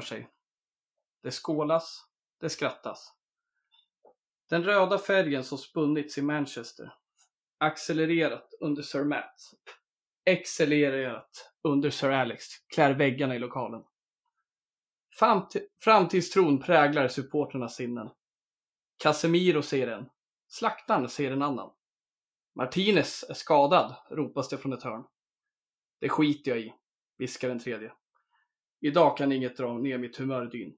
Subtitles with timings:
[0.00, 0.30] rör sig.
[1.22, 2.04] Det skålas,
[2.40, 3.12] det skrattas.
[4.48, 6.94] Den röda färgen som spunnits i Manchester,
[7.58, 9.54] accelererat under Sir Matt,
[10.30, 12.44] accelererat under Sir Alex,
[12.74, 13.82] klär väggarna i lokalen.
[15.84, 18.10] Framtidstron präglar supporternas sinnen.
[19.02, 20.08] Casemiro ser en,
[20.48, 21.70] slaktaren ser en annan.
[22.54, 25.04] Martinez är skadad, ropas det från ett hörn.
[26.00, 26.74] Det skiter jag i,
[27.18, 27.92] viskar den tredje.
[28.80, 30.76] Idag kan inget dra ner mitt humör i dyn.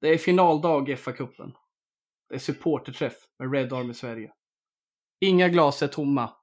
[0.00, 1.52] Det är finaldag i FA-cupen.
[2.28, 4.32] Det är supporterträff med Red Army Sverige.
[5.20, 6.36] Inga glas är tomma.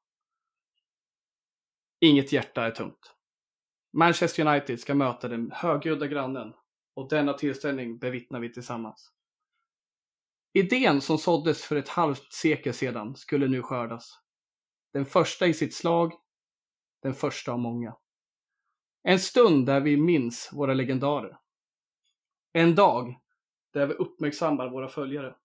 [1.99, 3.15] Inget hjärta är tungt.
[3.93, 6.53] Manchester United ska möta den högljudda grannen
[6.93, 9.11] och denna tillställning bevittnar vi tillsammans.
[10.53, 14.19] Idén som såddes för ett halvt sekel sedan skulle nu skördas.
[14.93, 16.13] Den första i sitt slag,
[17.01, 17.95] den första av många.
[19.07, 21.37] En stund där vi minns våra legendarer.
[22.53, 23.19] En dag
[23.73, 25.35] där vi uppmärksammar våra följare.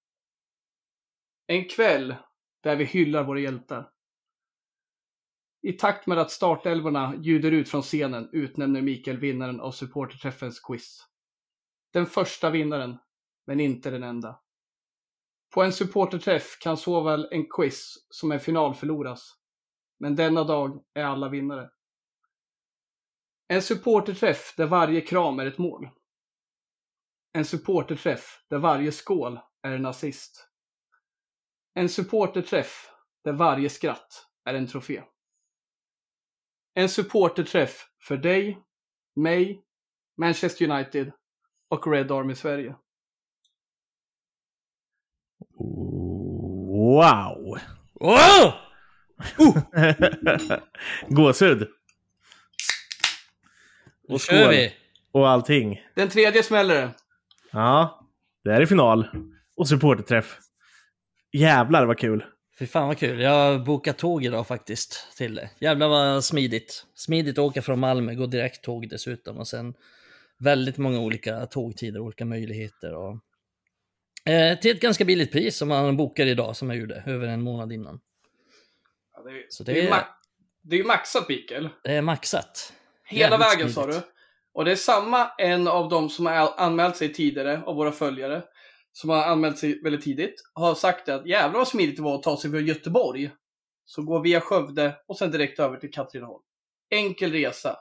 [1.47, 2.14] En kväll
[2.61, 3.91] där vi hyllar våra hjältar.
[5.62, 11.06] I takt med att startelvorna ljuder ut från scenen utnämner Mikael vinnaren av supporterträffens quiz.
[11.92, 12.98] Den första vinnaren,
[13.47, 14.41] men inte den enda.
[15.55, 19.36] På en supporterträff kan såväl en quiz som en final förloras.
[19.98, 21.70] Men denna dag är alla vinnare.
[23.53, 25.89] En supporterträff där varje kram är ett mål.
[27.33, 30.48] En supporterträff där varje skål är en assist.
[31.75, 32.91] En supporterträff
[33.25, 35.03] där varje skratt är en trofé.
[36.75, 38.62] En supporterträff för dig,
[39.16, 39.65] mig,
[40.17, 41.12] Manchester United
[41.69, 42.77] och Red Army Sverige.
[46.69, 47.59] Wow!
[47.94, 48.55] Oh!
[51.09, 51.80] Gåshud.
[54.10, 54.50] Nu Och kör skål.
[54.50, 54.72] vi!
[55.12, 55.82] Och allting.
[55.94, 56.91] Den tredje smäller det.
[57.53, 58.06] Ja,
[58.44, 59.06] det här är final.
[59.56, 60.38] Och supporterträff.
[61.32, 62.25] Jävlar vad kul.
[62.59, 63.20] Fy fan vad kul.
[63.20, 65.50] Jag har bokat tåg idag faktiskt till det.
[65.59, 66.87] Jävlar vad smidigt.
[66.94, 69.75] Smidigt att åka från Malmö, gå direkt tåg dessutom och sen
[70.38, 73.19] väldigt många olika tågtider, olika möjligheter och
[74.32, 77.43] eh, till ett ganska billigt pris som man bokar idag som jag gjorde över en
[77.43, 78.00] månad innan.
[79.16, 80.04] Ja, det, är, Så det, det är, är- ma-
[80.62, 81.69] det är ju maxat Mikael.
[81.84, 82.72] Det är maxat.
[83.10, 84.00] Hela Jävligt vägen sa du.
[84.54, 88.43] Och det är samma en av de som har anmält sig tidigare av våra följare.
[88.93, 90.34] Som har anmält sig väldigt tidigt.
[90.54, 93.31] Har sagt att jävlar vad smidigt det var att ta sig från Göteborg.
[93.84, 96.43] Så gå via Skövde och sen direkt över till Katrineholm.
[96.91, 97.76] Enkel resa.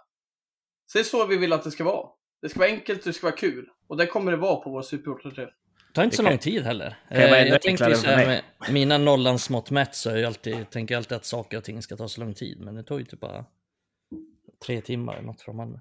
[0.85, 2.07] Så det är så vi vill att det ska vara.
[2.41, 3.69] Det ska vara enkelt och det ska vara kul.
[3.87, 5.49] Och det kommer det vara på vår supporterträff.
[5.87, 6.99] Det tar inte så lång tid heller.
[7.09, 10.69] vara Eh, jag tänkte så här med mina nollans mått mätt så är jag alltid,
[10.69, 12.59] tänker jag alltid att saker och ting ska ta så lång tid.
[12.59, 13.45] Men det tar ju typ bara
[14.65, 15.77] tre timmar eller något från Malmö.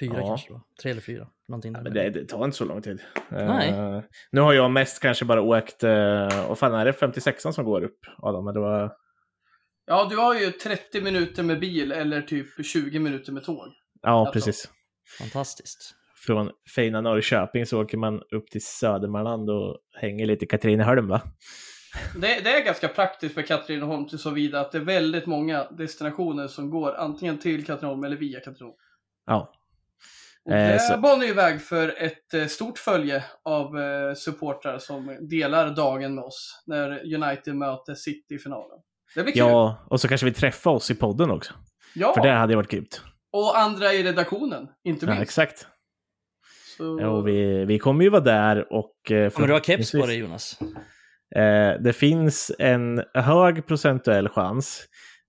[0.00, 0.26] Fyra Ja.
[0.26, 0.62] kanske då.
[0.82, 1.28] Tre eller fyra.
[1.48, 1.82] Någonting där.
[1.82, 3.02] Men det, det tar inte så lång tid.
[3.30, 3.68] Nej.
[3.70, 7.64] Eh, nu har jag mest kanske bara åkt, uh, och fan är det 56 som
[7.64, 7.98] går upp?
[8.18, 8.92] Adam, eller vad?
[9.86, 13.66] Ja, du har ju 30 minuter med bil eller typ 20 minuter med tåg.
[14.02, 14.32] Ja, Alltså.
[14.32, 14.68] precis.
[15.18, 15.94] Fantastiskt.
[16.26, 21.22] Från fina Norrköping så åker man upp till Södermanland och hänger lite i Katrineholm va?
[22.14, 25.64] Det, det är ganska praktiskt för Katrineholm till så vida att det är väldigt många
[25.64, 28.76] destinationer som går antingen till Katrineholm eller via Katrineholm.
[29.26, 29.52] Ja.
[30.44, 34.78] Och Eh, det så- banar ju väg för ett eh, stort följe av eh, supportrar
[34.78, 38.78] som delar dagen med oss när United möter City i finalen.
[39.14, 39.38] Det blir kul.
[39.38, 41.52] Ja, och så kanske vi träffar oss i podden också.
[41.94, 42.86] Ja, För det hade varit kul.
[43.32, 45.22] och andra i redaktionen, inte Ja, minst.
[45.22, 45.66] exakt.
[46.76, 46.98] Så...
[47.00, 49.10] Ja, och vi, vi kommer ju vara där och...
[49.10, 50.58] eh, Kommer du ha keps på dig Jonas?
[51.36, 54.86] Eh, det finns en hög procentuell chans.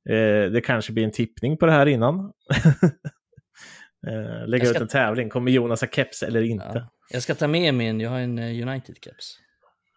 [0.09, 2.19] Eh, det kanske blir en tippning på det här innan.
[4.07, 5.29] eh, lägga Jag ska- ut en tävling.
[5.29, 6.71] Kommer Jonas ha keps eller inte?
[6.73, 6.89] Ja.
[7.13, 9.37] Jag ska ta med min, jag har en United-keps.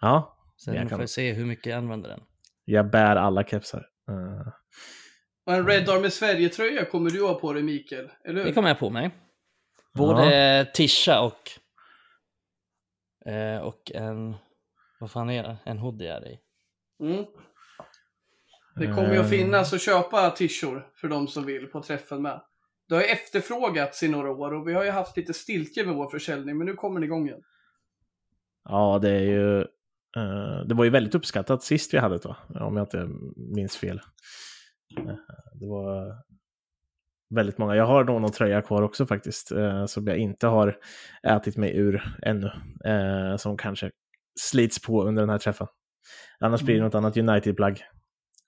[0.01, 2.21] Ja, Sen Jag får vi se hur mycket jag använder den.
[2.65, 3.87] jag bär alla kepsar.
[5.47, 8.45] Och en Red Army Sverige-tröja kommer du ha på dig Mikael, eller hur?
[8.47, 9.11] Det kommer jag på mig.
[9.95, 11.39] Både tisha och...
[13.63, 14.37] Och en...
[15.05, 15.57] Vad fan är det?
[15.65, 16.39] En hoodie är det i.
[17.01, 17.25] Mm.
[18.77, 22.23] Det kommer ju att Eh, finnas att köpa tishor för de som vill på träffen
[22.23, 22.41] med.
[22.89, 25.95] Det har ju efterfrågats i några år och vi har ju haft lite stiltje med
[25.95, 27.43] vår försäljning men nu kommer den igång igen.
[28.65, 29.61] Ja, det är ju...
[30.17, 34.01] eh, det var ju väldigt uppskattat sist vi hade det, om jag inte minns fel.
[34.99, 35.15] Eh,
[35.55, 36.17] det var
[37.31, 37.77] väldigt många.
[37.77, 40.79] Jag har nog någon tröja kvar också faktiskt, eh, som jag inte har
[41.23, 42.51] ätit mig ur ännu.
[43.39, 43.91] som kanske
[44.41, 45.67] slits på under den här träffen.
[46.41, 47.85] Annars blir det något annat United-plagg.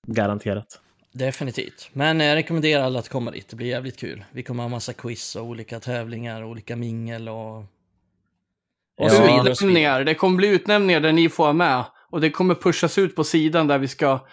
[0.06, 0.80] Garanterat.
[1.12, 1.90] Definitivt.
[1.92, 3.48] Men jag rekommenderar alla att komma dit.
[3.48, 4.24] Det blir jävligt kul.
[4.32, 7.64] Vi kommer ha massa quiz och olika tävlingar, olika mingel och...
[8.96, 9.04] Ja.
[9.04, 9.50] och vidare.
[9.50, 10.04] Utnämningar.
[10.04, 11.84] Det kommer bli utnämningar där ni får vara med.
[12.10, 14.26] Och det kommer pushas ut på sidan där vi ska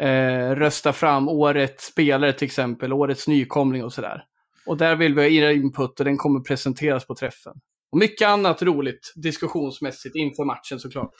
[0.00, 4.24] eh, rösta fram årets spelare till exempel, årets nykomling och sådär.
[4.66, 7.54] Och där vill vi ha era input och den kommer presenteras på träffen.
[7.92, 11.14] Och mycket annat roligt diskussionsmässigt inför matchen såklart.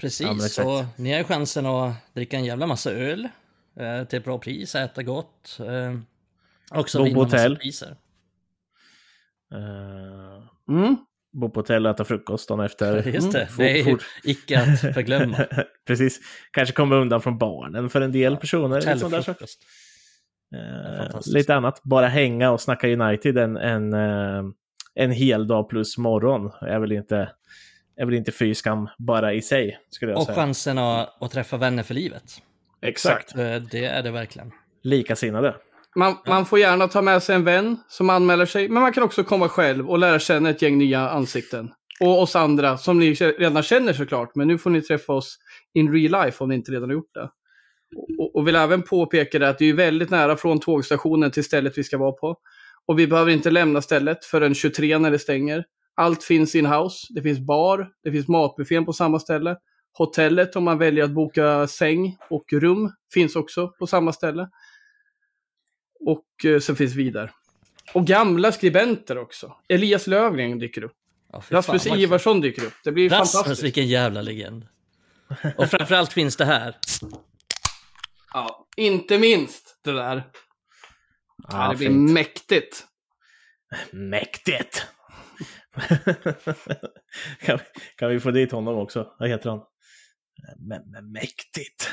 [0.00, 3.28] Precis, Ja, så ni har chansen att dricka en jävla massa öl
[3.80, 5.58] eh, till ett bra pris, äta gott.
[5.60, 5.98] Eh,
[6.78, 7.56] också Bo på vinna massa hotell.
[7.56, 7.96] priser.
[9.54, 10.96] Eh, Mm.
[11.32, 13.02] bo på hotell och äta frukost dagen efter.
[13.14, 15.46] Just det, Mm, det är fort- icke att förglömma.
[15.86, 16.20] Precis.
[16.50, 18.80] Kanske komma undan från barnen för en del personer.
[18.80, 19.04] saker.
[19.04, 19.62] Hotellfrukost.
[20.54, 21.34] Eh, fantastiskt.
[21.34, 21.80] lite annat.
[21.82, 24.42] Bara hänga och snacka United en, en, eh,
[24.94, 27.30] en hel dag plus morgon är väl inte,
[27.96, 30.36] är väl inte fy skam bara i sig, skulle jag Och säga.
[30.36, 32.22] chansen att, att träffa vänner för livet.
[32.82, 33.34] Exakt.
[33.36, 34.52] Eh, Det är det verkligen.
[34.82, 35.54] Likasinnade.
[35.96, 39.02] Man, man får gärna ta med sig en vän som anmäler sig, men man kan
[39.02, 41.72] också komma själv och lära känna ett gäng nya ansikten.
[42.00, 45.38] Och oss andra, som ni redan känner såklart, men nu får ni träffa oss
[45.74, 47.30] in real life om ni inte redan har gjort det.
[48.18, 51.78] Och, och vill även påpeka det att det är väldigt nära från tågstationen till stället
[51.78, 52.36] vi ska vara på.
[52.86, 55.64] Och vi behöver inte lämna stället förrän 23 när det stänger.
[55.94, 57.06] Allt finns in-house.
[57.10, 59.56] Det finns bar, det finns matbuffén på samma ställe.
[59.98, 64.48] Hotellet om man väljer att boka säng och rum finns också på samma ställe.
[66.00, 67.30] Och eh, så finns vidare.
[67.94, 69.56] Och gamla skribenter också.
[69.68, 70.96] Elias Lövgren dyker upp.
[71.32, 72.00] Ja, fan, Rasmus kul.
[72.00, 72.74] Ivarsson dyker upp.
[72.84, 73.62] Det blir Rasmus, fantastiskt.
[73.62, 74.66] vilken jävla legend.
[75.56, 76.76] Och framförallt finns det här.
[78.32, 80.22] Ja, inte minst det där.
[81.48, 82.10] Ja, det blir fint.
[82.12, 82.86] mäktigt.
[83.92, 84.86] Mäktigt!
[87.40, 87.64] kan, vi,
[87.96, 89.12] kan vi få dit honom också?
[89.18, 89.60] Vad heter han?
[90.58, 91.90] Men, men mäktigt!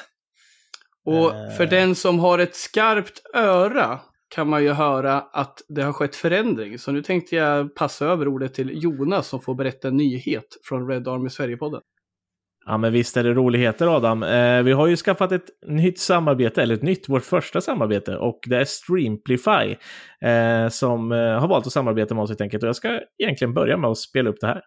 [1.05, 1.51] Och Eh.
[1.57, 3.99] för den som har ett skarpt öra
[4.29, 6.79] kan man ju höra att det har skett förändring.
[6.79, 10.87] Så nu tänkte jag passa över ordet till Jonas som får berätta en nyhet från
[10.87, 11.81] Red Army Sverige-podden.
[12.69, 14.23] Ja, men visst är det roligheter Adam.
[14.23, 18.17] Eh, vi har ju skaffat ett nytt samarbete, eller ett nytt, vårt första samarbete.
[18.17, 19.75] Och det är Streamplify
[20.21, 22.63] eh, som eh, har valt att samarbeta med oss helt enkelt.
[22.63, 24.61] Och jag ska egentligen börja med att spela upp det här.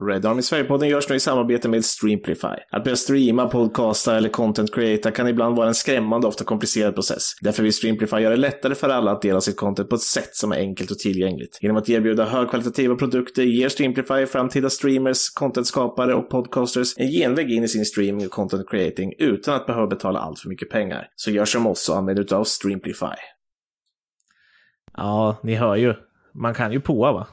[0.00, 2.56] Red Army Sverigepodden görs nu i samarbete med Streamplify.
[2.70, 6.94] Att börja streama, podcasta eller content creata kan ibland vara en skrämmande och ofta komplicerad
[6.94, 7.22] process.
[7.40, 10.36] Därför vill Streamplify göra det lättare för alla att dela sitt content på ett sätt
[10.36, 11.58] som är enkelt och tillgängligt.
[11.60, 17.64] Genom att erbjuda högkvalitativa produkter ger Streamplify framtida streamers, contentskapare och podcasters en genväg in
[17.64, 21.08] i sin streaming och content creating utan att behöva betala allt för mycket pengar.
[21.16, 23.16] Så gör som oss och använd utav Streamplify.
[24.96, 25.94] Ja, ni hör ju.
[26.34, 27.26] Man kan ju påa va?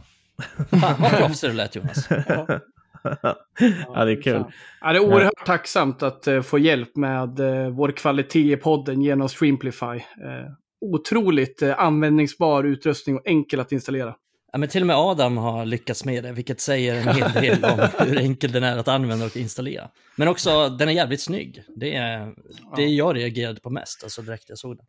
[0.69, 2.07] Fan vad proffsig du lät Jonas.
[3.93, 4.43] ja, det är kul.
[4.81, 9.01] Ja, det är oerhört tacksamt att eh, få hjälp med eh, vår kvalitet i podden
[9.01, 9.85] genom Streamplify.
[9.85, 10.51] Eh,
[10.81, 14.15] otroligt användningsbar utrustning och enkel att installera.
[14.51, 17.65] Ja, men till och med Adam har lyckats med det, vilket säger en hel del
[17.65, 19.89] om hur enkel den är att använda och installera.
[20.15, 21.63] Men också, den är jävligt snygg.
[21.75, 22.33] Det är
[22.75, 24.85] det jag reagerade på mest, alltså direkt jag såg den.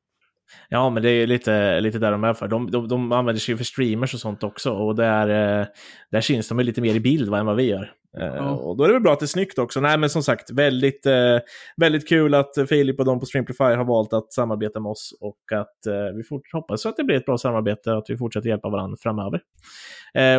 [0.68, 2.48] Ja, men det är lite, lite där de är för.
[2.48, 4.72] De, de, de använder sig ju för streamers och sånt också.
[4.72, 5.66] Och där, eh,
[6.10, 7.92] där syns de ju lite mer i bild va, än vad vi gör.
[8.18, 8.50] Eh, Ja.
[8.50, 9.80] Och då är det väl bra att det är snyggt också.
[9.80, 11.38] Nej, men som sagt, väldigt, eh,
[11.76, 15.18] väldigt kul att Filip och de på Streamplify har valt att samarbeta med oss.
[15.20, 15.76] Och att
[16.16, 18.96] vi fort, hoppas att det blir ett bra samarbete och att vi fortsätter hjälpa varandra
[19.02, 19.40] framöver.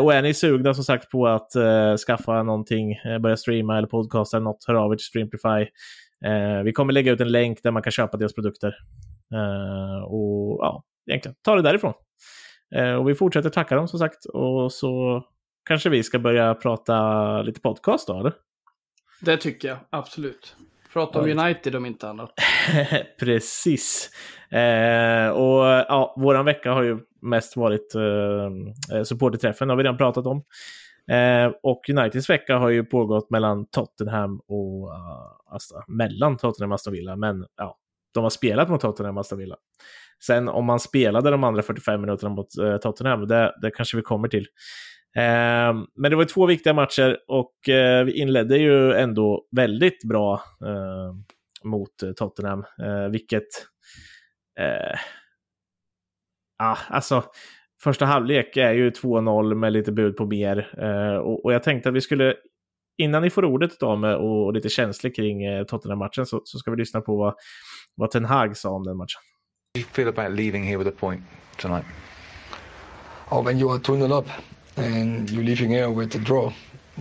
[0.03, 1.51] Och är ni sugna som sagt på att
[2.07, 5.71] skaffa någonting, börja streama eller podcasta eller något, hör av er till Streamplify.
[6.63, 8.75] Vi kommer lägga ut en länk där man kan köpa deras produkter.
[9.34, 11.93] Eh, och ja, egentligen ta det därifrån.
[12.75, 14.25] Eh, och vi fortsätter tacka dem som sagt.
[14.25, 15.24] Och så
[15.65, 18.34] kanske vi ska börja prata lite podcast då, eller?
[19.22, 20.55] Det tycker jag, absolut.
[20.93, 22.34] Prata om United om inte annat.
[23.19, 24.10] Precis.
[24.50, 30.25] Eh, och ja, våran vecka har ju mest varit eh, supporterträffen, har vi redan pratat
[30.25, 30.43] om.
[31.12, 36.75] Eh, och Uniteds vecka har ju pågått mellan Tottenham och uh, Aston, mellan Tottenham och
[36.75, 37.77] Aston Villa, men ja,
[38.17, 39.55] de har spelat mot Tottenham och Aston Villa.
[40.24, 44.03] Sen om man spelade de andra 45 minuterna mot eh, Tottenham, det, det kanske vi
[44.03, 44.47] kommer till.
[45.15, 50.33] Eh, men det var två viktiga matcher och eh, vi inledde ju ändå väldigt bra
[50.65, 51.13] eh,
[51.63, 53.47] mot eh, Tottenham, eh, vilket...
[54.59, 55.00] Eh,
[56.63, 57.24] ah, alltså,
[57.83, 60.79] första halvlek är ju 2-0 med lite bud på mer.
[60.83, 62.36] Eh, och, och jag tänkte att vi skulle,
[62.98, 66.72] innan ni får ordet idag med, och, lite känslor kring eh, Tottenham-matchen, så, så ska
[66.72, 67.36] vi lyssna på vad,
[67.96, 69.22] vad Ten Hag sa om den matchen.
[69.77, 71.22] do you feel about leaving here with a point
[71.58, 71.86] tonight?
[73.30, 74.27] or when you are 2 0 up
[74.77, 76.51] and you're leaving here with a draw,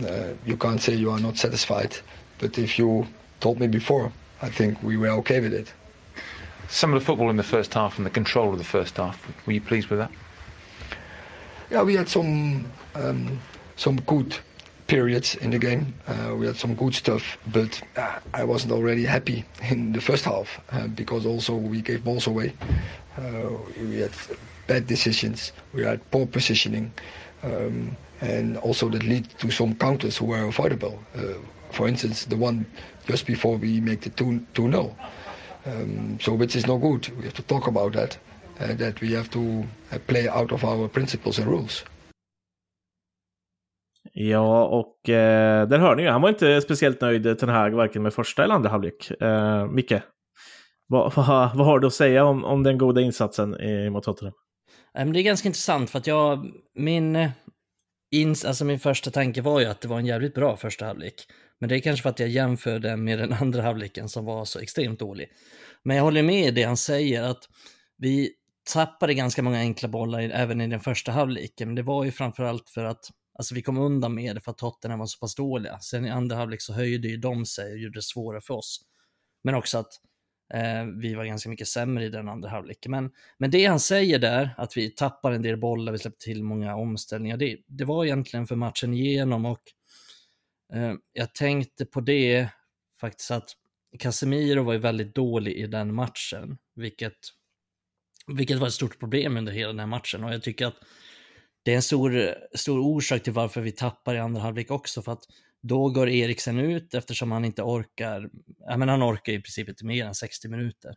[0.05, 1.97] uh, you can't say you are not satisfied.
[2.39, 3.07] But if you
[3.39, 4.11] told me before,
[4.41, 5.73] I think we were okay with it.
[6.69, 9.17] Some of the football in the first half and the control of the first half.
[9.45, 10.11] Were you pleased with that?
[11.71, 13.39] Yeah, we had some um,
[13.75, 14.37] some good
[14.87, 15.93] periods in the game.
[16.07, 20.25] Uh, we had some good stuff, but uh, I wasn't already happy in the first
[20.25, 22.53] half uh, because also we gave balls away.
[23.17, 24.11] Uh, we had
[24.67, 25.51] bad decisions.
[25.73, 26.91] We had poor positioning,
[27.43, 30.99] um, and also that lead to some counters who were avoidable.
[31.15, 31.33] Uh,
[31.71, 32.65] for instance, the one
[33.05, 34.95] just before we make the 2 2 0.
[35.65, 37.09] Um, so, which is no good.
[37.17, 38.17] We have to talk about that.
[38.59, 39.67] Uh, that we have to
[40.07, 41.83] play out of our principles and rules.
[44.19, 46.09] Ja, och eh, där hör ni ju.
[46.09, 49.11] Han var inte speciellt nöjd, eh, Ten Hag, varken med första eller andra halvlek.
[49.21, 49.93] Eh, Micke,
[50.87, 54.33] vad, vad, vad har du att säga om, om den goda insatsen i, mot Tottenham?
[54.97, 57.29] Eh, det är ganska intressant för att jag, min, eh,
[58.11, 61.13] ins, alltså min första tanke var ju att det var en jävligt bra första halvlek.
[61.59, 64.59] Men det är kanske för att jag jämförde med den andra halvleken som var så
[64.59, 65.29] extremt dålig.
[65.83, 67.43] Men jag håller med i det han säger att
[67.97, 68.31] vi
[68.73, 71.67] tappade ganska många enkla bollar även i den första halvleken.
[71.67, 73.05] Men det var ju framförallt för att
[73.37, 75.79] alltså vi kom undan med det för att Tottenham var så pass dåliga.
[75.79, 78.81] Sen i andra halvlek så höjde ju de sig och gjorde det svårare för oss.
[79.43, 79.93] Men också att
[80.53, 82.91] eh, vi var ganska mycket sämre i den andra halvleken.
[82.91, 86.43] Men, men det han säger där, att vi tappar en del bollar, vi släpper till
[86.43, 89.61] många omställningar, det, det var egentligen för matchen igenom och
[90.73, 92.49] eh, jag tänkte på det
[92.99, 93.49] faktiskt att
[93.99, 97.17] Casemiro var ju väldigt dålig i den matchen, vilket,
[98.27, 100.75] vilket var ett stort problem under hela den här matchen och jag tycker att
[101.67, 105.11] det är en stor, stor orsak till varför vi tappar i andra halvlek också, för
[105.11, 105.23] att
[105.61, 109.85] då går Eriksen ut eftersom han inte orkar, ja men han orkar i princip inte
[109.85, 110.95] mer än 60 minuter.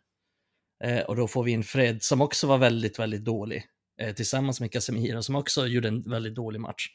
[0.83, 3.63] Eh, och då får vi in Fred som också var väldigt, väldigt dålig,
[4.01, 6.87] eh, tillsammans med Casemiro som också gjorde en väldigt dålig match.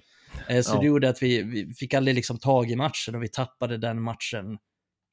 [0.49, 0.81] Eh, så Ja.
[0.81, 4.03] det gjorde att vi, vi fick aldrig liksom tag i matchen och vi tappade den
[4.03, 4.59] matchen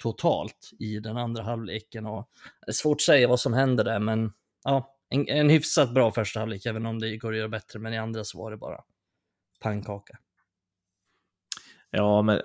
[0.03, 2.05] totalt i den andra halvleken.
[2.05, 2.29] Och
[2.65, 4.32] det är svårt att säga vad som hände där, men
[4.63, 7.93] ja, en, en hyfsat bra första halvlek, även om det går att göra bättre, men
[7.93, 8.82] i andra så var det bara
[9.62, 10.17] pannkaka.
[11.91, 12.41] Ja, men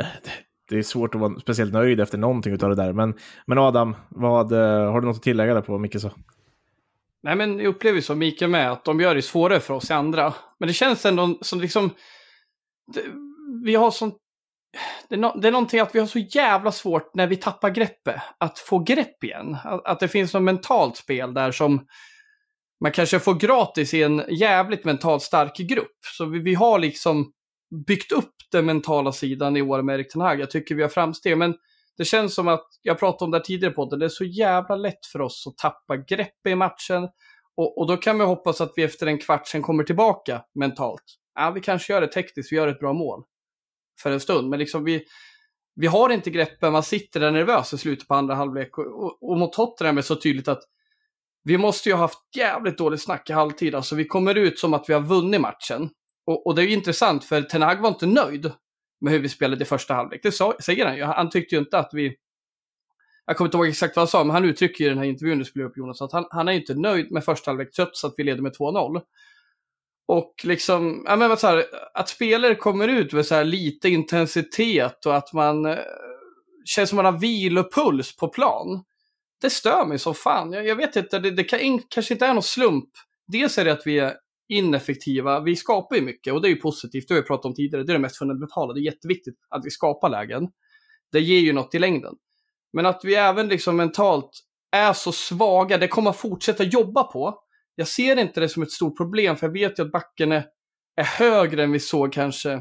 [0.69, 2.93] det är svårt att vara speciellt nöjd efter någonting av det där.
[2.93, 3.15] Men,
[3.47, 6.11] men Adam, vad, eh, har du något att tillägga där på vad Micke sa?
[7.23, 9.91] Nej, men jag upplever ju som Mikael med att de gör det svårare för oss
[9.91, 10.35] i andra.
[10.59, 11.91] Men det känns ändå som liksom...
[12.95, 13.03] Det,
[13.65, 14.17] vi har sånt...
[15.09, 17.71] Det är, no, det är någonting att vi har så jävla svårt när vi tappar
[17.71, 19.57] greppet, att få grepp igen.
[19.65, 21.87] Att, att det finns något mentalt spel där som
[22.81, 25.99] man kanske får gratis i en jävligt mentalt stark grupp.
[26.17, 27.33] Så vi, vi har liksom
[27.87, 30.41] byggt upp den mentala sidan i år med Erik Ten Hag.
[30.41, 31.55] Jag tycker vi har framsteg, men
[31.97, 34.77] det känns som att, jag pratade om det tidigare på det, det är så jävla
[34.77, 37.09] lätt för oss att tappa grepp i matchen.
[37.57, 41.05] Och, och då kan vi hoppas att vi efter en kvart sen kommer tillbaka mentalt.
[41.35, 43.25] Ja, vi kanske gör det tekniskt, vi gör ett bra mål
[44.03, 45.05] för en stund, men liksom vi,
[45.75, 48.79] vi har inte greppen, man sitter där nervös i slutet på andra halvlek.
[48.79, 50.63] Och, och, och mot Tottenham är det så tydligt att
[51.49, 53.75] vi måste ju ha haft jävligt dåligt snack i halvtid.
[53.75, 55.91] Alltså vi kommer ut som att vi har vunnit matchen.
[56.27, 58.53] Och, och det är ju intressant för Tenag var inte nöjd
[59.01, 60.21] med hur vi spelade i första halvlek.
[60.23, 61.03] Det sa, säger han ju.
[61.03, 62.17] Han tyckte ju inte att vi...
[63.27, 65.39] Jag kommer inte ihåg exakt vad han sa, men han uttrycker i den här intervjun
[65.39, 68.05] du skulle upp Jonas, att han, han är ju inte nöjd med första halvlek trots
[68.05, 69.01] att vi leder med 2-0.
[70.07, 71.65] Och liksom, ja men så här,
[71.95, 75.77] att spelare kommer ut med så här lite intensitet och att man eh,
[76.65, 78.85] känns som man har vilopuls på plan.
[79.41, 80.53] Det stör mig som fan.
[80.53, 82.89] Jag, jag vet inte, det, det kan, kanske inte är någon slump.
[83.27, 84.15] Dels är det att vi är
[84.49, 85.41] ineffektiva.
[85.41, 87.09] Vi skapar ju mycket och det är ju positivt.
[87.09, 87.85] Det har jag pratat om tidigare.
[87.85, 88.73] Det är det mest fundamentala.
[88.73, 90.49] Det är jätteviktigt att vi skapar lägen.
[91.13, 92.15] Det ger ju något i längden.
[92.73, 94.31] Men att vi även liksom mentalt
[94.71, 97.41] är så svaga, det kommer att fortsätta jobba på.
[97.75, 100.45] Jag ser inte det som ett stort problem, för jag vet ju att backen är,
[100.97, 102.53] är högre än vi såg kanske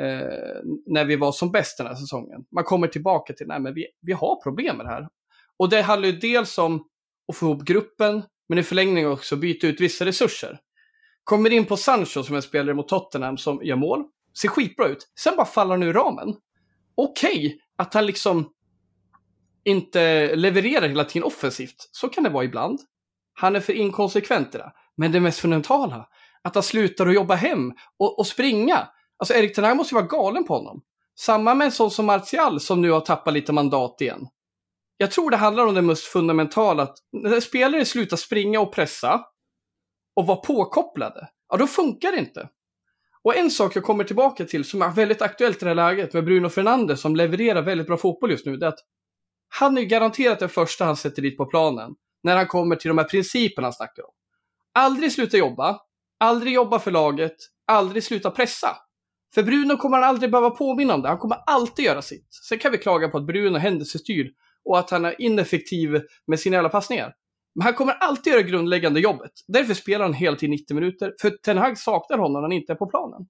[0.00, 2.44] eh, när vi var som bäst den här säsongen.
[2.54, 5.08] Man kommer tillbaka till, nej men vi, vi har problem med det här.
[5.60, 6.84] Och det handlar ju dels om
[7.28, 10.58] att få ihop gruppen, men i förlängningen också byta ut vissa resurser.
[11.24, 14.04] Kommer in på Sancho som är spelare mot Tottenham som gör mål,
[14.40, 16.36] ser skitbra ut, sen bara faller han ur ramen.
[16.94, 18.50] Okej, okay, att han liksom
[19.64, 22.80] inte levererar hela tiden offensivt, så kan det vara ibland.
[23.32, 24.72] Han är för inkonsekvent i det.
[24.96, 26.08] Men det mest fundamentala,
[26.42, 28.88] att han slutar att jobba hem och, och springa.
[29.18, 30.82] Alltså Erik Ten Hag måste ju vara galen på honom.
[31.18, 34.28] Samma med en sån som Martial som nu har tappat lite mandat igen.
[35.02, 39.24] Jag tror det handlar om det mest fundamentala, att när spelare slutar springa och pressa
[40.16, 42.48] och vara påkopplade, ja då funkar det inte.
[43.22, 46.12] Och en sak jag kommer tillbaka till som är väldigt aktuellt i det här läget
[46.14, 48.78] med Bruno Fernandes som levererar väldigt bra fotboll just nu, det är att
[49.48, 51.90] han är garanterat den första han sätter dit på planen
[52.22, 54.12] när han kommer till de här principerna han snackar om.
[54.74, 55.80] Aldrig sluta jobba,
[56.18, 58.76] aldrig jobba för laget, aldrig sluta pressa.
[59.34, 62.34] För Bruno kommer han aldrig behöva påminna om det, han kommer alltid göra sitt.
[62.48, 66.40] Sen kan vi klaga på att Bruno är händelsestyrd och att han är ineffektiv med
[66.40, 67.14] sina jävla passningar.
[67.54, 69.30] Men han kommer alltid göra grundläggande jobbet.
[69.48, 71.14] Därför spelar han hela tiden 90 minuter.
[71.20, 73.20] För Ten Hag saknar honom när han inte är på planen.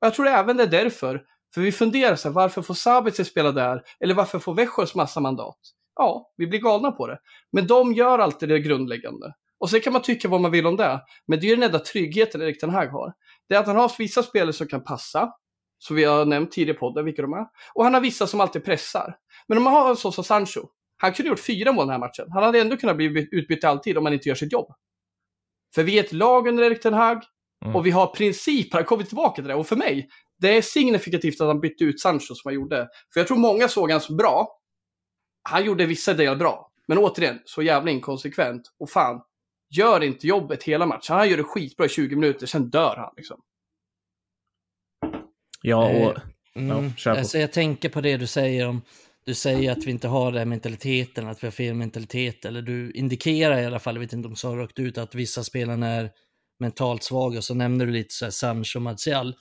[0.00, 1.22] Och jag tror även det är därför.
[1.54, 3.82] För vi funderar så här, varför får Sabitzer spela där?
[4.00, 5.58] Eller varför får Växjös massa mandat?
[5.94, 7.18] Ja, vi blir galna på det.
[7.52, 9.34] Men de gör alltid det grundläggande.
[9.58, 11.00] Och sen kan man tycka vad man vill om det.
[11.26, 13.12] Men det är den enda tryggheten Erik Ten Hag har.
[13.48, 15.32] Det är att han har vissa spelare som kan passa.
[15.78, 17.46] Som vi har nämnt tidigare i podden, vilka de är.
[17.74, 19.16] Och han har vissa som alltid pressar.
[19.48, 20.68] Men om man har en sån som Sancho.
[20.96, 22.26] Han kunde gjort fyra mål den här matchen.
[22.30, 24.72] Han hade ändå kunnat bli utbytt alltid om han inte gör sitt jobb.
[25.74, 27.22] För vi är ett lag under Erik Ten Hag.
[27.64, 27.76] Mm.
[27.76, 29.54] Och vi har principer, han kommer tillbaka till det.
[29.54, 32.88] Och för mig, det är signifikativt att han bytte ut Sancho som han gjorde.
[33.12, 34.58] För jag tror många såg han som bra.
[35.42, 36.72] Han gjorde vissa delar bra.
[36.88, 38.62] Men återigen, så jävla inkonsekvent.
[38.78, 39.20] Och fan,
[39.70, 41.16] gör inte jobbet hela matchen.
[41.16, 43.40] Han gör det skitbra i 20 minuter, sen dör han liksom.
[45.62, 46.16] Ja, och...
[46.54, 46.84] Mm.
[46.84, 47.18] Ja, kör på.
[47.18, 48.82] alltså, jag tänker på det du säger om
[49.26, 52.44] du säger att vi inte har den mentaliteten, att vi har fel mentalitet.
[52.44, 55.14] Eller du indikerar i alla fall, jag vet inte om du sa rakt ut, att
[55.14, 56.10] vissa spelarna är
[56.60, 57.38] mentalt svaga.
[57.38, 59.34] Och så nämner du lite så här Sancho och Martial.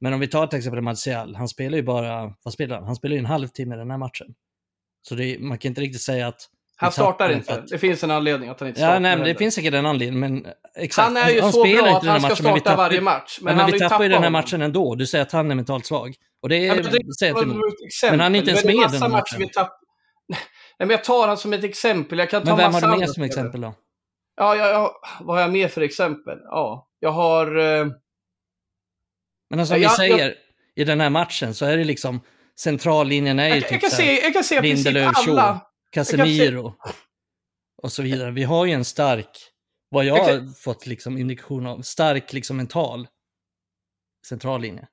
[0.00, 2.84] Men om vi tar till exempel Martial, han spelar ju bara, vad spelar han?
[2.84, 4.34] Han spelar ju en halvtimme i den här matchen.
[5.02, 6.48] Så det, man kan inte riktigt säga att...
[6.80, 7.64] Han startar inte.
[7.70, 8.94] Det finns en anledning att han inte startar.
[8.94, 9.38] Ja, nej, men det heller.
[9.38, 11.08] finns säkert en anledning, men exakt.
[11.08, 13.38] han är ju så spelar bra att han här ska matchen, starta tappar- varje match.
[13.42, 14.94] Men, Men, han vi tappar ju den här matchen ändå.
[14.94, 16.14] Du säger att han är mentalt svag.
[16.42, 16.74] Och det är...
[16.74, 18.10] men det, säger exempel.
[18.10, 19.38] Men han är inte ens med i den matcher matchen.
[19.38, 19.70] vi tapp...
[20.28, 20.38] Nej,
[20.78, 22.18] men jag tar han som ett exempel.
[22.18, 23.74] Jag kan ta men vem har du med som exempel då?
[24.36, 26.38] Ja, ja, ja, vad har jag med för exempel?
[26.44, 27.46] Ja, jag har...
[27.46, 27.86] Eh,
[29.50, 30.34] Men alltså, som vi jag- säger,
[30.76, 32.20] i den här matchen så är det liksom
[32.60, 35.60] centrallinjen är ju jag, typ jag, kan så här, se, jag kan Lindelöf, alla.
[35.90, 36.74] Casemiro
[37.82, 38.30] och så vidare.
[38.30, 39.30] Vi har ju en stark,
[39.88, 43.08] vad jag har fått liksom indikation av, stark liksom mental
[44.26, 44.88] centrallinje.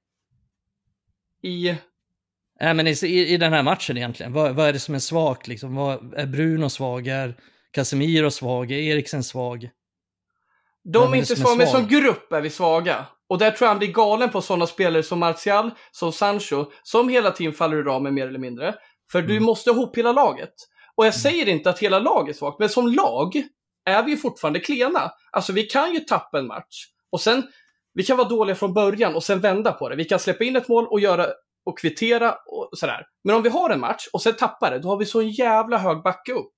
[1.43, 1.75] I...
[2.61, 5.47] Nej, men i, i, den här matchen egentligen, vad, vad är det som är svagt
[5.47, 5.75] liksom?
[5.75, 7.07] Vad, är Bruno svag?
[7.07, 7.35] Är
[7.71, 8.71] Casemiro svag?
[8.71, 9.69] Är Eriksen svag?
[10.83, 13.05] De är inte svaga, men som grupp är vi svaga.
[13.27, 17.09] Och där tror jag han blir galen på sådana spelare som Martial, som Sancho, som
[17.09, 18.75] hela tiden faller ur ramen mer eller mindre.
[19.11, 19.43] För du Mm.
[19.43, 20.53] måste ihop hela laget.
[20.97, 23.43] Och jag säger inte att hela laget är svagt, men som lag
[23.85, 25.11] är vi fortfarande klena.
[25.31, 26.85] Alltså vi kan ju tappa en match.
[27.09, 27.43] Och sen,
[27.93, 29.95] vi kan vara dåliga från början och sen vända på det.
[29.95, 31.27] Vi kan släppa in ett mål och göra
[31.65, 33.05] och kvittera och sådär.
[33.23, 35.29] Men om vi har en match och sen tappar det, då har vi så en
[35.29, 36.51] jävla hög backe upp.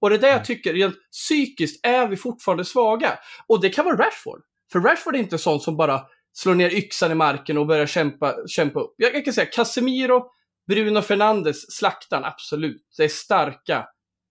[0.00, 3.18] Och det är det jag tycker, rent psykiskt är vi fortfarande svaga.
[3.46, 4.42] Och det kan vara Rashford.
[4.72, 6.00] För Rashford är inte sån som bara
[6.32, 8.94] slår ner yxan i marken och börjar kämpa, kämpa upp.
[8.96, 10.30] Jag, jag kan säga Casemiro,
[10.68, 12.82] Bruno Fernandes, slaktan, absolut.
[12.96, 13.86] Det är starka,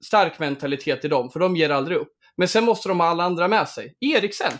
[0.06, 2.14] stark mentalitet i dem, för de ger aldrig upp.
[2.38, 3.96] Men sen måste de ha alla andra med sig.
[4.00, 4.52] Eriksen,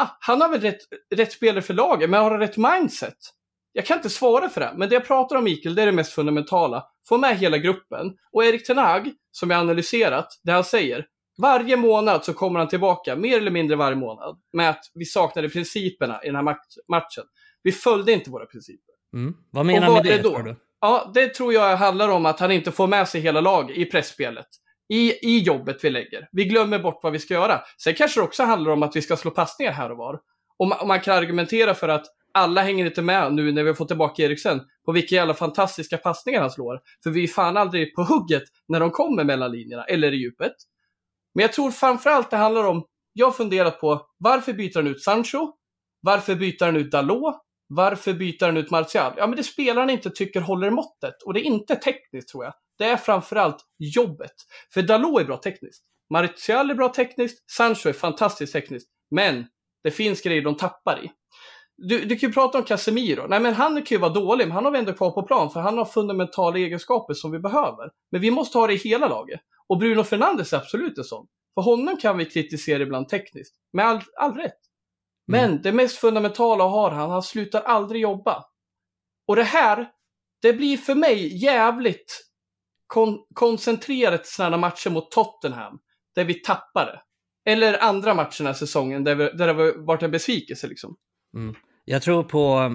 [0.00, 0.78] ah, han har väl rätt,
[1.14, 3.16] rätt spelare för laget, men har han rätt mindset?
[3.72, 5.92] Jag kan inte svara för det, men det jag pratar om Mikael, det är det
[5.92, 6.84] mest fundamentala.
[7.08, 8.12] Få med hela gruppen.
[8.32, 11.06] Och Erik Ten Hag, som jag analyserat, det han säger,
[11.38, 15.48] varje månad så kommer han tillbaka, mer eller mindre varje månad, med att vi saknade
[15.48, 17.24] principerna i den här match- matchen.
[17.62, 18.94] Vi följde inte våra principer.
[19.14, 19.34] Mm.
[19.50, 20.56] Vad menar du med det då?
[20.80, 23.84] Ja, det tror jag handlar om att han inte får med sig hela laget i
[23.84, 24.46] pressspelet.
[24.88, 26.28] I, I jobbet vi lägger.
[26.32, 27.60] Vi glömmer bort vad vi ska göra.
[27.82, 30.20] Sen kanske det också handlar om att vi ska slå passningar här och var.
[30.58, 33.68] Och man, och man kan argumentera för att alla hänger inte med nu när vi
[33.68, 36.80] har fått tillbaka Eriksen på vilka jävla fantastiska passningar han slår.
[37.02, 40.52] För vi är fan aldrig på hugget när de kommer mellan linjerna eller i djupet.
[41.34, 45.02] Men jag tror framförallt det handlar om, jag har funderat på varför byter han ut
[45.02, 45.52] Sancho?
[46.00, 47.45] Varför byter han ut Dalot?
[47.68, 49.12] Varför byter han ut Martial?
[49.16, 51.22] Ja, men det spelaren inte tycker håller måttet.
[51.22, 52.54] Och det är inte tekniskt tror jag.
[52.78, 54.32] Det är framförallt jobbet.
[54.74, 55.84] För Dalot är bra tekniskt.
[56.10, 57.50] Martial är bra tekniskt.
[57.50, 58.88] Sancho är fantastiskt tekniskt.
[59.10, 59.46] Men
[59.84, 61.10] det finns grejer de tappar i.
[61.76, 63.26] Du, du kan ju prata om Casemiro.
[63.28, 65.50] Nej, men han kan ju vara dålig, men han har vi ändå kvar på plan.
[65.50, 67.90] För han har fundamentala egenskaper som vi behöver.
[68.10, 69.40] Men vi måste ha det i hela laget.
[69.68, 71.26] Och Bruno Fernandes är absolut en sån.
[71.54, 73.54] För honom kan vi kritisera ibland tekniskt.
[73.72, 74.58] Med all, all rätt.
[75.26, 78.44] Men det mest fundamentala har han, han slutar aldrig jobba.
[79.28, 79.88] Och det här,
[80.42, 82.20] det blir för mig jävligt
[82.86, 85.78] kon- koncentrerat sådana matcher mot Tottenham,
[86.14, 87.00] där vi tappar det.
[87.50, 90.96] Eller andra matcher den här säsongen, där, vi, där det har varit en besvikelse liksom.
[91.84, 92.74] Jag tror på...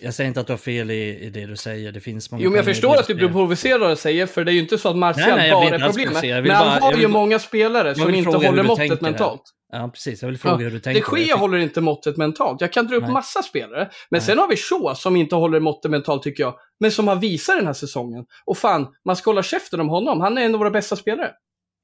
[0.00, 1.92] Jag säger inte att du har fel i, i det du säger.
[1.92, 4.26] Det finns många Jo, men jag i förstår att du blir provocerad av det säger,
[4.26, 6.22] för det är ju inte så att Martial bara är problemet.
[6.42, 9.38] Men han bara- har ju vill- många spelare som inte håller måttet tänker här.
[9.74, 10.22] Ja, precis.
[10.22, 11.00] Jag vill fråga hur du tänker.
[11.10, 12.60] Jag Gea tycker- håller inte måttet mentalt.
[12.60, 13.12] Jag kan dra upp Nej.
[13.12, 13.80] massa spelare.
[13.80, 14.20] Men Nej.
[14.20, 16.54] sen har vi Shaw som inte håller måttet mentalt tycker jag.
[16.80, 18.24] Men som har visat den här säsongen.
[18.44, 20.20] Och fan, man ska hålla käften om honom.
[20.20, 21.30] Han är en av våra bästa spelare.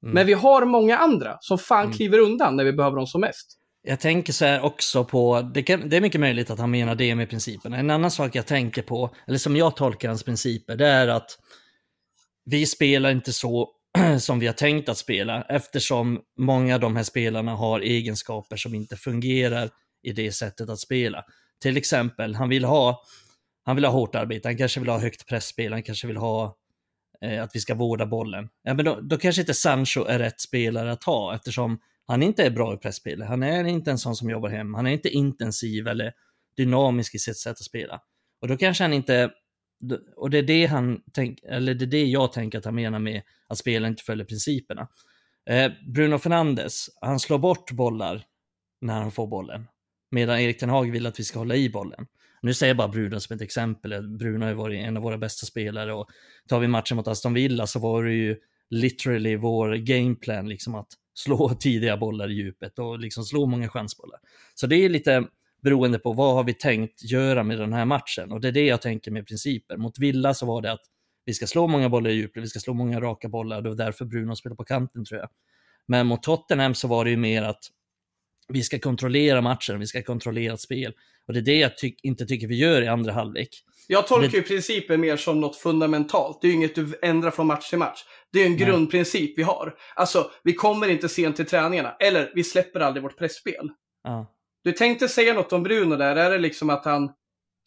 [0.02, 0.14] Mm.
[0.14, 1.96] Men vi har många andra som fan Mm.
[1.96, 3.56] kliver undan när vi behöver dem som mest.
[3.82, 6.94] Jag tänker så här också på, det, kan, det är mycket möjligt att han menar
[6.94, 7.76] det med principerna.
[7.78, 11.30] En annan sak jag tänker på, eller som jag tolkar hans principer, det är att
[12.44, 13.68] vi spelar inte så
[14.18, 18.74] som vi har tänkt att spela eftersom många av de här spelarna har egenskaper som
[18.74, 19.70] inte fungerar
[20.02, 21.24] i det sättet att spela.
[21.62, 23.02] Till exempel, han vill ha,
[23.64, 26.56] han vill ha hårt arbete, han kanske vill ha högt pressspel, han kanske vill ha
[27.24, 28.48] eh, att vi ska vårda bollen.
[28.62, 32.44] Ja, men då, då kanske inte Sancho är rätt spelare att ha eftersom han inte
[32.44, 33.22] är bra i pressspel.
[33.22, 34.74] Han är inte en sån som jobbar hem.
[34.74, 36.12] Han är inte intensiv eller
[36.56, 38.00] dynamisk i sitt sätt att spela.
[38.40, 39.30] Och då kanske han inte,
[40.16, 42.98] och det är det han tänk, eller det är det jag tänker att han menar
[42.98, 44.88] med att spelaren inte följer principerna.
[45.50, 48.22] Eh, Bruno Fernandes, han slår bort bollar
[48.80, 49.66] när han får bollen.
[50.10, 52.06] Medan Erik Ten Hag vill att vi ska hålla i bollen.
[52.42, 54.08] Nu säger jag bara Bruno som ett exempel.
[54.18, 56.08] Bruno har varit en av våra bästa spelare och
[56.48, 58.36] tar vi matchen mot Aston Villa så var det ju
[58.70, 64.20] literally vår gameplan liksom att slå tidiga bollar i djupet och liksom slå många chansbollar.
[64.54, 65.26] Så det är lite
[65.62, 68.66] beroende på vad har vi tänkt göra med den här matchen och det är det
[68.66, 69.76] jag tänker med principer.
[69.76, 70.82] Mot Villa så var det att
[71.24, 73.76] vi ska slå många bollar i djupet, vi ska slå många raka bollar, det var
[73.76, 75.28] därför Bruno spelade på kanten tror jag.
[75.86, 77.64] Men mot Tottenham så var det ju mer att
[78.48, 80.92] vi ska kontrollera matchen, vi ska kontrollera ett spel.
[81.26, 83.48] Och det är det jag ty inte tycker vi gör i andra halvlek.
[83.86, 86.38] Jag tolkar ju principen mer som något fundamentalt.
[86.40, 88.04] Det är ju inget du ändrar från match till match.
[88.32, 89.74] Det är en grundprincip vi har.
[89.94, 91.96] Alltså, vi kommer inte sent till träningarna.
[92.00, 93.70] Eller, vi släpper aldrig vårt pressspel.
[94.04, 94.34] Ja.
[94.64, 96.16] Du tänkte säga något om Bruno där.
[96.16, 97.10] Är det liksom att han...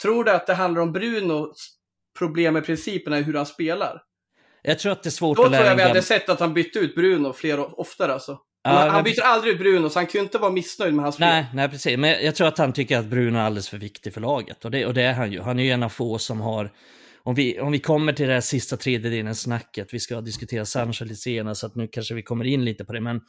[0.02, 1.70] Tror du att det handlar om Brunos
[2.20, 4.02] problem med principerna i hur han spelar?
[4.62, 6.30] Jag tror att det är svårt Då att tror lära jag vi hade gammal- sett
[6.30, 8.40] att han bytte ut Bruno fler oftare alltså.
[8.64, 11.16] Ja, han, men byter aldrig ut Bruno, så han ju inte vara missnöjd med hans
[11.16, 11.28] spel.
[11.28, 11.98] Nej, nej, precis.
[11.98, 14.66] Men jag tror att han tycker att Bruno är alldeles för viktig för laget.
[14.66, 15.42] Och det, och det är han ju.
[15.42, 16.72] Han är ju en av få som har...
[17.24, 21.06] Om vi, om vi kommer till det här sista tredjedelen snacket, vi ska diskutera Sancho
[21.06, 23.22] lite senare, så att nu kanske vi kommer in lite på det, men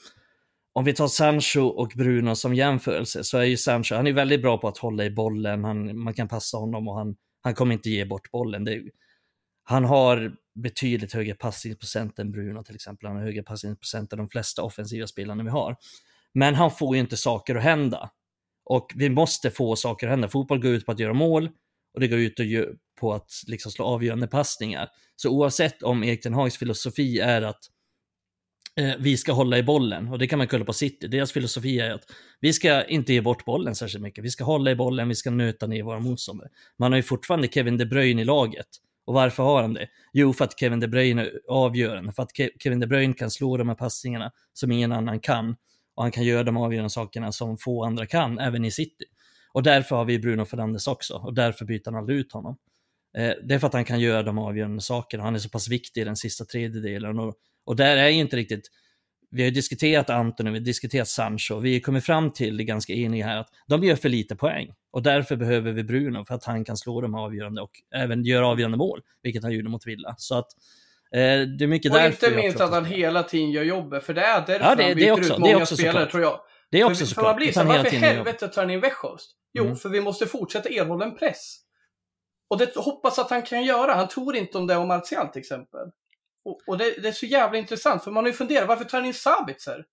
[0.75, 4.43] om vi tar Sancho och Bruno som jämförelse, så är ju Sancho, han är väldigt
[4.43, 7.75] bra på att hålla i bollen, han, man kan passa honom och han, han kommer
[7.75, 8.65] inte ge bort bollen.
[8.65, 8.83] Det,
[9.65, 13.07] han har betydligt högre passningsprocent än Bruno till exempel.
[13.07, 15.77] Han har högre passningsprocent än de flesta offensiva spelarna vi har.
[16.33, 18.11] Men han får ju inte saker att hända.
[18.65, 20.29] Och vi måste få saker att hända.
[20.29, 21.51] Fotboll går ut på att göra mål
[21.95, 22.41] och det går ut
[23.01, 24.89] på att liksom slå avgörande passningar.
[25.17, 27.61] Så oavsett om Erik Hags filosofi är att
[28.81, 31.81] eh, vi ska hålla i bollen, och det kan man kolla på City, deras filosofi
[31.81, 32.05] är att
[32.41, 35.31] vi ska inte ge bort bollen särskilt mycket, vi ska hålla i bollen, vi ska
[35.31, 36.49] nöta ner våra motståndare.
[36.79, 38.67] Man har ju fortfarande Kevin De Bruyne i laget.
[39.07, 39.89] Och varför har han det?
[40.13, 43.31] Jo, för att Kevin De Bruyne är avgörande, för att Ke- Kevin De Bruyne kan
[43.31, 45.57] slå de här passningarna som ingen annan kan.
[45.95, 49.05] Och han kan göra de avgörande sakerna som få andra kan, även i City.
[49.53, 52.57] Och därför har vi Bruno Fernandes också, och därför byter han aldrig ut honom.
[53.17, 55.69] Eh, det är för att han kan göra de avgörande sakerna, han är så pass
[55.69, 57.19] viktig i den sista tredjedelen.
[57.19, 57.35] Och,
[57.65, 58.71] och där är ju inte riktigt,
[59.31, 62.65] vi har ju diskuterat Anton, vi har diskuterat Sancho, vi har kommit fram till det
[62.65, 64.75] ganska eniga här att de gör för lite poäng.
[64.91, 68.47] Och därför behöver vi Bruno för att han kan slå de avgörande och även göra
[68.47, 70.15] avgörande mål, vilket han gjorde mot Villa.
[70.19, 70.49] Så att
[71.13, 74.05] eh, det är mycket Och därför inte jag minst att han hela tiden gör jobbet,
[74.05, 76.11] för det är därför Ja, det- han byter också- ut det många också spelare, såklart.
[76.11, 76.41] tror jag.
[76.71, 77.25] Det är För också för såklart.
[77.27, 79.31] man blir så varför i helvete tar han in Weghorst?
[79.53, 79.77] Jo, Mm.
[79.77, 81.57] för vi måste fortsätta erhålla en press.
[82.51, 83.95] Och det hoppas att han kan göra.
[83.95, 85.81] Han tror inte om det om Martial till exempel.
[86.45, 88.99] Och, och det, det är så jävla intressant, för man har ju funderat, varför tar
[88.99, 89.85] han in Sabitzer?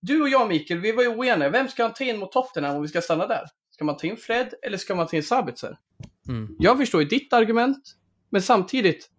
[0.00, 1.50] Du och jag Mikael, vi var ju oeniga.
[1.50, 3.44] Vem ska han ta in mot Tottenham om vi ska stanna där?
[3.70, 5.78] Ska man ta in Fred eller ska man ta in Sabitzer?
[6.28, 6.56] Mm.
[6.58, 7.94] Jag förstår ju ditt argument,
[8.30, 9.10] men samtidigt,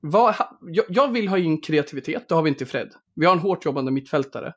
[0.00, 2.92] vad, jag, jag vill ha in kreativitet, det har vi inte i Fred.
[3.14, 4.52] Vi har en hårt jobbande mittfältare.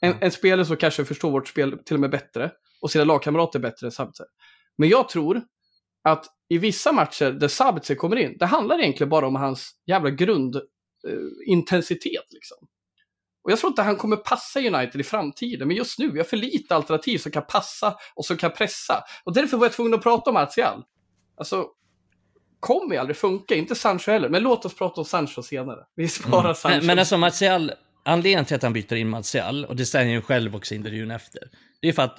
[0.00, 3.58] En, en spelare som kanske förstår vårt spel till och med bättre och sina lagkamrater
[3.58, 4.26] bättre än Sabitzer.
[4.78, 5.42] Men jag tror
[6.02, 10.10] att i vissa matcher där Sabitzer kommer in, det handlar egentligen bara om hans jävla
[10.10, 10.70] grundintensitet.
[11.08, 12.58] Eh, intensitet, liksom.
[13.42, 16.24] Och jag tror inte han kommer passa United i framtiden, men just nu, vi har
[16.24, 19.04] för lite alternativ som kan passa och som kan pressa.
[19.24, 20.82] Och därför var jag tvungen att prata om Martial.
[21.36, 21.66] Alltså,
[22.60, 25.78] kommer ju aldrig funka, inte Sancho heller, men låt oss prata om Sancho senare.
[25.94, 26.76] Vi sparar Sancho.
[26.76, 27.72] Men, men alltså Martial,
[28.04, 30.76] anledningen till att han byter in Martial, och det säger han ju själv också i
[30.76, 31.42] intervjun efter,
[31.80, 32.18] det är för att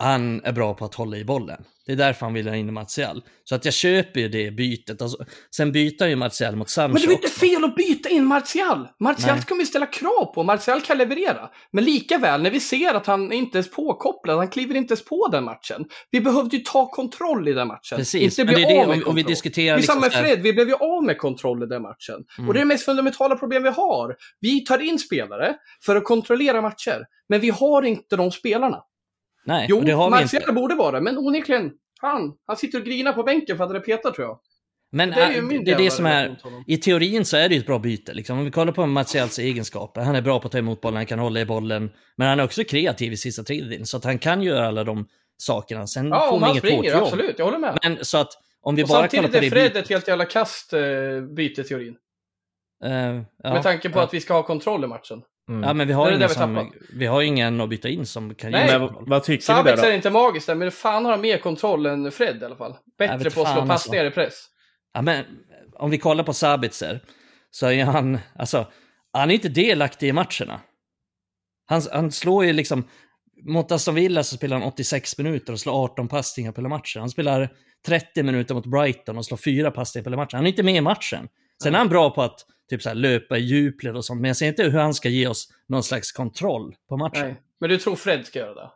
[0.00, 1.64] han är bra på att hålla i bollen.
[1.86, 3.22] Det är därför han vill ha in Martial.
[3.44, 5.02] Så att jag köper ju det bytet.
[5.02, 5.24] Alltså,
[5.56, 8.88] sen byter ju Martial mot Sancho Men det är inte fel att byta in Martial?
[9.00, 9.42] Martial Nej.
[9.42, 11.50] ska vi ställa krav på, Martial kan leverera.
[11.72, 15.04] Men lika väl, när vi ser att han inte ens påkopplad, han kliver inte ens
[15.04, 15.84] på den matchen.
[16.10, 17.98] Vi behövde ju ta kontroll i den matchen.
[17.98, 19.76] Precis, inte bli är det av med om, om vi diskuterar...
[19.76, 22.24] Det är samma med Fred, vi blev ju av med kontroll i den matchen.
[22.38, 22.48] Mm.
[22.48, 24.16] Och det är det mest fundamentala problem vi har.
[24.40, 28.82] Vi tar in spelare för att kontrollera matcher, men vi har inte de spelarna.
[29.44, 30.52] Nej, Jo, det har vi Martial inte.
[30.52, 33.76] borde vara det, men onekligen, han, han sitter och grinar på bänken för att det
[33.76, 34.40] är petat tror jag.
[34.92, 36.36] Men Det är ju min det är det som är...
[36.66, 38.14] I teorin så är det ju ett bra byte.
[38.14, 38.38] Liksom.
[38.38, 40.00] Om vi kollar på Martials egenskaper.
[40.00, 41.90] Han är bra på att ta emot bollen, han kan hålla i bollen.
[42.16, 43.86] Men han är också kreativ i sista tredjedelen.
[43.86, 45.86] Så att han kan göra alla de sakerna.
[45.86, 47.02] Sen Ja, får han inget hårt jobb.
[47.02, 47.78] absolut, jag håller med.
[47.82, 48.28] Men så att
[48.62, 50.80] om vi Och bara kollar samtidigt på är det Fred ett helt jävla kast eh,
[51.36, 51.96] byte teorin.
[52.84, 52.90] Eh,
[53.42, 53.52] ja.
[53.52, 54.02] Med tanke på ja.
[54.02, 55.22] att vi ska ha kontroll i matchen.
[55.50, 55.62] Mm.
[55.62, 58.34] Ja, men vi har, det ingen vi som, vi har ingen att byta in som
[58.34, 58.72] kan Nej.
[58.72, 59.96] ge Men vad, tycker ni Sabitzer där är då?
[59.96, 62.76] inte magiskt där, men fan har han mer kontroll än Fred i alla fall.
[62.98, 64.20] Bättre på att slå passningar alltså.
[64.20, 64.34] i press.
[64.92, 65.24] Ja, men
[65.72, 67.00] om vi kollar på Sabitzer
[67.50, 68.66] så är han, alltså,
[69.12, 70.60] han är inte delaktig i matcherna.
[71.66, 72.88] Han, han slår ju liksom,
[73.46, 77.00] mot Aston Villa så spelar han 86 minuter och slår 18 passningar på hela matchen.
[77.00, 77.48] Han spelar
[77.86, 80.36] 30 minuter mot Brighton och slår 4 passningar på hela matchen.
[80.36, 81.28] Han är inte med i matchen.
[81.62, 84.28] Sen är han bra på att typ så här, löpa i djupled och sånt, men
[84.28, 87.26] jag ser inte hur han ska ge oss någon slags kontroll på matchen.
[87.26, 87.42] Nej.
[87.60, 88.70] Men du tror Fred ska göra det?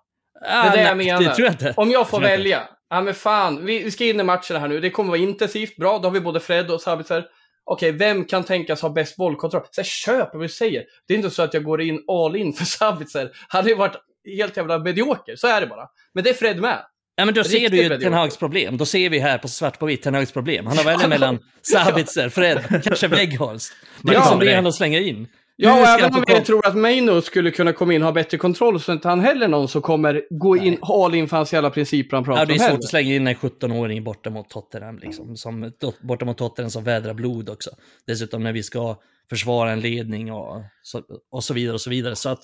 [0.47, 1.23] Ah, Det är det jag nej, menar.
[1.23, 1.75] Det tror jag inte.
[1.77, 2.69] Om jag får jag välja.
[2.91, 4.81] Ja men fan, vi, vi ska in i matcherna här nu.
[4.81, 5.99] Det kommer vara intensivt, bra.
[5.99, 7.25] Då har vi både Fred och Sabitzer.
[7.65, 9.63] Okej, vem kan tänkas ha bäst bollkontroll?
[9.71, 10.85] Så här, köp vad vi säger.
[11.09, 13.31] Det är inte så att jag går in all in för Sabitzer.
[13.49, 13.97] Han hade ju varit
[14.39, 15.37] helt jävla medioker.
[15.37, 15.89] Så är det bara.
[16.13, 16.79] Men det är Fred med.
[17.17, 17.99] Ja, men då ser Riktigt du ju.
[18.01, 18.77] Ten Hags problem.
[18.77, 20.67] Då ser vi här på svart på vitt Ten Hags problem.
[20.67, 21.39] Han har välja mellan
[21.73, 23.73] Sabitzer, Fred, kanske Weghorst.
[24.03, 25.27] Det är Ja, liksom det det- han slänger in.
[25.57, 28.39] Ja, och även om koll- tror att Maino skulle kunna komma in och ha bättre
[28.39, 31.53] kontroll så är inte han heller någon som kommer gå in all in för hans
[31.53, 32.79] jävla principer han pratar Ja, det är om svårt heller.
[32.79, 35.37] att slänga in en 17-åring borta mot Tottenham, liksom.
[35.37, 35.73] Som,
[36.03, 37.71] borta mot Tottenham som vädrar blod också.
[38.07, 38.97] Dessutom när vi ska
[39.31, 42.17] försvara en ledning och så, och så vidare och så vidare.
[42.17, 42.41] Så att,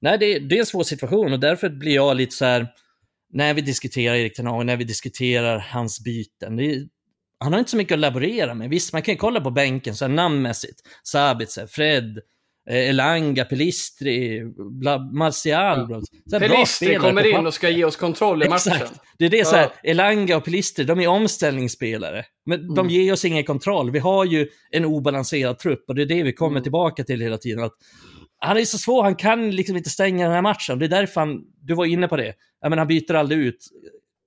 [0.00, 2.66] nej, det, det är en svår situation och därför blir jag lite så här,
[3.32, 6.82] när vi diskuterar Erik Ten Hag, när vi diskuterar hans byten, är,
[7.38, 8.70] han har inte så mycket att laborera med.
[8.70, 10.80] Visst, man kan ju kolla på bänken så här namnmässigt.
[11.04, 12.18] Sabitzer, Fred,
[12.70, 14.42] eh, Elanga, Pelistri,
[14.80, 15.86] bla, Martial.
[15.86, 18.72] bla- så Pelistri kommer in och ska ge oss kontroll i matchen.
[18.72, 19.00] Exakt.
[19.18, 19.90] Det är det så här, Ja.
[19.90, 22.24] Elanga och Pelistri, de är omställningsspelare.
[22.46, 22.90] Men de Mm.
[22.92, 23.90] ger oss ingen kontroll.
[23.90, 26.62] Vi har ju en obalanserad trupp och det är det vi kommer Mm.
[26.62, 27.64] tillbaka till hela tiden.
[27.64, 27.72] Att
[28.42, 30.78] han är så svår, han kan liksom inte stänga den här matchen.
[30.78, 33.66] Det är därför han, du var inne på det, jag menar, han byter aldrig ut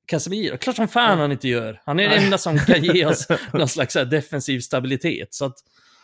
[0.06, 0.58] Casemiro.
[0.58, 1.82] Klart som fan han inte gör.
[1.86, 5.34] Han är den enda som kan ge oss någon slags här defensiv stabilitet.
[5.34, 5.56] Så att,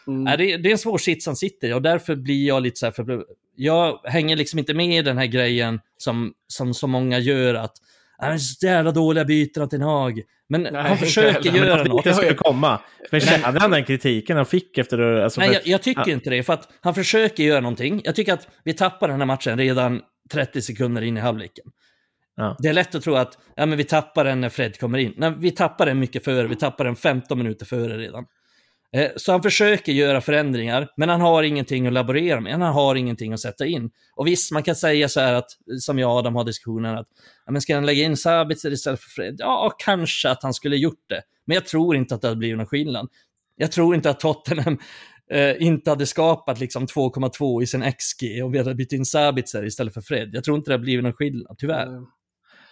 [0.08, 0.24] Mm.
[0.24, 2.80] Nej, det, det är en svår sits han sitter i och därför blir jag lite
[2.80, 6.88] så här för Jag hänger liksom inte med i den här grejen som, som så
[6.88, 7.74] många gör att
[8.22, 10.22] "Ah, men så jävla dåliga byten av Ten Hag.
[10.50, 12.04] Men Nej, han försöker göra något.
[12.04, 12.80] Det skulle komma.
[13.10, 15.00] Förtjänade han den kritiken han fick efter...
[15.00, 16.12] Alltså, Nej, för- jag, jag tycker Ja.
[16.14, 18.02] inte det, för att han försöker göra någonting.
[18.04, 21.66] Jag tycker att vi tappar den här matchen redan 30 sekunder in i halvleken.
[22.36, 22.56] Ja.
[22.60, 25.14] Det är lätt att tro att ja, men vi tappar den när Fred kommer in.
[25.18, 28.26] Nej, vi tappar den mycket före, vi tappar den 15 minuter före redan.
[28.94, 32.52] Eh, Så han försöker göra förändringar, men han har ingenting att laborera med.
[32.52, 33.90] Han har ingenting att sätta in.
[34.16, 35.50] Och visst, man kan säga så här att,
[35.80, 37.08] som jag och Adam har diskussionen, att
[37.46, 39.36] ja, men ska han lägga in Sabitzer istället för Fred?
[39.40, 41.22] Ja, kanske att han skulle gjort det.
[41.46, 43.10] Men jag tror inte att det hade blivit någon skillnad.
[43.56, 44.78] Jag tror inte att Tottenham
[45.32, 49.66] eh, inte hade skapat liksom 2,2 i sin XG och vi hade bytt in Sabitzer
[49.66, 50.30] istället för Fred.
[50.34, 51.88] Jag tror inte det hade blivit någon skillnad, tyvärr.
[51.88, 52.06] Mm.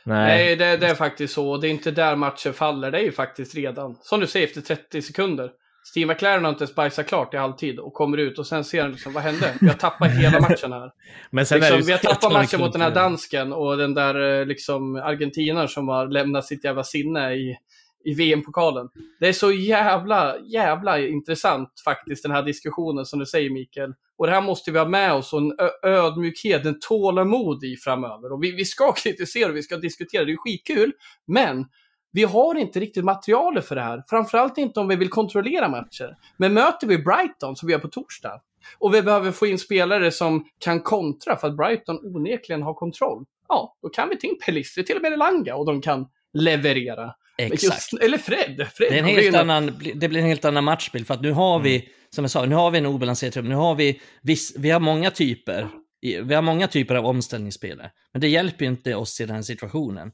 [0.04, 0.28] nej.
[0.28, 1.58] Nej, det, det är faktiskt så.
[1.58, 2.92] Det är inte där matchen faller.
[2.92, 5.52] Det är ju faktiskt redan, som du säger, efter 30 sekunder.
[5.84, 8.82] Steve McLaren har inte ens bajsat klart i halvtid och kommer ut och sen ser
[8.82, 9.54] han liksom, vad hände?
[9.62, 10.92] Vi har tappat hela matchen här.
[11.32, 14.46] Men sen Liksom, vi har tappat matchen mot den här dansken och den där eh,
[14.46, 17.58] liksom argentinaren som har lämnat sitt jävla sinne i,
[18.06, 18.90] i VM-pokalen.
[19.20, 23.94] Det är så jävla, jävla intressant faktiskt den här diskussionen som du säger Mikael.
[24.18, 28.32] Och det här måste vi ha med oss och en ödmjukhet, en tålamod i framöver.
[28.32, 30.92] Och vi, vi ska kritisera och vi ska diskutera, det är skitkul.
[31.26, 31.66] Men
[32.12, 34.04] vi har inte riktigt materialet för det här.
[34.08, 36.16] Framförallt inte om vi vill kontrollera matcher.
[36.38, 38.42] Men möter vi Brighton, som vi gör på torsdag,
[38.78, 43.26] och vi behöver få in spelare som kan kontra för att Brighton onekligen har kontroll.
[43.48, 47.14] Ja, då kan vi ta in Pelistri, till och med Elanga, och de kan leverera.
[47.38, 47.64] Exakt.
[47.64, 48.68] Just, eller Fred.
[48.74, 51.32] Fred Det, är en helt annan, det blir en helt annan matchbild för att nu
[51.32, 53.46] har vi, som jag sa, nu har vi en obalanserad trupp.
[53.46, 55.70] Nu har vi, viss, vi har många typer,
[56.02, 57.92] vi har många typer av omställningsspelare.
[58.14, 60.12] Men det hjälper ju inte oss i den här situationen.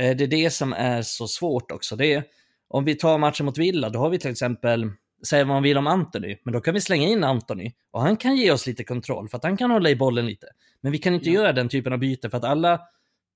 [0.00, 1.96] Eh, Det är det som är så svårt också.
[1.96, 2.24] Det är,
[2.68, 4.90] om vi tar matchen mot Villa, då har vi till exempel,
[5.28, 8.16] säger vad man vill om Anthony, men då kan vi slänga in Anthony och han
[8.16, 10.46] kan ge oss lite kontroll för att han kan hålla i bollen lite.
[10.80, 11.34] Men vi kan inte Ja.
[11.34, 12.80] göra den typen av byte för att alla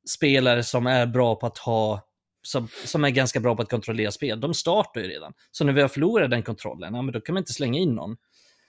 [0.09, 2.05] spelare som är bra på att ha
[2.42, 5.33] som, som är ganska bra på att kontrollera spel, de startar ju redan.
[5.51, 7.94] Så när vi har förlorat den kontrollen, ja, men då kan man inte slänga in
[7.94, 8.16] någon.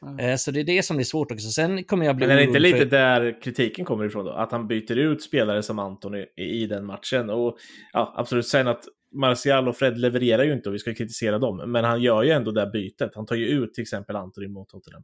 [0.01, 0.19] Mm.
[0.19, 1.49] Eh, så det är det som blir svårt också.
[1.49, 4.31] Sen kommer jag bli Men är det inte lite för- där kritiken kommer ifrån då?
[4.31, 7.29] Att han byter ut spelare som Antoni i, i den matchen.
[7.29, 7.57] Och
[7.93, 8.83] ja, absolut, sen att
[9.15, 11.71] Martial och Fred levererar ju inte och vi ska kritisera dem.
[11.71, 13.11] Men han gör ju ändå det här bytet.
[13.15, 15.03] Han tar ju ut till exempel Antoni mot Tottenham.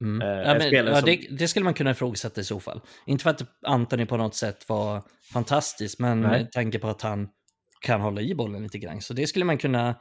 [0.00, 0.22] Mm.
[0.22, 2.80] Eh, ja, en men, ja, som- det, det skulle man kunna ifrågasätta i så fall.
[3.06, 6.30] Inte för att Anthony på något sätt var fantastisk, men Nej.
[6.30, 7.28] med tanke på att han
[7.80, 9.00] kan hålla i bollen lite grann.
[9.00, 9.94] Så det skulle man kunna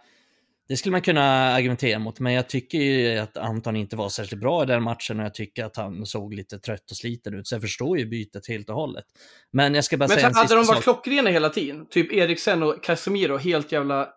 [0.67, 1.23] det skulle man kunna
[1.53, 5.19] argumentera mot, men jag tycker ju att Anton inte var särskilt bra i den matchen
[5.19, 8.05] och jag tycker att han såg lite trött och sliten ut, så jag förstår ju
[8.05, 9.05] bytet helt och hållet.
[9.51, 10.83] Men jag ska bara Men säga så en hade de varit sak.
[10.83, 11.85] klockrena hela tiden.
[11.89, 14.09] Typ Eriksen och Casemiro helt jävla...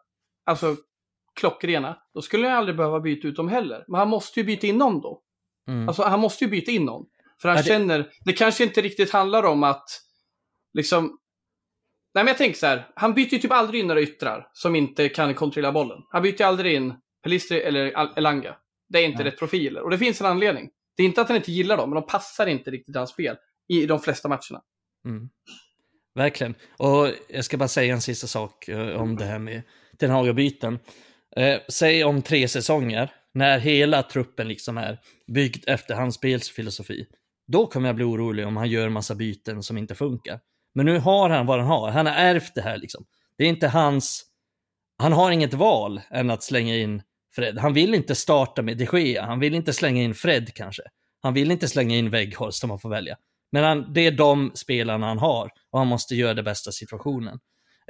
[0.46, 0.76] Alltså
[1.40, 3.84] klockrena, då skulle han aldrig behöva byta ut dem heller.
[3.88, 5.20] Men han måste ju byta in någon då.
[5.68, 5.88] Mm.
[5.88, 7.06] Alltså han måste ju byta in någon.
[7.42, 9.84] För han Ja, det- känner, det kanske inte riktigt handlar om att
[10.74, 11.18] liksom
[12.16, 14.76] Nej men jag tänker så här, han byter ju typ aldrig in några yttrar som
[14.76, 15.98] inte kan kontrollera bollen.
[16.10, 18.56] Han byter ju aldrig in Pelistri eller Elanga.
[18.88, 19.32] Det är inte Nej.
[19.32, 19.82] rätt profiler.
[19.82, 20.68] Och det finns en anledning.
[20.96, 23.36] Det är inte att han inte gillar dem, men de passar inte riktigt hans spel.
[23.68, 24.62] I de flesta matcherna.
[25.04, 25.28] Mm.
[26.14, 26.54] Verkligen.
[26.78, 30.78] Och jag ska bara säga en sista sak eh, om det här med Den Haga-byten.
[31.36, 34.98] Eh, säg om tre säsonger, när hela truppen liksom är
[35.34, 37.06] byggd efter hans spelsfilosofi.
[37.46, 40.40] Då kommer jag bli orolig om han gör massa byten som inte funkar.
[40.76, 41.90] Men nu har han vad han har.
[41.90, 43.04] Han har ärvt det här liksom.
[43.38, 44.24] Det är inte hans...
[44.98, 47.02] Han har inget val än att slänga in
[47.34, 47.58] Fred.
[47.58, 49.26] Han vill inte starta med de Gea.
[49.26, 50.82] Han vill inte slänga in Fred kanske.
[51.22, 53.16] Han vill inte slänga in Weghorst om man får välja.
[53.52, 57.38] Men han, det är de spelarna han har och han måste göra det bästa situationen.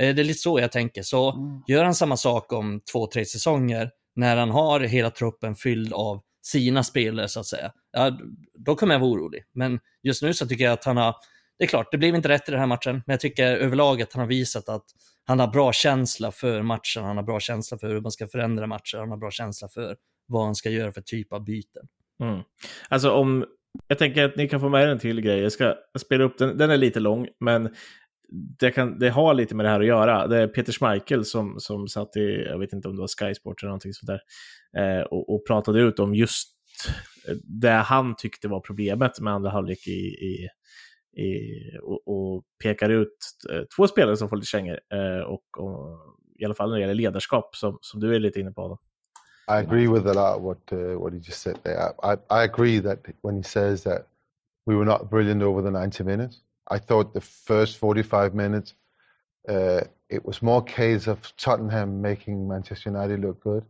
[0.01, 1.03] Eh, Det är lite så jag tänker.
[1.03, 1.35] Så
[1.67, 6.23] gör han samma sak om två, tre säsonger när han har hela truppen fylld av
[6.43, 7.73] sina spelare så att säga.
[7.93, 8.19] Ja,
[8.55, 9.45] då kommer jag vara orolig.
[9.53, 11.15] Men just nu så tycker jag att han har,
[11.59, 14.03] det är klart, det blev inte rätt i den här matchen, men jag tycker överlag
[14.03, 14.85] att han har visat att
[15.25, 18.67] han har bra känsla för matchen, han har bra känsla för hur man ska förändra
[18.67, 21.89] matcher, han har bra känsla för vad han ska göra för typ av byten.
[22.23, 22.41] Mm.
[22.89, 23.45] Alltså om,
[23.89, 25.41] jag tänker att ni kan få med en till grej.
[25.41, 27.75] Jag ska spela upp den, den är lite lång, men
[28.59, 30.27] det, kan, det har lite med det här att göra.
[30.27, 33.35] Det är Peter Schmeichel som, som satt i, jag vet inte om det var Sky
[33.35, 34.21] Sports eller någonting sånt där,
[34.83, 36.49] eh, och, och pratade ut om just
[37.45, 40.49] det han tyckte var problemet med andra halvlek i, i,
[41.17, 43.17] i, och, och pekar ut
[43.51, 45.99] eh, två spelare som får lite kängor, eh, och, och
[46.39, 48.79] i alla fall när det gäller ledarskap, som, som du är lite inne på.
[49.49, 51.79] I agree with a lot of what uh, what he just said there.
[51.79, 54.07] I, I, I agree that when he says that
[54.67, 56.37] we were not brilliant over the 90 minutes,
[56.69, 58.75] I thought the first 45 minutes
[59.49, 63.65] uh, it was more case of Tottenham making Manchester United look good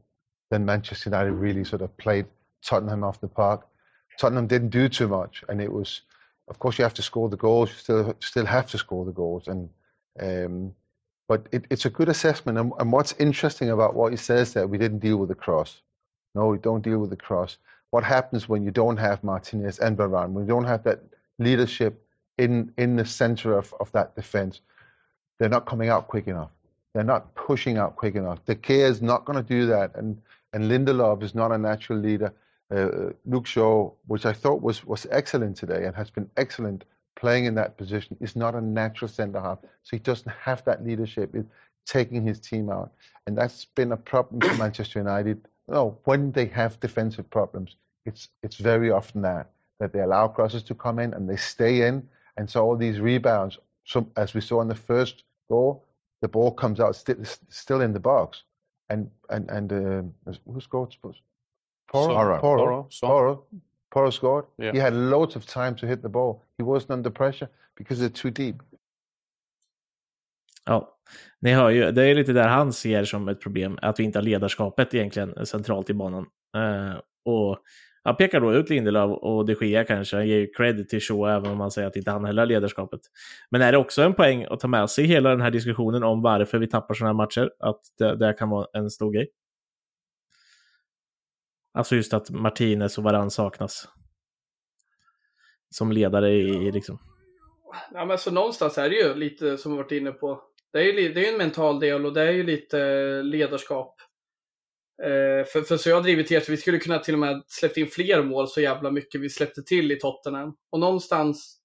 [0.50, 2.26] than Manchester United really sort of played
[2.62, 3.66] Tottenham off the park.
[4.18, 6.02] Tottenham didn't do too much, and it was,
[6.48, 7.70] of course, you have to score the goals.
[7.70, 9.68] You still still have to score the goals, and
[10.20, 10.74] um,
[11.28, 12.58] but it, it's a good assessment.
[12.58, 15.82] And, and what's interesting about what he says that we didn't deal with the cross.
[16.34, 17.58] No, we don't deal with the cross.
[17.90, 21.00] What happens when you don't have Martinez and Varane, when you don't have that
[21.38, 22.04] leadership
[22.38, 24.60] in in the center of, of that defense?
[25.38, 26.50] They're not coming out quick enough.
[26.94, 28.44] They're not pushing out quick enough.
[28.44, 30.20] De Gea is not going to do that, and
[30.52, 32.32] and Lindelof is not a natural leader.
[32.74, 37.44] Uh, Luke Shaw, which I thought was was excellent today and has been excellent playing
[37.44, 39.58] in that position, is not a natural centre half.
[39.82, 41.48] So he doesn't have that leadership in
[41.86, 42.92] taking his team out,
[43.26, 45.46] and that's been a problem for Manchester United.
[45.68, 50.62] No, when they have defensive problems, it's it's very often that that they allow crosses
[50.64, 53.58] to come in and they stay in, and so all these rebounds.
[53.84, 55.84] So as we saw in the first goal,
[56.20, 57.16] the ball comes out still
[57.48, 58.42] still in the box,
[58.88, 60.96] and and and uh, who scored?
[61.92, 62.14] Poro.
[62.14, 63.38] Poro, Poro, Poro,
[63.90, 64.44] Poro scored.
[64.58, 64.74] Yeah.
[64.74, 66.42] He had loads of time to hit the ball.
[66.58, 68.56] He wasn't under pressure because it's too deep.
[70.64, 70.96] Ja,
[71.40, 74.18] ni hör ju, det är lite där han ser som ett problem, att vi inte
[74.18, 76.26] har ledarskapet egentligen centralt i banan.
[76.56, 77.58] Eh, och
[78.04, 81.36] han pekar då ut Lindelöf och de Gea kanske, han ger ju cred till Shaw
[81.36, 83.00] även om man säger att inte han heller har ledarskapet.
[83.50, 86.02] Men är det också en poäng att ta med sig i hela den här diskussionen
[86.02, 89.28] om varför vi tappar sådana här matcher, att det, det kan vara en stor grej?
[91.76, 93.88] Alltså just att Martinez och Varann saknas.
[95.70, 96.98] Som ledare i, i liksom...
[97.92, 100.42] Ja, men så någonstans är det ju lite som vi varit inne på.
[100.72, 102.78] Det är ju det är en mental del och det är ju lite
[103.22, 103.94] ledarskap.
[105.02, 107.42] Eh, för, för så jag har drivit er så vi skulle kunna till och med
[107.46, 110.56] släppt in fler mål så jävla mycket vi släppte till i Tottenham.
[110.70, 111.60] Och någonstans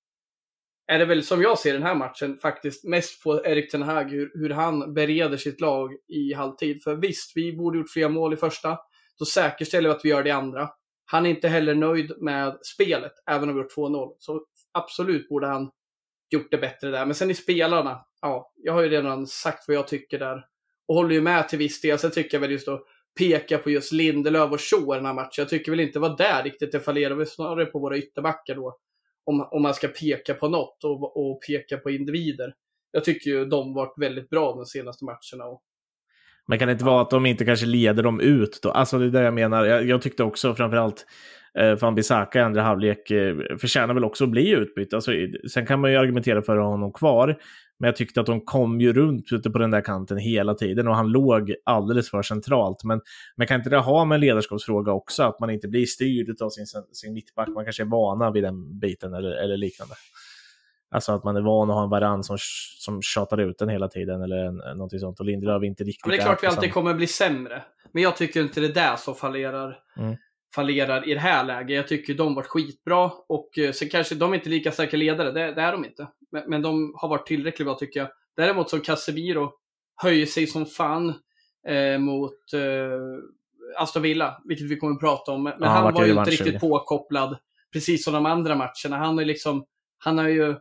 [0.88, 4.12] är det väl som jag ser den här matchen faktiskt mest på Erik Ten Hag
[4.12, 6.84] hur, hur han bereder sitt lag i halvtid.
[6.84, 8.78] För visst, vi borde gjort fler mål i första.
[9.20, 10.70] Då säkerställer vi att vi gör det i andra.
[11.06, 14.16] Han är inte heller nöjd med spelet, även om vi gjort 2-0.
[14.20, 15.72] Så absolut borde han
[16.30, 17.06] gjort det bättre där.
[17.06, 20.46] Men sen i spelarna, ja, jag har ju redan sagt vad jag tycker där.
[20.88, 22.00] Och håller ju med till viss del.
[22.00, 22.84] Sen tycker jag väl just att
[23.20, 25.32] peka på just Lindelöf och Shaw i den här matchen.
[25.38, 28.56] Jag tycker väl inte det var där riktigt det fallerar Vi snarare på våra ytterbackar
[28.56, 28.78] då.
[29.24, 32.54] Om, om man ska peka på något och, och peka på individer.
[32.92, 35.50] Jag tycker ju de varit väldigt bra de senaste matcherna.
[35.50, 35.62] Och,
[36.48, 38.72] men kan det inte vara att de inte kanske leder dem ut då?
[38.72, 39.66] Alltså det är det jag menar.
[39.66, 41.06] Jag, jag tyckte också framförallt
[41.60, 44.94] eh, Van Bissaka i andra halvlek eh, förtjänar väl också att bli utbytt.
[44.94, 45.12] Alltså,
[45.52, 47.38] sen kan man ju argumentera för att ha honom kvar.
[47.80, 50.88] Men jag tyckte att de kom ju runt ute på den där kanten hela tiden
[50.88, 52.84] och han låg alldeles för centralt.
[52.84, 53.02] Men,
[53.36, 55.24] men kan inte det ha med en ledarskapsfråga också?
[55.24, 57.48] Att man inte blir styrd av sin, sin mittback.
[57.48, 59.96] Man kanske är vana vid den biten eller, eller liknande.
[60.92, 62.38] Alltså att man är van att ha en varann som,
[62.80, 65.20] som tjatar ut den hela tiden eller en, någonting sånt.
[65.20, 67.64] Och Lindelöf inte riktigt men det är klart vi alltid samma- kommer bli sämre.
[67.92, 70.16] Men jag tycker inte det är där som fallerar, Mm.
[70.56, 71.76] fallerar i det här läget.
[71.76, 75.32] Jag tycker de varit skitbra och eh, sen kanske de är inte lika säkra ledare,
[75.32, 76.08] det, det är de inte.
[76.32, 78.10] Men, men de har varit tillräckligt bra tycker jag.
[78.38, 79.52] Däremot som Casemiro
[80.02, 81.14] höjer sig som fan
[81.68, 85.44] eh, mot eh, Aston Villa, vilket vi kommer att prata om.
[85.44, 87.38] Men Ja, han han var ju inte riktigt påkopplad,
[87.74, 88.98] precis som de andra matcherna.
[89.06, 89.66] Han har, liksom,
[89.98, 90.56] han har ju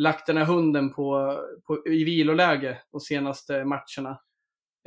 [0.00, 4.20] lagt den här hunden på, på, i viloläge de senaste matcherna.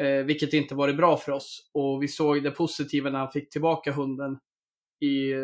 [0.02, 1.70] Eh, vilket inte varit bra för oss.
[1.74, 4.40] Och vi såg det positiva när han fick tillbaka hunden
[5.00, 5.38] i eh,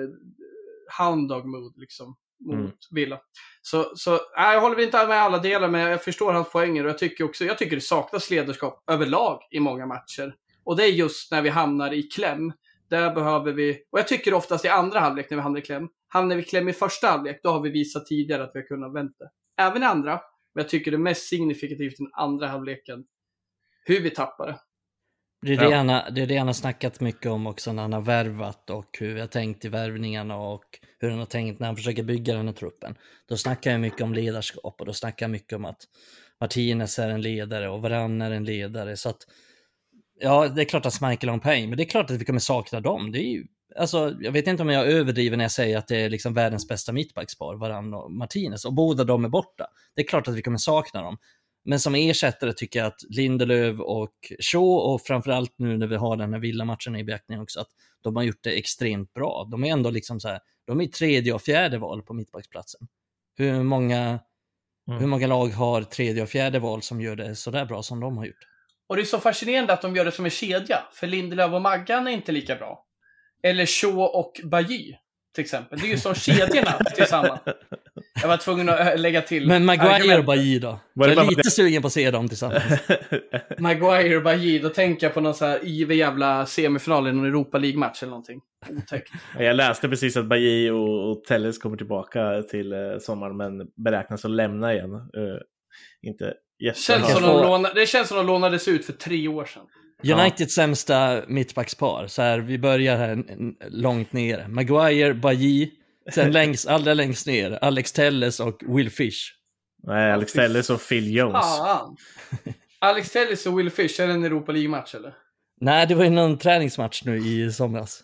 [0.99, 2.15] hound dog mood liksom,
[2.45, 2.71] mot Mm.
[2.91, 3.19] Villa.
[3.61, 6.83] Så, så nej, jag håller inte med alla delar, men jag förstår hans poänger.
[6.83, 10.35] Och jag tycker också jag tycker det saknas ledarskap överlag i många matcher.
[10.63, 12.53] Och det är just när vi hamnar i kläm.
[12.89, 15.89] Där behöver vi, och jag tycker oftast i andra halvlek när vi hamnar i kläm.
[16.07, 18.67] Hamnar vi i kläm i första halvlek, då har vi visat tidigare att vi har
[18.67, 19.25] kunnat vänta.
[19.59, 20.11] Även i andra,
[20.55, 23.05] men jag tycker det är mest signifikativt i den andra halvleken.
[23.85, 24.59] Hur vi tappar det.
[25.41, 25.75] Det är det, Ja.
[25.77, 28.69] han har, det är det han har snackat mycket om också när han har värvat
[28.69, 30.63] och hur vi har tänkt i värvningarna och
[30.99, 32.95] hur han har tänkt när han försöker bygga den här truppen.
[33.29, 35.83] Då snackar jag mycket om ledarskap och då snackar jag mycket om att
[36.41, 38.97] Martinez är en ledare och Varann är en ledare.
[38.97, 39.17] Så att,
[40.19, 42.39] ja, det är klart att har en poäng, men det är klart att vi kommer
[42.39, 43.11] sakna dem.
[43.11, 43.45] Det är ju,
[43.75, 46.67] alltså, jag vet inte om jag överdriver när jag säger att det är liksom världens
[46.67, 49.67] bästa mittbackspar, Varann och Martinez, och båda de är borta.
[49.95, 51.17] Det är klart att vi kommer sakna dem.
[51.65, 56.15] Men som ersättare tycker jag att Lindelöf och Shaw och framförallt nu när vi har
[56.17, 57.69] den här villamatchen i beaktning också, att
[58.03, 59.47] de har gjort det extremt bra.
[59.51, 62.87] De är ändå liksom så här, de är tredje och fjärde val på mittbacksplatsen.
[63.37, 64.19] Hur många,
[64.87, 64.99] Mm.
[64.99, 68.17] hur många lag har tredje och fjärde val som gör det sådär bra som de
[68.17, 68.47] har gjort?
[68.87, 70.79] Och det är så fascinerande att de gör det som en kedja.
[70.91, 72.85] För Lindelöf och Maggan är inte lika bra.
[73.43, 74.95] Eller Shaw och Bajy,
[75.35, 75.79] till exempel.
[75.79, 77.39] Det är ju som kedjorna tillsammans.
[78.21, 79.47] Jag var tvungen att äh, lägga till.
[79.47, 80.79] Men Maguire och Bajy då?
[80.93, 82.63] Var det Jag är lite sugen på att se dem tillsammans.
[83.57, 87.25] Maguire och Bajy, då tänker jag på någon så här IV jävla semifinal i någon
[87.25, 88.41] Europa League-match eller någonting.
[88.69, 89.11] Otäckt.
[89.39, 94.25] Jag läste precis att Bajy och, och Telles kommer tillbaka till eh, sommaren men beräknas
[94.25, 94.93] att lämna igen.
[94.93, 96.33] Eh, inte
[96.63, 99.45] Känns som Kanske de få- låna, det känns som de lånades ut för tre år
[99.45, 99.65] sedan.
[100.03, 103.23] Uniteds sämsta mittbackspar, så här, vi börjar här
[103.69, 104.47] långt ner.
[104.47, 105.71] Maguire, Bajy,
[106.13, 109.33] sen längst, allra längst ner, Alex Telles och Will Fish.
[109.83, 111.57] Nej, Alex Telles och Phil Jones.
[111.57, 111.97] Fan!
[112.79, 115.13] Alex Telles och Will Fish, är det en Europa League-match eller?
[115.61, 118.03] Nej, det var ju någon träningsmatch nu i somras.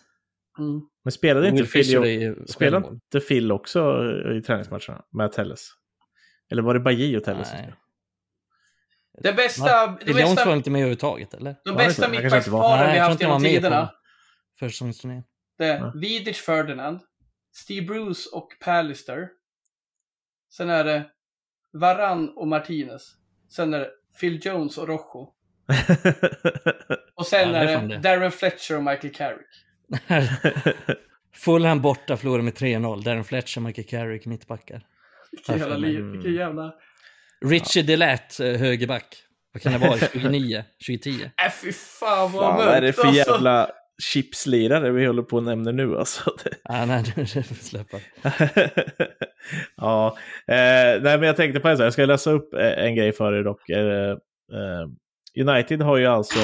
[0.58, 0.80] Mm.
[1.04, 4.02] Men spelade inte Phil, ju spelade inte Phil också
[4.38, 5.68] i träningsmatcherna med Telles?
[6.50, 7.52] Eller var det Bajy och Telles?
[7.52, 7.74] Nej.
[9.22, 11.56] Det bästa, de Phil Jones bästa, var inte med överhuvudtaget, eller?
[11.64, 13.92] de bästa mittbacksparen vi jag haft genom tiderna.
[14.58, 15.22] försäsongsturnén.
[15.58, 15.92] Det är Ja.
[15.94, 17.00] Vidic Ferdinand,
[17.54, 19.28] Steve Bruce och Pallister.
[20.52, 21.04] Sen är det
[21.72, 23.12] Varann och Martinez.
[23.48, 23.90] Sen är det
[24.20, 25.32] Phil Jones och Rojo.
[27.14, 27.98] Och sen Ja, det är är det det.
[27.98, 29.46] Darren Fletcher och Michael Carrick.
[31.34, 33.04] Fulham borta, förlorade med 3-0.
[33.04, 34.86] Darren Fletcher, Michael Carrick, mittbackar.
[35.32, 36.74] Vilken jävla liv, vilken jävla...
[37.50, 39.16] Richie Delat, eh, högerback.
[39.52, 39.98] Vad kan det vara?
[39.98, 40.64] 29?
[40.86, 41.10] 2010?
[41.46, 42.66] Äh fy fan vad Fan, mörkt.
[42.66, 43.32] vad är det för alltså.
[43.32, 43.70] jävla
[44.02, 46.30] chipslirare vi håller på att nämna nu alltså?
[46.64, 47.98] Ah, nej, det får vi släppa.
[49.76, 50.16] ja,
[50.48, 53.12] eh, nej men jag tänkte på en sak, jag ska läsa upp eh, en grej
[53.12, 53.68] för er dock.
[53.68, 54.10] Eh,
[54.52, 54.88] eh,
[55.48, 56.38] United har ju alltså,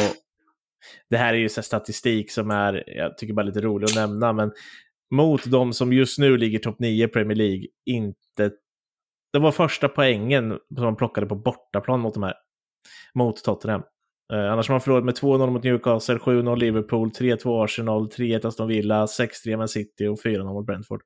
[1.10, 3.94] det här är ju så här statistik som är, jag tycker bara lite rolig att
[3.94, 4.52] nämna, men
[5.10, 8.50] mot de som just nu ligger topp 9 i Premier League, inte,
[9.32, 12.34] det var första poängen som man plockade på bortaplan mot de här,
[13.14, 13.82] mot Tottenham.
[14.32, 18.68] Eh, annars har man förlorat med 2-0 mot Newcastle, 7-0 Liverpool, 3-2 Arsenal, 3-1 Aston
[18.68, 21.02] Villa, 6-3 Man City och 4-0 mot Brentford.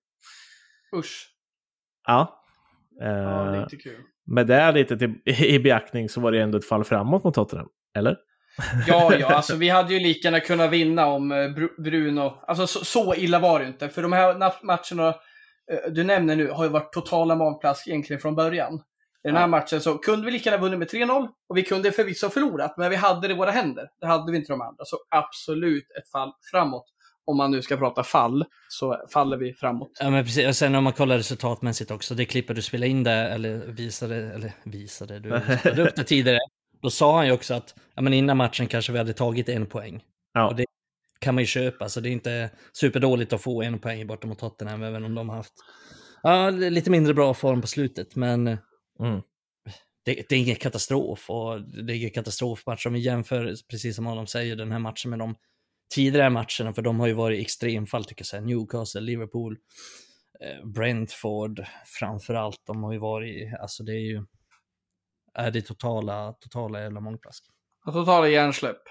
[0.96, 1.28] Usch.
[2.06, 2.42] Ja.
[3.00, 4.00] Ja, Eh, är inte kul.
[4.26, 5.14] med det lite till,
[5.44, 7.68] i beaktning så var det ändå ett fall framåt mot Tottenham.
[7.98, 8.16] Eller?
[8.86, 12.38] Ja, ja, alltså vi hade ju lika gärna kunnat vinna om eh, Bru- Bruno...
[12.46, 13.88] Alltså så, så illa var det inte.
[13.88, 15.14] För de här na- matcherna
[15.90, 18.82] du nämner nu har ju varit totala magplask egentligen från början.
[19.24, 21.92] I den här matchen så kunde vi lika gärna vunnit med 3-0 och vi kunde
[21.92, 23.88] förvisso ha förlorat, men vi hade det i våra händer.
[24.00, 24.84] Det hade vi inte de andra.
[24.84, 26.84] Så absolut ett fall framåt.
[27.24, 29.90] Om man nu ska prata fall, så faller vi framåt.
[30.00, 30.48] Ja, men precis.
[30.48, 34.16] Och sen om man kollar resultatmässigt också, det klippet du spelade in där, eller visade,
[34.16, 35.28] eller visade, du
[35.60, 36.38] spelade upp det tidigare.
[36.82, 39.66] Då sa han ju också att ja, men innan matchen kanske vi hade tagit en
[39.66, 40.02] poäng.
[40.32, 40.48] Ja.
[40.48, 40.64] Och det
[41.18, 44.38] kan man ju köpa, så det är inte superdåligt att få en poäng borta mot
[44.38, 45.54] Tottenham, även om de har haft
[46.22, 48.16] ja, lite mindre bra form på slutet.
[48.16, 48.58] Men
[49.00, 49.20] Mm.
[50.04, 54.06] det, det är ingen katastrof och det är ingen katastrofmatch om vi jämför, precis som
[54.06, 55.34] Adam säger, den här matchen med de
[55.94, 59.56] tidigare matcherna, för de har ju varit extremfall tycker jag, Newcastle, Liverpool,
[60.40, 64.24] eh, Brentford framför allt, de har ju varit, alltså det är ju,
[65.34, 67.44] är det totala, totala jävla mångplask.
[67.84, 68.82] Totala hjärnsläpp.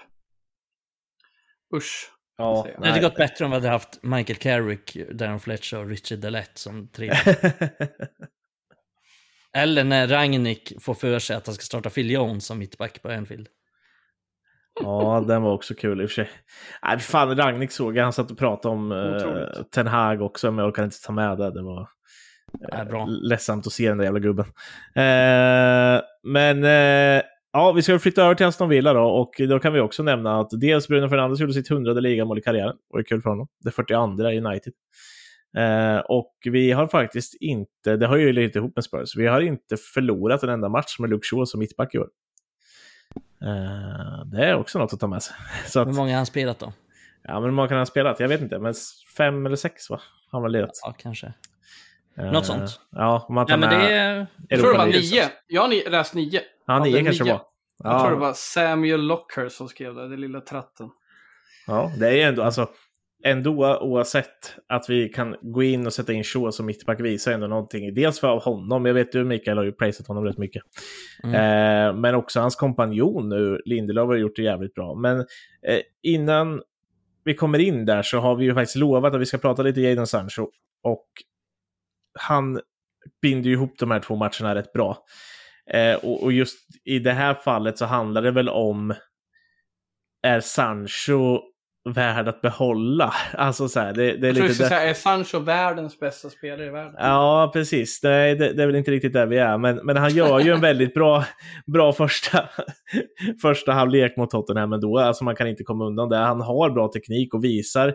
[1.74, 2.12] Usch.
[2.38, 2.66] Ja.
[2.80, 6.60] Det hade gått bättre om vi hade haft Michael Carrick, Darren Fletcher och Richard Dellette
[6.60, 7.12] som tre.
[9.56, 13.08] Eller när Ragnik får för sig att han ska starta Phil Jones som mittback på
[13.10, 13.48] Anfield.
[14.82, 16.30] ja, den var också kul i och för sig.
[16.82, 19.62] Nej, fan, Ragnik såg jag, han satt och pratade om eh.
[19.74, 21.50] Ten Hag också, men jag kan inte ta med det.
[21.50, 21.88] Det var
[22.72, 23.06] Äh, bra.
[23.06, 24.46] ledsamt att se den där jävla gubben.
[24.94, 27.22] Eh, men eh,
[27.56, 30.40] ja, vi ska flytta över till Aston Villa då, och då kan vi också nämna
[30.40, 32.76] att dels Bruno Fernandes gjorde sitt hundrade ligamål i karriären.
[32.76, 33.48] Det var kul för honom.
[33.64, 34.72] Det 42 i United.
[35.56, 39.40] Eh, och vi har faktiskt inte, det har ju lite ihop med Spurs, vi har
[39.40, 42.08] inte förlorat en enda match med Luke Shaw som mittback i år.
[43.42, 45.36] Eh, det är också något att ta med sig.
[45.66, 46.72] Så att, Hur många har han spelat då?
[47.22, 48.20] ja, men hur många kan han ha spelat?
[48.20, 48.74] Jag vet inte, men
[49.16, 50.00] fem eller sex va?
[50.30, 50.80] Har han väl lirat.
[50.82, 51.32] Ja, kanske.
[52.18, 52.80] Eh, Något sånt.
[52.90, 54.26] Ja, om man tar Nej, men med det är...
[54.48, 55.22] Jag tror det var nio.
[55.46, 56.40] Jag har ni- läst nio.
[56.66, 57.32] Ja, nio kanske det nio.
[57.32, 57.42] var.
[57.90, 60.90] Jag tror det var Samuel Locker som skrev det, den lilla tratten.
[61.66, 62.68] Ja, det är ju ändå, alltså,
[63.24, 67.46] ändå oavsett att vi kan gå in och sätta in Shaw som mittback visar ändå
[67.46, 67.94] någonting.
[67.94, 70.62] Dels för honom, jag vet du Mikael har ju prisat honom rätt mycket.
[71.24, 74.94] Eh, men också hans kompanjon nu, Lindelöf har gjort det jävligt bra.
[74.94, 75.18] Men
[75.66, 76.62] eh, innan
[77.24, 79.80] vi kommer in där så har vi ju faktiskt lovat att vi ska prata lite
[79.80, 80.48] Jadon Sancho.
[80.82, 81.06] Och
[82.18, 82.60] han
[83.22, 84.98] binder ju ihop de här två matcherna rätt bra.
[85.70, 88.94] Eh, och, och just i det här fallet så handlar det väl om
[90.22, 91.40] är Sancho
[91.94, 93.14] värd att behålla?
[93.32, 94.62] Alltså så här, det, det är Jag lite...
[94.62, 96.94] där- säga, är Sancho världens bästa spelare i världen?
[96.98, 98.00] Ja, precis.
[98.02, 99.58] Nej, det, det är väl inte riktigt där vi är.
[99.58, 101.24] Men, men han gör ju en väldigt bra,
[101.66, 102.48] bra första,
[103.42, 104.98] första halvlek mot Tottenham ändå.
[104.98, 106.16] Alltså man kan inte komma undan det.
[106.16, 107.94] Han har bra teknik och visar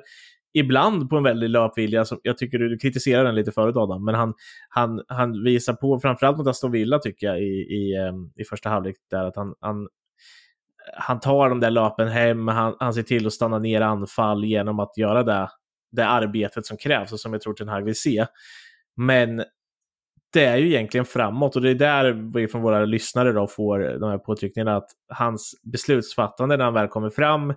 [0.53, 2.05] ibland på en väldig löpvilja.
[2.05, 4.33] Som jag tycker du kritiserade den lite förut Adam, men han,
[4.69, 8.69] han, han visar på, framförallt mot Aston Villa tycker jag i, i, ehm, i första
[8.69, 9.87] halvlek, där att han, han,
[10.97, 14.79] han tar de där löpen hem, han, han ser till att stanna ner anfall genom
[14.79, 15.49] att göra det,
[15.91, 18.25] det arbetet som krävs och som jag tror Ten Hag vill se.
[18.95, 19.43] Men
[20.33, 23.79] det är ju egentligen framåt och det är där vi från våra lyssnare då får
[23.99, 27.53] de här påtryckningarna att hans beslutsfattande när han väl kommer fram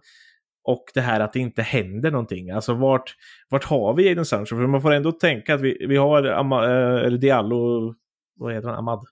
[0.64, 2.50] och det här att det inte händer någonting.
[2.50, 3.16] Alltså vart,
[3.48, 4.56] vart har vi Jadon Sancho?
[4.56, 7.94] För man får ändå tänka att vi, vi har Ama, eh, eller Diallo,
[8.36, 9.06] vad heter han, Ahmad,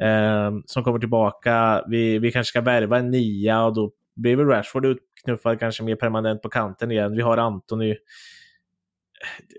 [0.00, 1.84] eh, som kommer tillbaka.
[1.88, 5.96] Vi, vi kanske ska värva en nia och då blir väl Rashford utknuffad kanske mer
[5.96, 7.16] permanent på kanten igen.
[7.16, 7.96] Vi har Antony.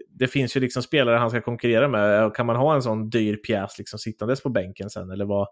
[0.09, 2.35] Det finns ju liksom spelare han ska konkurrera med.
[2.35, 5.47] Kan man ha en sån dyr pjäs liksom sittandes på bänken sen eller vad?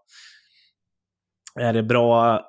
[1.60, 2.44] Är det bra,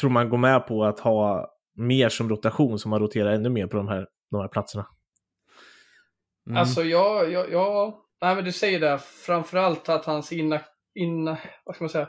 [0.00, 3.66] tror man går med på att ha mer som rotation så man roterar ännu mer
[3.66, 4.86] på de här, de här platserna?
[6.46, 6.58] Mm.
[6.58, 8.02] Alltså, ja, ja, ja.
[8.22, 8.98] Nej, men du säger det.
[8.98, 10.60] Framförallt att hans inna,
[10.94, 12.08] inna, vad ska man säga?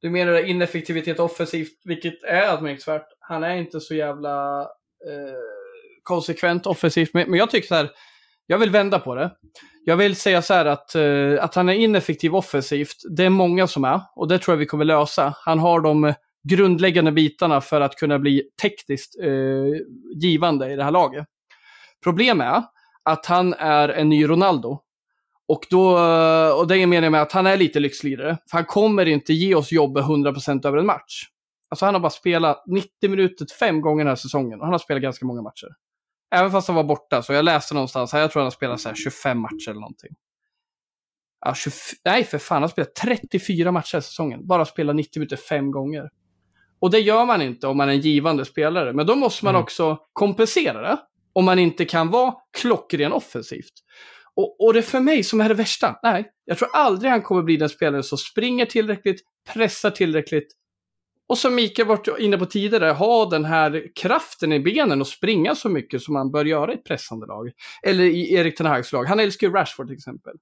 [0.00, 3.06] Du menar det ineffektivitet offensivt, vilket är anmärkningsvärt.
[3.18, 4.60] Han är inte så jävla
[5.08, 5.38] eh,
[6.02, 7.14] konsekvent offensivt.
[7.14, 7.90] Men, men jag tycker så här,
[8.46, 9.30] jag vill vända på det.
[9.84, 13.66] Jag vill säga så här att, eh, att han är ineffektiv offensivt, det är många
[13.66, 14.00] som är.
[14.16, 15.34] Och det tror jag vi kommer lösa.
[15.38, 16.14] Han har de
[16.48, 19.30] grundläggande bitarna för att kunna bli tekniskt eh,
[20.14, 21.26] givande i det här laget.
[22.04, 22.62] Problemet är
[23.02, 24.80] att han är en ny Ronaldo.
[25.48, 28.38] Och, då, eh, och det menar jag med att han är lite lyxlirare.
[28.50, 31.24] För han kommer inte ge oss jobbet 100% över en match.
[31.70, 34.60] Alltså han har bara spelat 90 minuter fem gånger den här säsongen.
[34.60, 35.68] Och han har spelat ganska många matcher.
[36.34, 38.80] Även fast han var borta, så jag läste någonstans, här, jag tror han har spelat
[38.80, 40.14] så här 25 matcher eller någonting.
[41.44, 41.70] Ja, 20,
[42.04, 44.46] nej, för fan, han har spelat 34 matcher i säsongen.
[44.46, 46.10] Bara spelat 90 minuter fem gånger.
[46.82, 48.92] Och det gör man inte om man är en givande spelare.
[48.92, 49.62] Men då måste man Mm.
[49.62, 50.98] också kompensera det.
[51.32, 53.72] Om man inte kan vara klockren offensivt.
[54.36, 55.98] Och, och det är för mig som är det värsta.
[56.02, 59.20] Nej, jag tror aldrig han kommer bli den spelare som springer tillräckligt,
[59.52, 60.48] pressar tillräckligt.
[61.28, 65.54] Och som Mikael varit inne på tidigare, ha den här kraften i benen och springa
[65.54, 67.50] så mycket som man bör göra i ett pressande lag.
[67.82, 69.04] Eller i Erik Ten Hags lag.
[69.04, 70.32] Han älskar ju Rashford till exempel.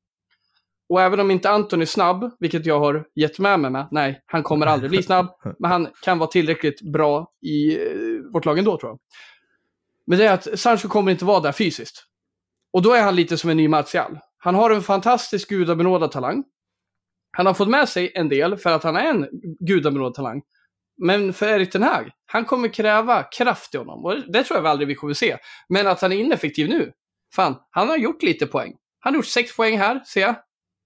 [0.91, 4.23] Och även om inte Anton är snabb, vilket jag har gett med mig med, nej,
[4.27, 5.27] han kommer aldrig bli snabb,
[5.59, 8.99] men han kan vara tillräckligt bra i eh, vårt lag ändå tror jag.
[10.07, 12.05] Men det är att Sancho kommer inte vara där fysiskt.
[12.73, 14.19] Och då är han lite som en ny Martial.
[14.39, 16.45] Han har en fantastisk gudabenådad talang.
[17.33, 19.29] Han har fått med sig en del för att han är en
[19.61, 20.43] gudabenådad talang.
[21.03, 24.05] Men för Erik Ten Hag, han kommer kräva kraft i honom.
[24.05, 25.37] Och det tror jag väl aldrig vi kommer se.
[25.69, 26.93] Men att han är ineffektiv nu,
[27.35, 28.73] fan, han har gjort lite poäng.
[29.01, 30.37] Han har gjort sex poäng här, ser jag.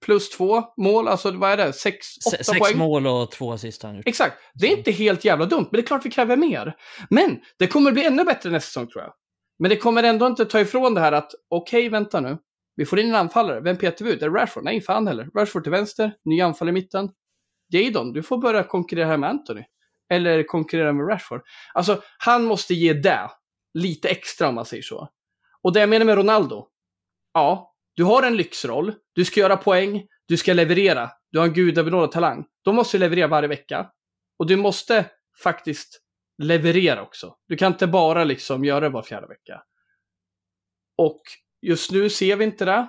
[0.05, 1.73] Plus två mål, alltså vad är det?
[1.73, 2.77] Sex, åtta Se- Sex poäng.
[2.77, 4.07] mål och två assist har han gjort.
[4.07, 4.37] Exakt.
[4.53, 6.75] Det är inte helt jävla dumt, men det är klart vi kräver mer.
[7.09, 9.13] Men det kommer bli ännu bättre nästa säsong tror jag.
[9.59, 12.37] Men det kommer ändå inte ta ifrån det här att, okej, vänta nu.
[12.75, 13.61] Vi får in en anfallare.
[13.61, 14.21] Vem petar vi ut?
[14.21, 14.63] Är det Rashford?
[14.63, 15.29] Nej, fan heller.
[15.37, 17.09] Rashford till vänster, ny anfallare i mitten.
[17.69, 19.63] Jadon, du får börja konkurrera här med Anthony.
[20.09, 21.41] Eller konkurrera med Rashford.
[21.73, 23.29] Alltså, han måste ge det
[23.73, 25.09] lite extra om man säger så.
[25.61, 26.67] Och det jag menar med Ronaldo,
[27.33, 31.53] ja, du har en lyxroll, du ska göra poäng, du ska leverera, du har en
[31.53, 32.45] gudabenådad talang.
[32.63, 33.91] Då måste du leverera varje vecka.
[34.39, 35.05] Och du måste
[35.43, 36.01] faktiskt
[36.37, 37.35] leverera också.
[37.47, 39.63] Du kan inte bara liksom göra det var fjärde vecka.
[40.97, 41.21] Och
[41.61, 42.87] just nu ser vi inte det.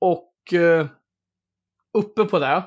[0.00, 0.86] Och eh,
[1.98, 2.64] uppe på det,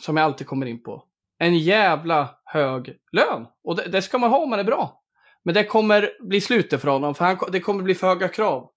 [0.00, 1.04] som jag alltid kommer in på,
[1.38, 3.46] en jävla hög lön.
[3.64, 5.02] Och det, det ska man ha om man är bra.
[5.44, 8.70] Men det kommer bli slutet för honom, för han, det kommer bli för höga krav.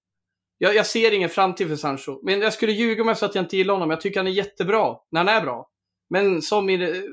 [0.58, 2.20] Jag, jag ser ingen framtid för Sancho.
[2.24, 3.89] Men jag skulle ljuga om jag sa att jag inte gillar honom.
[3.89, 5.70] Jag tycker han är jättebra när han är bra.
[6.10, 7.03] Men som i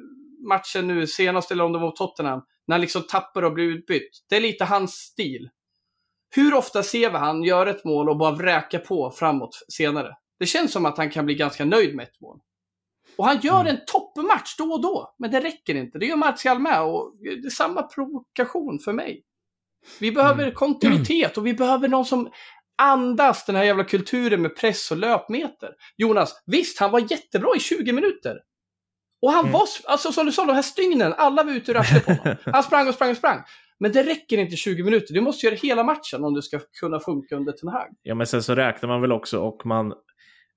[0.49, 4.25] matchen nu senast, eller om det var Tottenham, när han liksom tappar och blir utbytt.
[4.29, 5.51] Det är lite hans stil.
[6.35, 10.17] Hur ofta ser vi han göra ett mål och bara vräka på framåt senare?
[10.39, 12.41] Det känns som att han kan bli ganska nöjd med ett mål.
[13.17, 15.99] Och han gör en toppmatch då och då, men det räcker inte.
[15.99, 19.23] Det gör Martial med och det är samma provokation för mig.
[20.01, 22.31] Vi behöver kontinuitet och vi behöver någon som
[22.79, 25.71] andas den här jävla kulturen med press och löpmeter.
[25.97, 28.39] Jonas, visst, han var jättebra i 20 minuter.
[29.23, 32.05] Och han var, alltså som du sa, de här stygnen, alla var ute ur arslet
[32.05, 32.37] på honom.
[32.45, 33.43] Han sprang och sprang och sprang.
[33.81, 35.15] Men det räcker inte 20 minuter.
[35.15, 37.89] Du måste göra hela matchen om du ska kunna funka under Ten Hag.
[38.03, 39.93] Ja, men sen så räknar man väl också och man,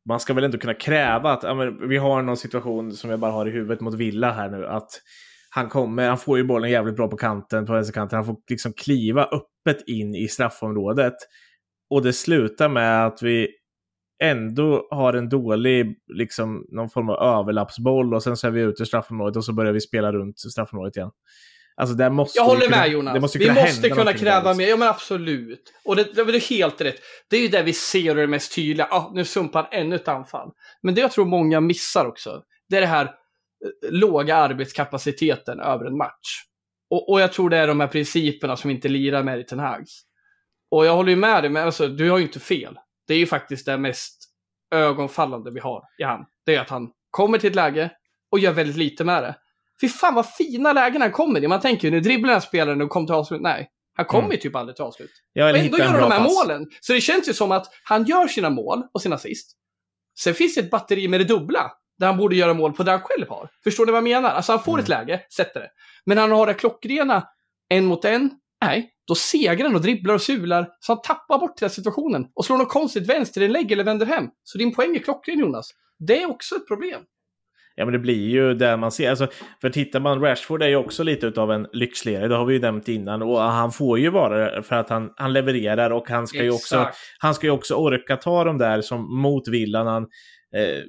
[0.10, 3.20] man ska väl ändå kunna kräva att ja, men vi har någon situation som jag
[3.20, 4.68] bara har i huvudet mot Villa här nu.
[4.68, 4.90] Att
[5.50, 8.16] han kommer, han får ju bollen jävligt bra på kanten, på vänsterkanten.
[8.18, 11.16] Han får liksom kliva öppet in i straffområdet.
[11.90, 13.50] Och det slutar med att vi
[14.24, 18.84] ändå har en dålig, liksom någon form av överlappsboll och sen så är vi ute
[18.84, 21.12] i straffområdet och så börjar vi spela runt straffområdet igen.
[21.82, 23.14] Alltså där måste Jag håller kunna, med Jonas.
[23.14, 24.68] Det måste vi måste kunna kräva mer.
[24.68, 25.74] Ja men absolut.
[25.86, 26.96] Och det, det, det är helt rätt.
[27.30, 28.88] Det är ju det vi ser och det mest tydliga.
[28.92, 30.52] Ah, nu sumpar ännu ett anfall.
[30.82, 32.42] Men det jag tror många missar också.
[32.70, 33.12] Det är det här eh,
[33.92, 36.44] låga arbetskapaciteten över en match.
[36.90, 39.60] Och, och jag tror det är de här principerna som inte lirar med i Ten
[39.60, 40.07] Hags.
[40.72, 42.78] Och jag håller ju med dig, men alltså, du har ju inte fel.
[43.08, 44.24] Det är ju faktiskt det mest
[44.76, 46.26] ögonfallande vi har i han.
[46.46, 47.92] Det är att han kommer till ett läge
[48.32, 49.36] och gör väldigt lite med det.
[49.82, 51.48] Fy fan vad fina lägen han kommer i.
[51.48, 53.42] Man tänker ju, nu dribblar den spelaren och kommer till avslut.
[53.42, 54.32] Nej, han kommer Mm.
[54.32, 55.12] ju typ aldrig till avslut.
[55.34, 56.34] Ja, Och ändå gör bra de här pass.
[56.36, 56.66] målen.
[56.80, 59.52] Så det känns ju som att han gör sina mål och sina assist.
[60.20, 61.72] Sen finns det ett batteri med det dubbla.
[62.00, 63.50] Där han borde göra mål på det han själv har.
[63.64, 64.30] Förstår ni vad jag menar?
[64.30, 64.84] Alltså han får Mm.
[64.84, 65.70] ett läge, sätter det.
[66.06, 67.28] Men han har det klockrena
[67.70, 68.32] en mot en.
[68.66, 70.68] Nej, då segrar han och dribblar och sular.
[70.80, 72.28] Så han tappar bort hela situationen.
[72.36, 74.26] Och slår något konstigt vänsterinlägg eller vänder hem.
[74.44, 75.70] Så din poäng är klockren Jonas.
[76.00, 77.02] Det är också ett problem.
[77.80, 79.10] Ja, men det blir ju där man ser.
[79.10, 79.28] Alltså,
[79.62, 82.60] för tittar man, Rashford är ju också lite av en lyxligare, det har vi ju
[82.60, 83.22] nämnt innan.
[83.22, 86.52] Och han får ju vara det för att han, han levererar och han ska, ju
[86.52, 86.90] också,
[87.20, 89.88] han ska ju också orka ta de där som mot villan.
[89.88, 90.04] Han,
[90.56, 90.84] eh,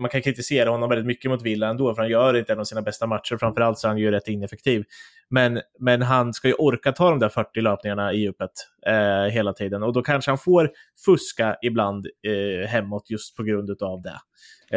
[0.00, 2.64] man kan kritisera honom väldigt mycket mot Villa ändå, för han gör inte en av
[2.64, 3.36] sina bästa matcher.
[3.36, 4.84] Framförallt så är han ju rätt ineffektiv.
[5.30, 8.50] Men, men han ska ju orka ta de där 40 löpningarna i djupet
[8.86, 9.82] eh, hela tiden.
[9.82, 10.70] Och då kanske han får
[11.04, 14.18] fuska ibland eh, hemåt just på grund av det.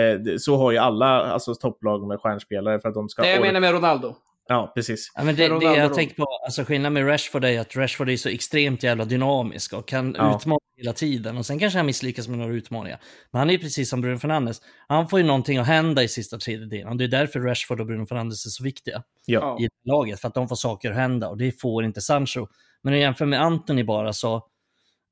[0.02, 3.22] Eh, så har ju alla alltså, topplag med stjärnspelare för att de ska...
[3.22, 4.16] Det jag menar med Ronaldo.
[4.48, 5.12] Ja, precis.
[5.16, 8.18] Ja, men det, det jag tänker på, alltså skillnaden med Rashford är att Rashford är
[8.18, 10.38] så extremt jävla dynamisk och kan Ja.
[10.38, 11.38] utmana hela tiden.
[11.38, 13.00] Och sen kanske han misslyckas med några utmaningar.
[13.32, 14.62] Men han är ju precis som Bruno Fernandes.
[14.88, 16.88] Han får ju någonting att hända i sista tredjedelen.
[16.88, 19.58] Och det är därför Rashford och Bruno Fernandes är så viktiga Ja.
[19.62, 20.22] i laget.
[20.22, 22.48] För att de får saker att hända och det får inte Sancho.
[22.84, 24.44] Men om jämför med Anthony bara så,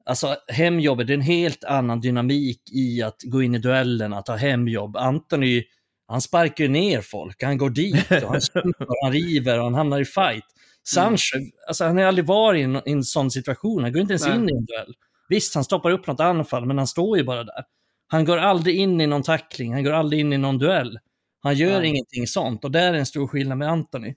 [0.05, 4.27] alltså hemjobbet, det är en helt annan dynamik i att gå in i duellen, att
[4.27, 4.97] ha hemjobb.
[4.97, 5.63] Anthony,
[6.07, 9.73] han sparkar ju ner folk, han går dit och han sumpar, han river och han
[9.73, 10.45] hamnar i fight.
[10.87, 11.37] Sancho,
[11.67, 14.27] alltså han har aldrig varit i en, i en sån situation, han går inte ens
[14.27, 14.35] Nej.
[14.35, 14.93] in i en duell.
[15.29, 17.63] Visst, han stoppar upp något anfall, men han står ju bara där.
[18.07, 20.99] Han går aldrig in i någon tackling, han går aldrig in i någon duell.
[21.39, 21.89] Han gör Nej.
[21.89, 24.15] ingenting sånt och där är en stor skillnad med Anthony.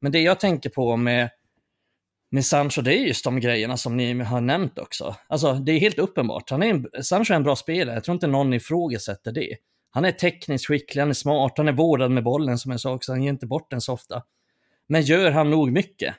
[0.00, 1.30] Men det jag tänker på med,
[2.30, 5.16] med Sancho, det är just de grejerna som ni har nämnt också.
[5.28, 6.50] Alltså, det är helt uppenbart.
[6.50, 9.56] Han är en, Sancho är en bra spelare, jag tror inte någon ifrågasätter det.
[9.94, 12.94] Han är tekniskt skicklig, han är smart, han är vårdad med bollen som jag sa
[12.94, 14.22] också, han ger inte bort den så ofta.
[14.86, 16.14] Men gör han nog mycket?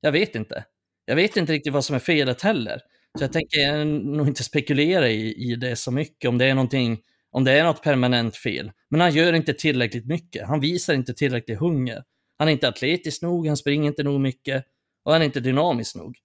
[0.00, 0.64] Jag vet inte.
[1.04, 2.80] Jag vet inte riktigt vad som är felet heller.
[3.18, 6.98] Så jag tänker nog inte spekulera i, i det så mycket, om det är någonting,
[7.30, 8.72] om det är något permanent fel.
[8.88, 10.46] Men han gör inte tillräckligt mycket.
[10.46, 12.02] Han visar inte tillräcklig hunger.
[12.38, 14.64] Han är inte atletisk nog, han springer inte nog mycket
[15.02, 16.18] och han är inte dynamisk nog.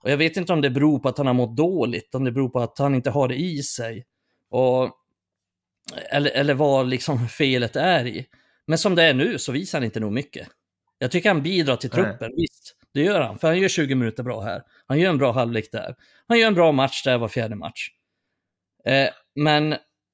[0.00, 2.32] Och jag vet inte om det beror på att han har mått dåligt, om det
[2.32, 4.04] beror på att han inte har det i sig.
[4.50, 4.90] Och,
[6.10, 8.26] eller, eller vad liksom felet är i.
[8.66, 10.48] Men som det är nu så visar han inte nog mycket.
[10.98, 12.04] Jag tycker han bidrar till Nej.
[12.04, 12.76] truppen, visst.
[12.94, 14.62] Det gör han, för han gör 20 minuter bra här.
[14.86, 15.94] Han gör en bra halvlek där.
[16.28, 17.88] Han gör en bra match där var fjärde match.
[18.86, 19.68] Eh, men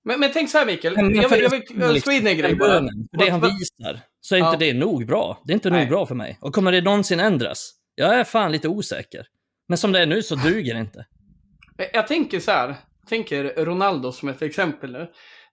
[0.05, 2.79] Men, men tänk så här Mikael, jag vill, jag vill slå in en grej bara.
[2.79, 4.73] för det han visar, så är inte Ja.
[4.73, 5.43] det nog bra.
[5.45, 5.81] Det är inte Nej.
[5.81, 6.39] nog bra för mig.
[6.41, 7.73] Och kommer det någonsin ändras?
[7.95, 9.27] Jag är fan lite osäker.
[9.69, 11.07] Men som det är nu så duger det inte.
[11.93, 12.69] Jag tänker så här,
[13.01, 15.11] jag tänker Ronaldo som ett exempel nu.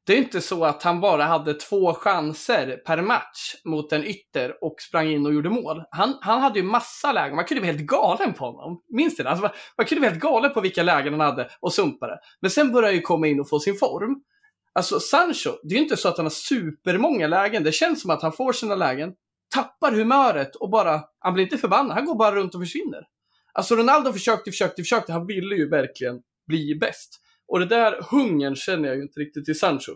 [0.08, 4.64] Det är inte så att han bara hade två chanser per match mot en ytter
[4.64, 5.84] och sprang in och gjorde mål.
[5.92, 8.82] Han, han hade ju massa lägen, man kunde bli helt galen på honom.
[8.90, 9.30] Minns du det?
[9.30, 12.20] Alltså, man, man kunde bli helt galen på vilka lägen han hade och sumpade.
[12.42, 14.22] Men sen började han ju komma in och få sin form.
[14.74, 17.64] Alltså Sancho, det är ju inte så att han har supermånga lägen.
[17.64, 19.14] Det känns som att han får sina lägen,
[19.54, 23.04] tappar humöret och bara, han blir inte förbannad, han går bara runt och försvinner.
[23.54, 27.22] Alltså Ronaldo försökte, försökte, försökte, han ville ju verkligen bli bäst.
[27.48, 29.92] Och det där hungern känner jag ju inte riktigt till Sancho.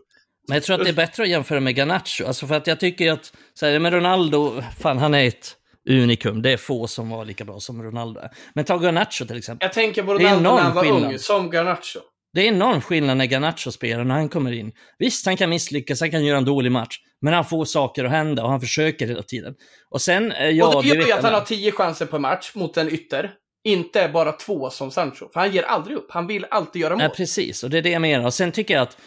[0.48, 2.26] Men jag tror att det är bättre att jämföra med Garnacho.
[2.26, 5.56] Alltså för att jag tycker att, så här, men Ronaldo, fan han är ett
[5.90, 6.42] unikum.
[6.42, 8.22] Det är få som var lika bra som Ronaldo.
[8.54, 9.66] Men ta Garnacho till exempel.
[9.66, 12.00] Jag tänker på Ronaldo när han var ung, som Garnacho.
[12.34, 14.72] Det är enorm skillnad när Garnacho spelar, när han kommer in.
[15.00, 16.98] Visst, han kan misslyckas, han kan göra en dålig match.
[17.22, 19.56] Men han får saker att hända och han försöker hela tiden.
[19.90, 22.52] Och sen, eh, ja, och det gör ju att han har tio chanser per match
[22.56, 23.32] mot en ytter.
[23.64, 25.30] Inte bara två som Sancho.
[25.34, 26.12] För han ger aldrig upp.
[26.12, 27.04] Han vill alltid göra mål.
[27.04, 27.64] Ja, precis.
[27.64, 28.26] Och det är det jag menar.
[28.26, 28.98] Och sen tycker jag att,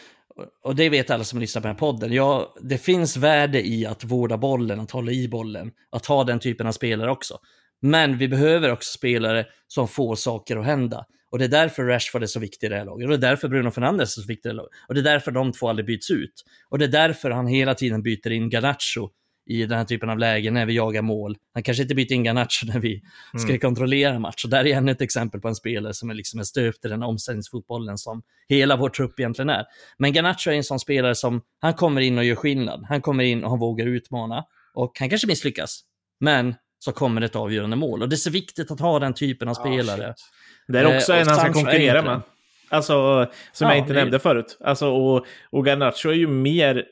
[0.64, 3.86] och det vet alla som lyssnar på den här podden, ja, det finns värde i
[3.86, 7.38] att vårda bollen, att hålla i bollen, att ha den typen av spelare också.
[7.82, 11.04] Men vi behöver också spelare som får saker att hända.
[11.30, 13.04] Och det är därför Rashford är så viktig i det här laget.
[13.04, 14.72] Och det är därför Bruno Fernandes är så viktig i det här laget.
[14.88, 16.44] Och det är därför de två aldrig byts ut.
[16.68, 19.10] Och det är därför han hela tiden byter in Garnacho
[19.46, 21.36] i den här typen av lägen när vi jagar mål.
[21.54, 23.02] Han kanske inte byter in Garnacho när vi
[23.38, 24.44] ska kontrollera match.
[24.44, 26.88] Och där är ännu ett exempel på en spelare som är liksom är stöpt i
[26.88, 29.64] den omställningsfotbollen som hela vår trupp egentligen är.
[29.98, 32.84] Men Garnacho är en sån spelare som, han kommer in och gör skillnad.
[32.88, 34.44] Han kommer in och han vågar utmana.
[34.74, 35.80] Och han kanske misslyckas.
[36.20, 38.02] Men så kommer det ett avgörande mål.
[38.02, 40.06] Och det är så viktigt att ha den typen av Ah, spelare.
[40.16, 40.24] shit.
[40.68, 42.20] Det är också Eh, en han ska konkurrera med.
[42.68, 44.58] Alltså, som Ja, jag inte det- nämnde förut.
[44.64, 46.84] Alltså, och, och Garnacho är ju mer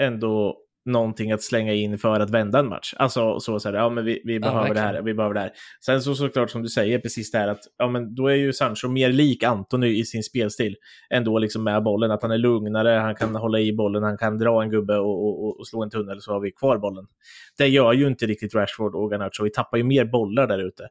[0.00, 2.94] ändå någonting att slänga in för att vända en match.
[2.96, 5.52] Alltså så säger ja men vi, vi behöver det här, vi behöver det här.
[5.84, 8.52] Sen så såklart som du säger precis det här att, ja men då är ju
[8.52, 10.76] Sancho mer lik Anthony i sin spelstil.
[11.14, 14.38] Ändå liksom med bollen, att han är lugnare, han kan hålla i bollen, han kan
[14.38, 17.06] dra en gubbe och, och, och- slå en tunnel så har vi kvar bollen.
[17.58, 20.88] Det gör ju inte riktigt Rashford och Garnacho, vi tappar ju mer bollar där ute.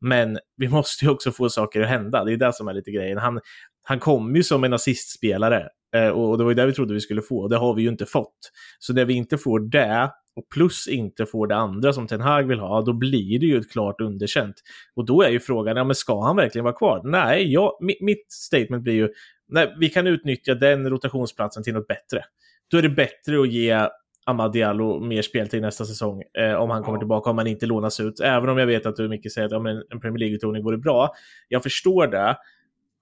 [0.00, 2.90] Men vi måste ju också få saker att hända, det är det som är lite
[2.90, 3.18] grejen.
[3.18, 3.40] Han,
[3.82, 5.68] han kom ju som en assistspelare
[6.14, 7.88] och det var ju det vi trodde vi skulle få, och det har vi ju
[7.88, 8.38] inte fått.
[8.78, 12.48] Så när vi inte får det, och plus inte får det andra som Ten Hag
[12.48, 14.54] vill ha, då blir det ju ett klart underkänt.
[14.96, 17.00] Och då är ju frågan, ja men ska han verkligen vara kvar?
[17.04, 19.08] Nej, jag, mi- mitt statement blir ju,
[19.48, 22.24] nej, vi kan utnyttja den rotationsplatsen till något bättre.
[22.70, 23.88] Då är det bättre att ge
[24.26, 28.00] Amad Diallo mer speltid nästa säsong eh, om han kommer tillbaka, om han inte lånas
[28.00, 28.20] ut.
[28.20, 30.78] Även om jag vet att du mycket säger att ja, men en Premier League-utlåning vore
[30.78, 31.10] bra.
[31.48, 32.36] Jag förstår det.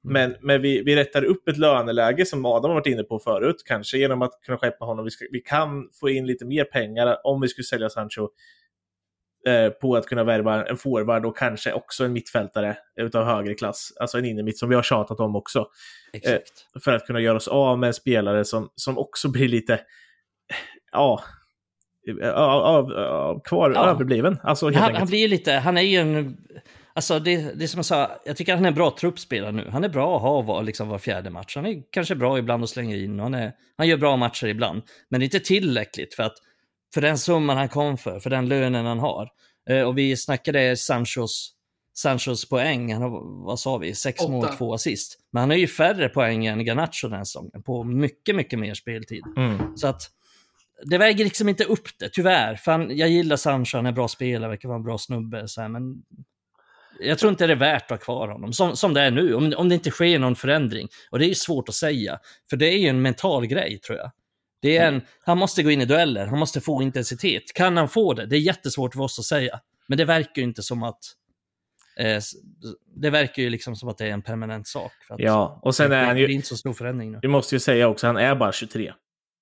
[0.05, 3.63] Men, men vi, vi rättar upp ett löneläge som Adam har varit inne på förut,
[3.67, 5.05] kanske genom att kunna skeppa honom.
[5.05, 8.29] Vi, ska, vi kan få in lite mer pengar om vi skulle sälja Sancho
[9.47, 13.93] eh, på att kunna värva en forward och kanske också en mittfältare utav högre klass.
[14.01, 15.67] Alltså en innermitt som vi har tjatat om också.
[16.13, 16.67] Exakt.
[16.85, 19.81] För att kunna göra oss av med en spelare som, som också blir lite,
[20.93, 21.23] ja,
[22.23, 23.91] av, av, av, kvar Ja.
[23.91, 24.39] överbliven.
[24.43, 26.37] Alltså helt Han, han blir ju lite, han är ju en...
[26.95, 29.53] Alltså det, det är som jag sa, jag tycker att han är en bra truppspelare
[29.53, 29.69] nu.
[29.73, 31.57] Han är bra att ha var, liksom var fjärde match.
[31.57, 34.47] Han är kanske bra ibland att slänga in och han, är, han gör bra matcher
[34.47, 34.83] ibland.
[35.09, 36.37] Men det är inte tillräckligt för att
[36.95, 39.29] för den summan han kom för, för den lönen han har.
[39.71, 41.53] Eh, och vi snackade Sanchos,
[41.95, 44.33] Sanchos poäng, han har, vad sa vi, sex Åtta.
[44.33, 45.19] mål, två assist.
[45.33, 48.75] Men han har ju färre poäng än Garnacho den här säsongen, på mycket, mycket mer
[48.75, 49.23] speltid.
[49.37, 49.77] Mm.
[49.77, 50.03] Så att
[50.85, 52.55] det väger liksom inte upp det, tyvärr.
[52.55, 55.49] För han, jag gillar Sancho, han är bra spelare, verkar vara en bra snubbe.
[55.49, 56.03] Så här, men
[57.03, 59.35] jag tror inte det är värt att ha kvar honom, som, som det är nu.
[59.35, 60.89] Om, om det inte sker någon förändring.
[61.11, 62.19] Och det är ju svårt att säga,
[62.51, 64.11] för det är ju en mental grej, tror jag.
[64.63, 67.43] Det är en, han måste gå in i dueller, han måste få intensitet.
[67.55, 68.27] Kan han få det?
[68.27, 69.61] Det är jättesvårt för oss att säga.
[69.87, 70.99] Men det verkar ju inte som att...
[71.99, 72.21] Eh,
[72.97, 74.93] det verkar ju liksom som att det är en permanent sak.
[75.19, 77.19] Ja, och sen det, är han det ju, blir inte så stor förändring nu.
[77.23, 78.93] vi måste ju säga också, han är bara 23.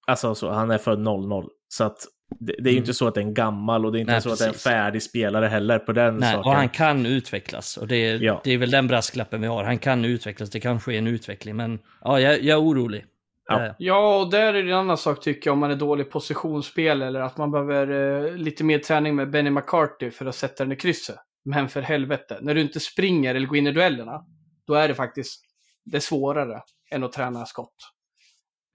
[0.07, 1.49] Alltså så, han är född 00.
[1.69, 2.07] Så att
[2.39, 4.13] det, det är ju inte så att det är en gammal och det är inte
[4.13, 4.15] Mm.
[4.17, 4.65] Nej, så att det är en precis.
[4.65, 6.51] färdig spelare heller på den Nej, saken.
[6.51, 7.77] och han kan utvecklas.
[7.77, 8.41] Och det är, Ja.
[8.45, 9.65] det är väl den brasklappen vi har.
[9.65, 11.57] Han kan utvecklas, det kan ske en utveckling.
[11.57, 13.05] Men ja, jag, jag är orolig.
[13.49, 13.67] Ja.
[13.67, 16.11] Eh, Ja, och där är det en annan sak tycker jag om man är dålig
[16.11, 20.65] positionsspel eller att man behöver eh, lite mer träning med Benny McCarthy för att sätta
[20.65, 21.17] den i krysset.
[21.45, 24.25] Men för helvete, när du inte springer eller går in i duellerna,
[24.67, 25.41] då är det faktiskt
[25.85, 26.61] det är svårare
[26.91, 27.75] än att träna skott.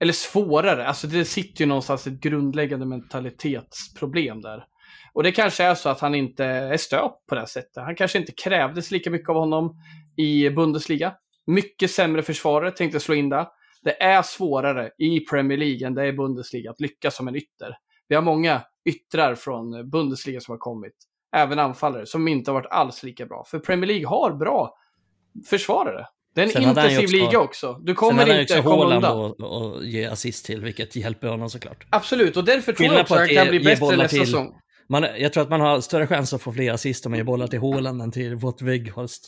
[0.00, 4.64] Eller svårare, alltså det sitter ju någonstans ett grundläggande mentalitetsproblem där.
[5.12, 7.76] Och det kanske är så att han inte är stöpt på det här sättet.
[7.76, 9.76] Han kanske inte krävdes lika mycket av honom
[10.16, 11.14] i Bundesliga.
[11.46, 13.48] Mycket sämre försvarare, tänkte slå in det.
[13.82, 17.36] Det är svårare i Premier League än det är i Bundesliga att lyckas som en
[17.36, 17.76] ytter.
[18.08, 20.94] Vi har många yttrar från Bundesliga som har kommit,
[21.36, 23.44] även anfallare, som inte har varit alls lika bra.
[23.46, 24.74] För Premier League har bra
[25.50, 26.06] försvarare.
[26.36, 27.72] Det är Sen en intensiv också- liga också.
[27.80, 29.04] Du Sen kommer hade han inte också komma Haaland
[29.38, 29.76] undan.
[29.78, 31.86] att ge assist till, vilket hjälper honom såklart.
[31.90, 34.54] Absolut, och därför tror jag också att han kan bli bättre nästa till- säsong.
[34.88, 37.24] Man, jag tror att man har större chans att få fler assist om man ger
[37.24, 39.22] bollar till Haaland än till Wout Weghorst.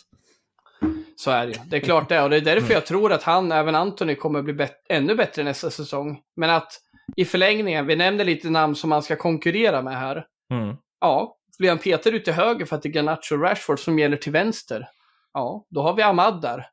[1.17, 1.59] Så är det ju.
[1.67, 2.23] Det är klart det.
[2.23, 2.73] Och det är därför Mm.
[2.73, 6.19] jag tror att han, även Anthony, kommer bli bet- ännu bättre nästa säsong.
[6.37, 6.73] Men att
[7.17, 10.25] i förlängningen, vi nämnde lite namn som man ska konkurrera med här.
[10.53, 10.77] Mm.
[11.01, 13.99] Ja, blir han Peter ut till höger för att det är Garnacho och Rashford som
[13.99, 14.89] gäller till vänster?
[15.33, 16.67] Ja, då har vi Ahmad där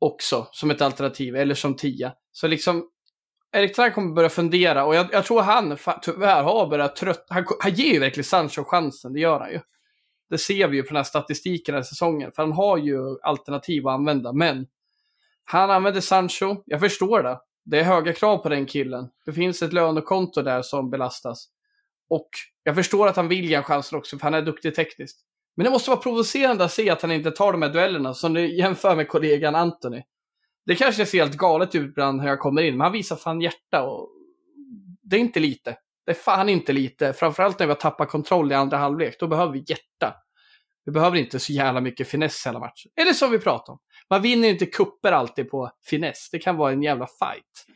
[0.00, 2.12] också som ett alternativ, eller som tia.
[2.32, 2.88] Så liksom,
[3.52, 7.26] Erik Trang kommer börja fundera och jag, jag tror han tyvärr har börjat trött.
[7.28, 9.60] Han, han ger ju verkligen Sancho chansen, det gör han ju.
[10.30, 13.18] Det ser vi ju på den här statistiken den här säsongen, för han har ju
[13.22, 14.66] alternativ att använda, men
[15.44, 17.40] han använder Sancho, jag förstår det.
[17.64, 19.08] Det är höga krav på den killen.
[19.26, 21.48] Det finns ett lönekonto där som belastas.
[22.08, 22.28] Och
[22.62, 25.20] jag förstår att han vill ge en chansen också, för han är duktig tekniskt.
[25.56, 28.34] Men det måste vara provocerande att se att han inte tar de här duellerna, som
[28.34, 30.02] du jämför med kollegan Anthony.
[30.66, 33.40] Det kanske ser helt galet ut ibland när jag kommer in, men han visar fan
[33.40, 34.08] hjärta och
[35.02, 35.76] det är inte lite.
[36.06, 37.12] Det är fan inte lite.
[37.12, 40.14] Framförallt när vi har tappat kontroll i andra halvlek, då behöver vi hjärta.
[40.84, 42.90] Vi behöver inte så jävla mycket finess hela matchen.
[43.00, 43.78] Eller som vi pratar om.
[44.10, 46.28] Man vinner inte kupper alltid på finess.
[46.32, 47.66] Det kan vara en jävla fight.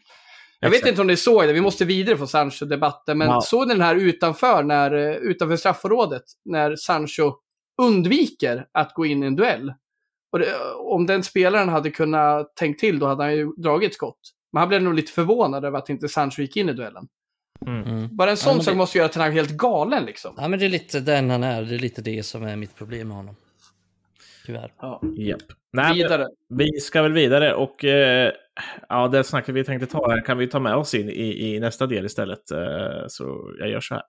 [0.61, 0.91] Jag vet Exakt.
[0.91, 3.41] inte om ni såg det, vi måste vidare från Sancho-debatten, men Ja.
[3.41, 7.33] såg ni den här utanför, när, eh, utanför straffområdet, när Sancho
[7.83, 9.75] undviker att gå in i en duell?
[10.33, 10.47] Och det,
[10.77, 14.21] om den spelaren hade kunnat tänkt till, då hade han ju dragit ett skott.
[14.53, 17.09] Men han blev nog lite förvånad över att inte Sancho gick in i duellen.
[17.67, 18.17] Mm.
[18.17, 20.35] Bara en sån Ja, sak det- måste göra att han är helt galen liksom.
[20.39, 21.63] Ja, men det är lite den han är.
[21.63, 23.37] Det är lite det som är mitt problem med honom.
[24.47, 24.73] Tyvärr.
[25.17, 25.41] Japp.
[25.73, 26.27] Nej, men Vidare.
[26.49, 28.33] vi ska väl vidare och eh,
[28.89, 31.61] ja, det snacket vi tänkte ta här kan vi ta med oss in i, i
[31.61, 32.51] nästa del istället.
[32.51, 32.59] Eh,
[33.09, 34.03] så jag gör så här.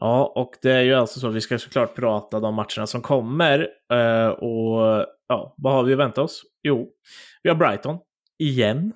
[0.00, 3.02] Ja, och det är ju alltså så att vi ska såklart prata de matcherna som
[3.02, 3.68] kommer.
[3.92, 6.42] Eh, och ja, vad har vi att vänta oss?
[6.62, 6.90] Jo,
[7.42, 7.98] vi har Brighton
[8.38, 8.92] igen.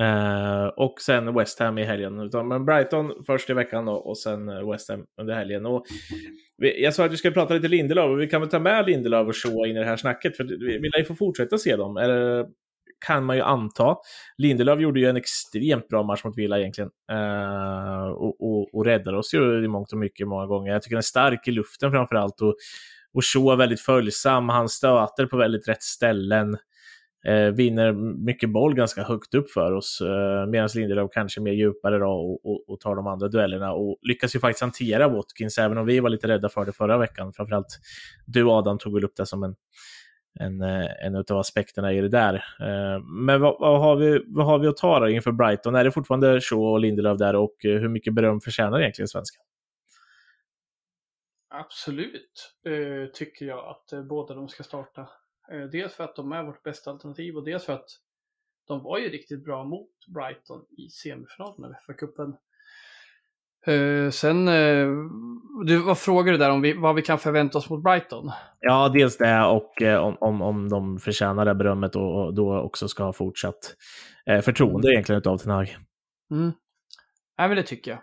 [0.00, 2.30] Eh, och sen West Ham i helgen.
[2.48, 5.66] Men Brighton först i veckan då, och sen eh, West Ham under helgen.
[5.66, 5.86] Och
[6.56, 8.86] vi, jag sa att vi ska prata lite Lindelöf och vi kan väl ta med
[8.86, 10.36] Lindelöf och Shaw in i det här snacket.
[10.36, 10.44] För
[10.80, 11.96] vi lär ju få fortsätta se dem.
[13.06, 13.96] Kan man ju anta.
[14.38, 16.90] Lindelöf gjorde ju en extremt bra match mot Villa egentligen.
[17.12, 20.72] Eh, och, och, och räddade oss ju i mångt och mycket många gånger.
[20.72, 22.40] Jag tycker han är stark i luften framför allt.
[22.40, 22.54] Och,
[23.14, 24.48] och Shaw är väldigt följsam.
[24.48, 26.56] Han stöter på väldigt rätt ställen.
[27.26, 27.92] Eh, vinner
[28.24, 30.00] mycket boll ganska högt upp för oss.
[30.00, 33.72] Eh, Medan Lindelöf kanske mer djupare då och, och, och tar de andra duellerna.
[33.72, 36.98] Och lyckas ju faktiskt hantera Watkins, även om vi var lite rädda för det förra
[36.98, 37.32] veckan.
[37.32, 37.78] Framförallt
[38.26, 39.54] du Adam tog väl upp det som en,
[40.40, 42.34] en, eh, en av aspekterna i det där.
[42.34, 45.74] Eh, men vad, vad, har vi, vad har vi att ta då inför Brighton?
[45.74, 49.44] Är det fortfarande Shaw och Lindelöf där och eh, hur mycket beröm förtjänar egentligen svenskan?
[51.50, 52.54] Absolut,
[53.14, 55.08] tycker jag att båda de ska starta.
[55.72, 57.88] Dels för att de är vårt bästa alternativ och dels för att
[58.66, 62.36] de var ju riktigt bra mot Brighton i semifinalen för cupen.
[63.66, 64.88] Eh, sen, eh,
[65.66, 68.30] du, vad frågar du där om vi, vad vi kan förvänta oss mot Brighton?
[68.60, 72.58] Ja, dels det och eh, om, om, om de förtjänar det berömmet och, och då
[72.58, 73.74] också ska ha fortsatt
[74.42, 75.76] förtroende egentligen utav Ten Hag.
[76.30, 76.52] Mm.
[77.38, 78.00] Nej, men det tycker jag.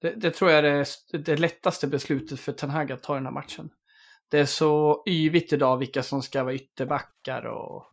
[0.00, 3.26] Det, det tror jag är det, det lättaste beslutet för Ten Hag att ta den
[3.26, 3.70] här matchen.
[4.30, 7.86] Det är så yvigt idag vilka som ska vara ytterbackar och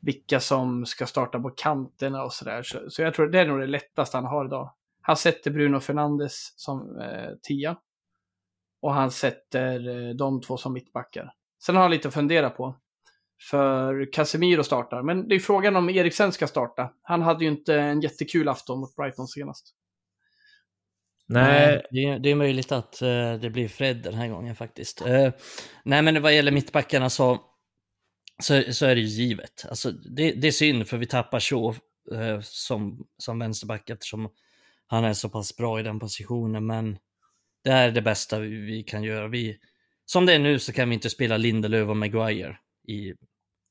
[0.00, 2.62] vilka som ska starta på kanterna och sådär.
[2.62, 4.72] Så, så jag tror det är nog det lättaste han har idag.
[5.06, 7.76] Han sätter Bruno Fernandes som eh, tia.
[8.82, 11.32] Och han sätter eh, de två som mittbackar.
[11.66, 12.76] Sen har han lite att fundera på.
[13.50, 16.92] För Casemiro startar, men det är frågan om Eriksen ska starta.
[17.02, 19.74] Han hade ju inte en jättekul afton mot Brighton senast.
[21.26, 25.00] Nej, Det, är, det är möjligt att eh, det blir Fred den här gången faktiskt.
[25.00, 25.32] Eh,
[25.84, 27.40] nej, men vad gäller mittbackarna så,
[28.42, 29.66] så, så är det ju givet.
[29.68, 31.76] Alltså, det, det är synd för vi tappar Shaw
[32.12, 34.28] eh, som, som vänsterback eftersom
[34.94, 36.66] han är så pass bra i den positionen.
[36.66, 36.98] Men
[37.64, 39.28] det är det bästa vi, vi kan göra.
[39.28, 39.58] Vi,
[40.06, 42.56] som det är nu så kan vi inte spela Lindelöf och Maguire.
[42.88, 43.14] I,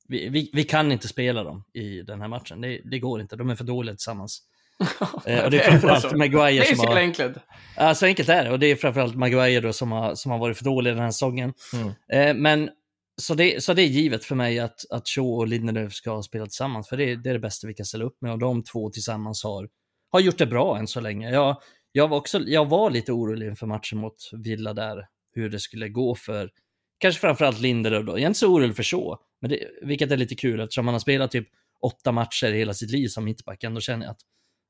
[0.08, 2.60] vi, vi, vi kan inte spela dem i den här matchen.
[2.60, 4.42] Det, det går inte, de är för dåliga tillsammans.
[5.26, 6.16] Eh, och det är framförallt.
[6.16, 6.96] Maguire Det är som så har...
[6.96, 7.36] enkelt.
[7.76, 8.50] Ja, så enkelt är det.
[8.50, 11.10] Och det är framförallt Maguire då som har, som har varit för dålig den här
[11.10, 11.52] säsongen.
[11.72, 11.92] Mm.
[12.12, 12.70] Eh, men
[13.16, 16.46] så det, så det är givet för mig att, att Shaw och Lindelöf ska spela
[16.46, 16.88] tillsammans.
[16.88, 18.32] För det, det är det bästa vi kan ställa upp med.
[18.32, 19.68] Och de två tillsammans har,
[20.14, 21.30] har gjort det bra än så länge.
[21.30, 21.62] Jag,
[21.92, 25.06] jag, var också, jag var lite orolig inför matchen mot Villa där.
[25.32, 26.50] Hur det skulle gå för
[26.98, 28.12] kanske framförallt Lindelöf då.
[28.12, 30.94] Jag är inte så orolig för så, men det, vilket är lite kul eftersom han
[30.94, 31.48] har spelat typ
[31.80, 33.64] åtta matcher i hela sitt liv som mittback.
[33.64, 34.20] Ändå känner jag att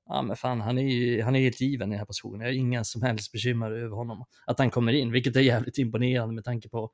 [0.09, 2.41] ja, men fan, han är ju han är helt given i den här positionen.
[2.41, 4.25] Jag har inga som helst bekymmer över honom.
[4.47, 6.91] Att han kommer in, vilket är jävligt imponerande med tanke på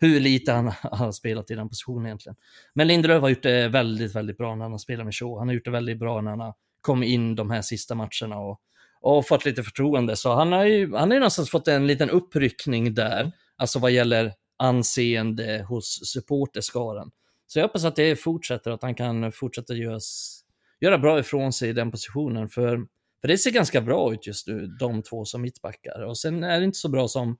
[0.00, 2.36] hur lite han har spelat i den positionen egentligen.
[2.74, 5.38] Men Lindelöf har gjort det väldigt, väldigt bra när han har spelat med Shaw.
[5.38, 6.54] Han har gjort det väldigt bra när han har
[6.84, 8.60] kom in de här sista matcherna och,
[9.00, 10.16] och fått lite förtroende.
[10.16, 13.90] Så han har ju, han har ju någonstans fått en liten uppryckning där, alltså vad
[13.90, 17.10] gäller anseende hos supporterskaran.
[17.46, 20.40] Så jag hoppas att det fortsätter, att han kan fortsätta göras,
[20.80, 22.48] göra bra ifrån sig i den positionen.
[22.48, 22.86] För,
[23.20, 26.04] för det ser ganska bra ut just nu, de två som mittbackar.
[26.04, 27.36] Och sen är det inte så bra som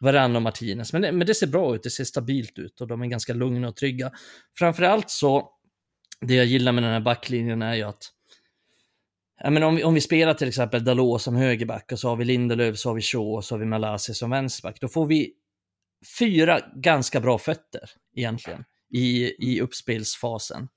[0.00, 0.92] Varann och Martinez.
[0.92, 3.34] Men det, men det ser bra ut, det ser stabilt ut och de är ganska
[3.34, 4.10] lugna och trygga.
[4.58, 5.50] Framförallt så,
[6.20, 8.12] det jag gillar med den här backlinjen är ju att
[9.42, 12.16] Ja, men om, vi, om vi spelar till exempel Dalot som högerback och så har
[12.16, 14.80] vi Lindelöf, så har vi Shaw och så har vi Malasi som vänsterback.
[14.80, 15.32] Då får vi
[16.18, 18.64] fyra ganska bra fötter egentligen
[18.94, 20.68] i, i uppspelsfasen.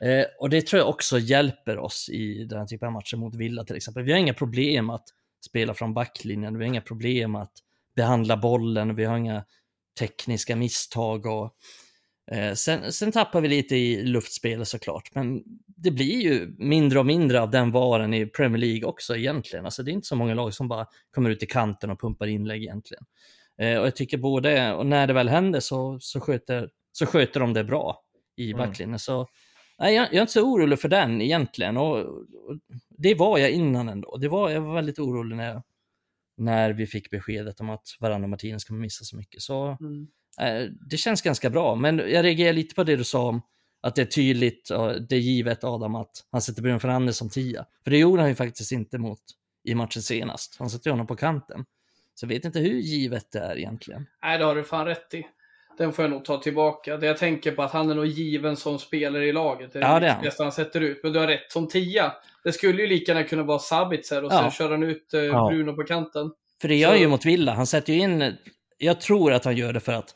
[0.00, 3.34] Eh, och det tror jag också hjälper oss i den här typen av matcher mot
[3.34, 4.02] Villa till exempel.
[4.02, 5.04] Vi har inga problem att
[5.46, 7.52] spela från backlinjen, vi har inga problem att
[7.96, 9.44] behandla bollen, vi har inga
[9.98, 11.56] tekniska misstag och
[12.54, 17.40] sen, sen tappar vi lite i luftspelet såklart, men det blir ju mindre och mindre
[17.40, 19.64] av den varan i Premier League också egentligen.
[19.64, 22.26] Alltså det är inte så många lag som bara kommer ut i kanten och pumpar
[22.26, 23.04] inlägg egentligen.
[23.58, 27.40] Eh, och jag tycker både, och när det väl händer så, så, sköter, så sköter
[27.40, 28.02] de det bra
[28.36, 28.58] i mm.
[28.58, 28.90] backlinjen.
[28.90, 28.98] Mm.
[28.98, 29.26] Så
[29.78, 31.76] nej, jag, jag, är inte så orolig för den egentligen.
[31.76, 32.58] Och, och,
[32.88, 34.16] det var jag innan ändå.
[34.16, 35.62] Det var, jag var väldigt orolig när,
[36.36, 39.42] när vi fick beskedet om att Varann och Martinez kommer missa så mycket.
[39.42, 40.08] Så mm.
[40.40, 41.74] Eh, det känns ganska bra.
[41.74, 43.42] Men jag reagerar lite på det du sa om
[43.82, 44.68] att det är tydligt,
[45.08, 47.66] det är givet Adam, att han sätter Bruno Fernandes som tia.
[47.84, 49.20] För det gjorde han ju faktiskt inte mot
[49.64, 50.56] i matchen senast.
[50.58, 51.64] Han sätter honom på kanten.
[52.14, 54.06] Så jag vet inte hur givet det är egentligen.
[54.22, 55.26] Nej, det har du fan rätt i.
[55.78, 56.96] Den får jag nog ta tillbaka.
[56.96, 59.72] Det jag tänker på att han är nog given som spelare i laget.
[59.72, 60.30] Det är ja, det är han.
[60.38, 61.00] han sätter ut.
[61.02, 62.12] Men du har rätt, som tia.
[62.44, 64.40] Det skulle ju lika gärna kunna vara Sabitzer och ja.
[64.40, 65.48] sen kör han ut eh, ja.
[65.48, 66.30] Bruno på kanten.
[66.60, 67.00] För det gör Så...
[67.00, 67.54] ju mot Villa.
[67.54, 68.36] Han sätter ju in,
[68.80, 70.14] jag tror att han gör det för att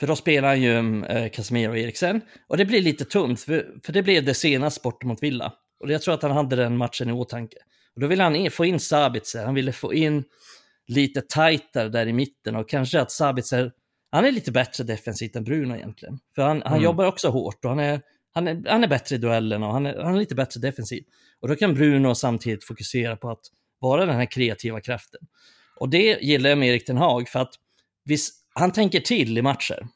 [0.00, 2.20] för då spelar han ju eh, Casemiro och Eriksen.
[2.46, 5.52] Och det blir lite tunt, för, för det blev det senaste bort mot Villa.
[5.80, 7.56] Och jag tror att han hade den matchen i åtanke.
[7.94, 10.24] Och då ville han in, få in Sabitzer, han ville få in
[10.86, 13.72] lite tajtare där i mitten och kanske att Sabitzer,
[14.10, 16.18] han är lite bättre defensivt än Bruno egentligen.
[16.34, 16.84] För han, han mm.
[16.84, 18.00] jobbar också hårt och han är,
[18.34, 21.04] han är, han är bättre i duellen och han är, han är lite bättre defensiv.
[21.40, 23.42] Och då kan Bruno samtidigt fokusera på att
[23.78, 25.20] vara den här kreativa kraften.
[25.76, 27.54] Och det gillar jag med Erik Ten Hag för att
[28.04, 28.18] vi,
[28.54, 29.86] han tänker till i matcher.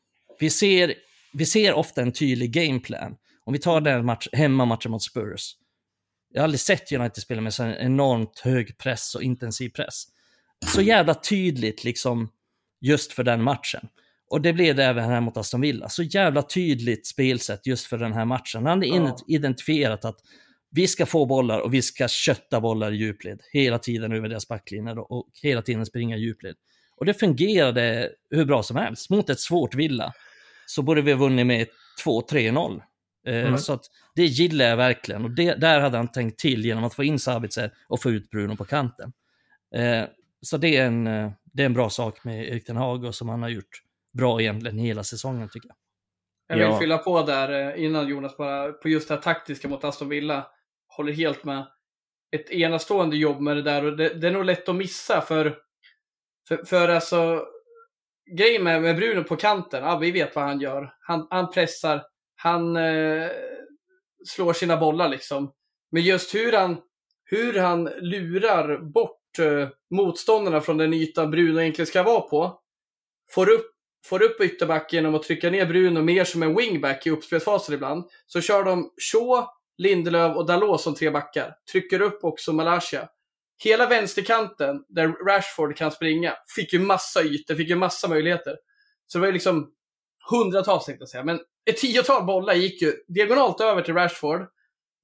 [0.41, 0.95] Vi ser,
[1.33, 3.17] vi ser ofta en tydlig gameplan.
[3.45, 5.57] Om vi tar den match, hemmamatchen mot Spurs.
[6.33, 10.07] Jag har aldrig sett United spela med så enormt hög press och intensiv press
[10.65, 12.29] så jävla tydligt liksom
[12.81, 13.89] just för den matchen.
[14.31, 15.89] Och det blev det även här mot Aston Villa.
[15.89, 18.67] Så jävla tydligt spelsätt just för den här matchen.
[18.67, 19.17] Han hade ja.
[19.29, 20.17] identifierat att
[20.71, 24.49] vi ska få bollar och vi ska kötta bollar i djupled hela tiden över deras
[24.49, 26.57] backlinje och hela tiden springa i djupled.
[26.97, 29.11] Och det fungerade hur bra som helst.
[29.11, 30.13] Mot ett svårt Villa
[30.67, 31.67] så borde vi ha vunnit med
[32.05, 32.83] 2-3-0.
[33.27, 33.59] Eh, mm.
[33.59, 33.85] Så att
[34.15, 37.19] det gillar jag verkligen och det, där hade han tänkt till genom att få in
[37.19, 39.13] Sabitzer och få ut Bruno på kanten.
[39.75, 40.05] Eh,
[40.41, 43.15] så det är, en, eh, det är en bra sak med Erik Ten Hag och
[43.15, 43.83] som han har gjort
[44.13, 45.77] bra egentligen hela säsongen tycker jag.
[46.49, 46.79] Jag vill ja.
[46.79, 50.47] fylla på där eh, innan Jonas, bara på just det här taktiska mot Aston Villa.
[50.89, 51.67] Håller helt med.
[52.31, 55.57] Ett enastående jobb med det där och det, det är nog lätt att missa för,
[56.49, 57.47] för, för alltså
[58.31, 60.95] grejen med, med Bruno på kanten, ja, vi vet vad han gör.
[61.01, 62.03] Han, han pressar,
[62.37, 63.29] han eh,
[64.25, 65.53] slår sina bollar liksom.
[65.91, 66.77] Men just hur han,
[67.25, 72.61] hur han lurar bort eh, motståndarna från den yta Bruno egentligen ska vara på.
[73.31, 73.67] Får upp,
[74.07, 78.05] får upp ytterbacken genom att trycka ner Bruno mer som en wingback i uppspelsfasen ibland.
[78.27, 79.47] Så kör de Shaw,
[79.79, 81.55] Lindelöf och Dalot som tre backar.
[81.73, 83.09] Trycker upp också Malaysia.
[83.65, 88.57] Hela vänsterkanten, där Rashford kan springa, fick ju massa ytor, fick ju massa möjligheter.
[89.07, 89.73] Så det var ju liksom
[90.31, 91.41] hundratals tänkte jag säga, men
[91.71, 94.47] ett tiotal bollar gick ju diagonalt över till Rashford.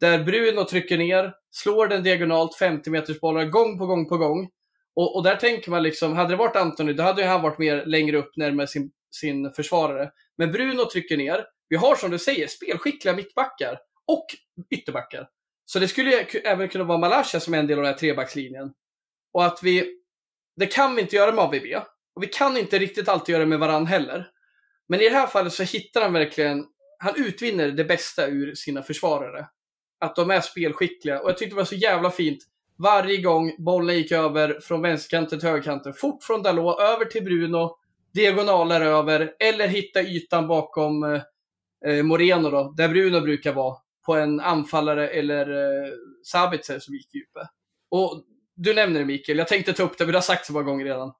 [0.00, 4.50] Där Bruno trycker ner, slår den diagonalt 50 meters bollar gång på gång på gång.
[4.94, 7.59] Och, och, där tänker man liksom, hade det varit Antoni, då hade ju han varit
[7.59, 10.11] mer längre upp närmare sin, sin försvarare.
[10.38, 11.44] Men Bruno trycker ner.
[11.68, 14.26] Vi har som du säger spelskickliga mittbackar och
[14.70, 15.28] ytterbackar.
[15.65, 18.73] Så det skulle även kunna vara Malaysia som är en del av den här trebackslinjen.
[19.33, 19.95] Och att vi,
[20.57, 21.67] det kan vi inte göra med AVB.
[22.15, 24.29] Och vi kan inte riktigt alltid göra det med varann heller.
[24.89, 26.67] Men i det här fallet så hittar han verkligen,
[26.99, 29.47] han utvinner det bästa ur sina försvarare
[30.01, 31.21] att de är spelskickliga.
[31.21, 32.39] Och jag tyckte det var så jävla fint.
[32.79, 37.77] Varje gång bollen gick över från vänsterkanten till högerkanten, fort från Dalot över till Bruno
[38.15, 41.23] diagonaler över eller hitta ytan bakom eh,
[41.87, 45.90] eh Moreno då, där Bruno brukar vara, på en anfallare eller eh,
[46.24, 47.48] Sabitzer som gick djupe.
[47.90, 48.22] Och
[48.57, 50.84] du nämner det Mikael, jag tänkte ta upp det, vi har sagt så många gånger
[50.84, 51.12] redan.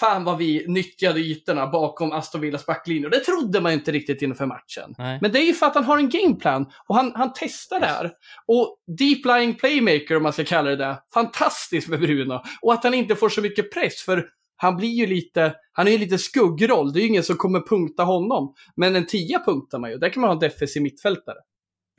[0.00, 3.04] Fan vad vi nyttjade ytorna bakom Aston Villas backlinje.
[3.04, 4.94] Och det trodde man inte riktigt inför matchen.
[4.98, 5.18] Nej.
[5.22, 7.86] Men det är ju för att han har en gameplan och han, han testar det
[7.86, 8.12] här.
[8.46, 12.42] Och deep lying playmaker, om man ska kalla det det, fantastiskt med Bruno.
[12.62, 15.92] Och att han inte får så mycket press, för han blir ju lite, han är
[15.92, 16.92] ju lite skuggroll.
[16.92, 18.54] Det är ju ingen som kommer punkta honom.
[18.76, 19.98] Men en tia punktar man ju.
[19.98, 21.38] Där kan man ha en defensiv mittfältare.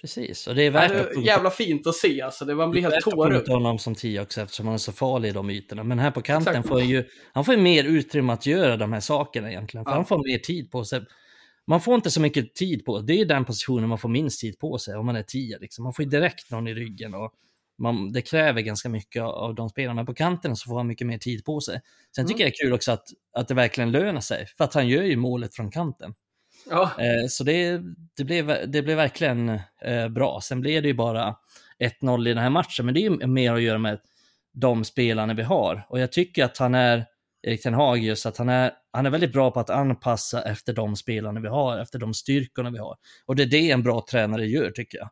[0.05, 2.45] Precis, och det är Det värt att är punkta- jävla fint att se alltså.
[2.45, 3.47] Det, man blir helt värt att tårögd.
[3.47, 5.83] honom som tia också eftersom han är så farlig i de ytorna.
[5.83, 6.67] Men här på kanten Exakt.
[6.67, 7.03] får han ju,
[7.33, 9.83] han får ju mer utrymme att göra de här sakerna egentligen.
[9.85, 9.95] För Ja.
[9.95, 11.01] han får mer tid på sig.
[11.67, 14.41] Man får inte så mycket tid på, det är ju den positionen man får minst
[14.41, 15.57] tid på sig om man är tia.
[15.61, 15.83] Liksom.
[15.83, 17.31] Man får ju direkt någon i ryggen och
[17.77, 19.93] man, det kräver ganska mycket av- de spelarna.
[19.93, 21.81] Men på kanten så får han mycket mer tid på sig.
[22.15, 23.03] Sen tycker jag det är kul också att,
[23.37, 26.13] att det verkligen lönar sig, för att han gör ju målet från kanten.
[26.69, 27.81] Ja, eh, så det,
[28.17, 30.41] det, blev, det blev verkligen eh, bra.
[30.41, 31.35] Sen blev det ju bara
[32.01, 33.99] 1-0 i den här matchen, men det är ju mer att göra med
[34.53, 35.85] de spelarna vi har.
[35.89, 37.05] Och jag tycker att han är,
[37.47, 40.73] Erik Ten Hag, just att han är, han är väldigt bra på att anpassa efter
[40.73, 42.95] de spelarna vi har, efter de styrkorna vi har.
[43.25, 45.09] Och det är det en bra tränare gör, tycker jag.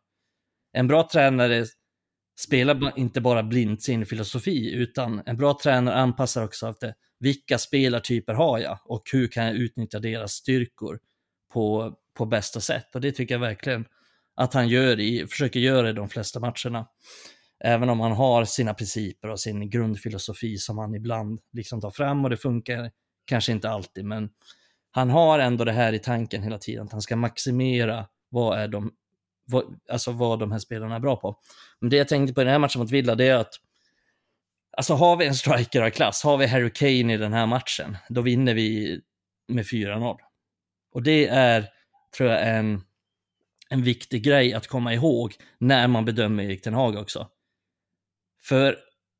[0.73, 1.65] En bra tränare
[2.39, 8.33] spelar inte bara blint sin filosofi, utan en bra tränare anpassar också efter vilka spelartyper
[8.33, 10.99] har jag och hur kan jag utnyttja deras styrkor
[11.53, 12.95] på, på bästa sätt.
[12.95, 13.85] Och det tycker jag verkligen
[14.35, 16.87] att han gör i, försöker göra i de flesta matcherna.
[17.63, 22.23] Även om han har sina principer och sin grundfilosofi som han ibland liksom tar fram
[22.23, 22.91] och det funkar
[23.25, 24.29] kanske inte alltid, men
[24.91, 28.67] han har ändå det här i tanken hela tiden, att han ska maximera vad är
[28.67, 28.91] de,
[29.45, 31.39] vad, alltså vad de här spelarna är bra på.
[31.79, 33.53] Men det jag tänkte på i den här matchen mot Villa, det är att
[34.77, 37.97] Alltså har vi en striker av klass, har vi Harry Kane i den här matchen,
[38.09, 38.99] då vinner vi
[39.47, 40.17] med 4-0.
[40.93, 41.69] Och det är,
[42.17, 42.81] tror jag, en,
[43.69, 47.27] en viktig grej att komma ihåg när man bedömer Erik Ten Hag också.
[48.41, 48.77] För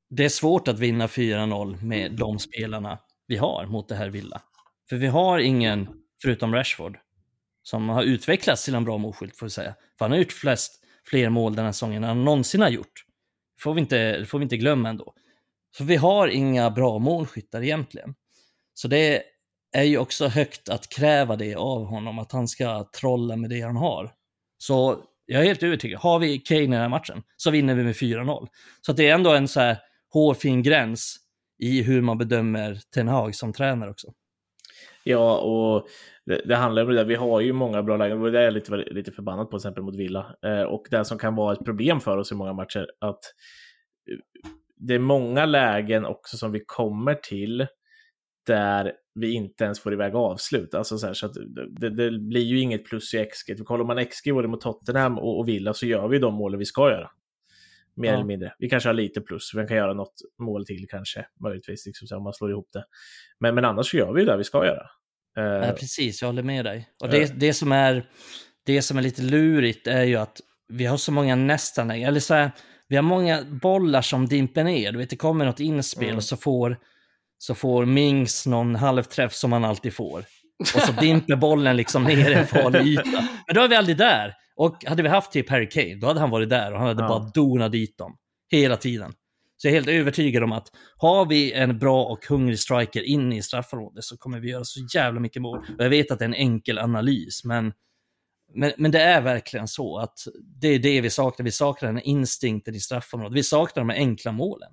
[0.10, 4.42] det är svårt att vinna 4-0 med de spelarna vi har mot det här Villa.
[4.90, 5.88] För vi har ingen,
[6.22, 6.98] förutom Rashford,
[7.64, 9.76] som har utvecklats till en bra målskytt får vi säga.
[9.98, 13.06] För han har gjort flest, fler mål den här säsongen än han någonsin har gjort.
[13.56, 15.14] Det får vi inte, får vi inte glömma ändå.
[15.78, 18.16] Så vi har inga bra målskyttar egentligen.
[18.74, 19.24] Så det är
[19.74, 23.62] är ju också högt att kräva det av honom, att han ska trolla med det
[23.62, 24.12] han har.
[24.58, 26.00] Så jag är helt övertygad.
[26.00, 28.48] Har vi Kane i den här matchen så vinner vi med 4-0.
[28.82, 29.78] Så att det är ändå en så här
[30.14, 31.16] hårfin gräns
[31.60, 34.08] i hur man bedömer Ten Hag som tränare också.
[35.04, 35.88] Ja, och
[36.26, 37.06] det, det handlar om det där.
[37.06, 39.68] Vi har ju många bra lägen och det är jag lite, lite förbannad på, till
[39.68, 40.36] exempel mot Villa.
[40.46, 43.20] Eh, och det som kan vara ett problem för oss i många matcher, att
[44.12, 44.18] eh,
[44.76, 47.68] det är många lägen också som vi kommer till
[48.46, 50.74] där vi inte ens får iväg avslut.
[50.74, 51.34] Alltså så här, så att
[51.80, 53.58] det, det blir ju inget plus i XG.
[53.58, 56.60] För kollar man XG både mot Tottenham och, och Villa så gör vi de målen
[56.60, 57.10] vi ska göra.
[57.96, 58.14] Mer Ja.
[58.14, 58.54] eller mindre.
[58.60, 62.18] Vi kanske har lite plus, vi kan göra något mål till kanske, möjligtvis, liksom, så
[62.18, 62.86] om man slår ihop det.
[63.40, 64.90] Men, men annars så gör vi ju det vi ska göra.
[65.38, 66.90] Eh, Nej, precis, jag håller med dig.
[67.04, 67.12] Och Ja.
[67.12, 68.06] det, det, som är,
[68.66, 72.34] det som är lite lurigt är ju att vi har så många nästan, eller så
[72.34, 72.52] här,
[72.88, 74.92] vi har många bollar som dimper ner.
[74.92, 76.18] Du vet, det kommer något inspel Mm.
[76.18, 76.78] och så får,
[77.44, 80.20] så får Mings någon halvträff som man alltid får.
[80.60, 83.28] Och så dimper bollen liksom ner i en farlig yta.
[83.48, 84.34] Men då är vi aldrig där.
[84.56, 87.04] Och hade vi haft typ Harry Kane, då hade han varit där och han hade
[87.04, 87.08] Ja.
[87.08, 88.16] bara donat dit dem.
[88.52, 89.14] Hela tiden.
[89.58, 90.68] Så jag är helt övertygad om att
[90.98, 94.80] har vi en bra och hungrig striker in i straffområdet så kommer vi göra så
[94.96, 95.58] jävla mycket mål.
[95.78, 97.74] Och jag vet att det är en enkel analys, men,
[98.54, 100.20] men, men det är verkligen så att
[100.62, 101.44] det är det vi saknar.
[101.44, 103.38] Vi saknar den instinkten i straffområdet.
[103.38, 104.70] Vi saknar de här enkla målen.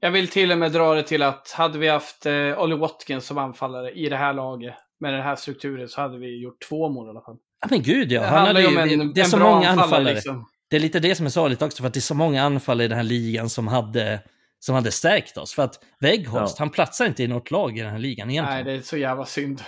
[0.00, 2.32] Jag vill till och med dra det till att hade vi haft eh,
[2.62, 6.42] Ollie Watkins som anfallare i det här laget med den här strukturen så hade vi
[6.42, 7.36] gjort två mål i alla fall.
[7.60, 9.54] Ja men gud ja, Det han hade ju en, det, det är en så bra
[9.54, 9.84] många anfallare.
[9.84, 10.14] anfallare.
[10.14, 10.46] Liksom.
[10.70, 12.84] Det är lite det som är sorgligt också, för att det är så många anfallare
[12.84, 14.20] i den här ligan som hade,
[14.58, 15.54] som hade stärkt oss.
[15.54, 16.58] För att Weghorst, Ja.
[16.58, 18.64] han platsar inte i något lag i den här ligan egentligen.
[18.64, 19.62] Nej, det är så jävla synd.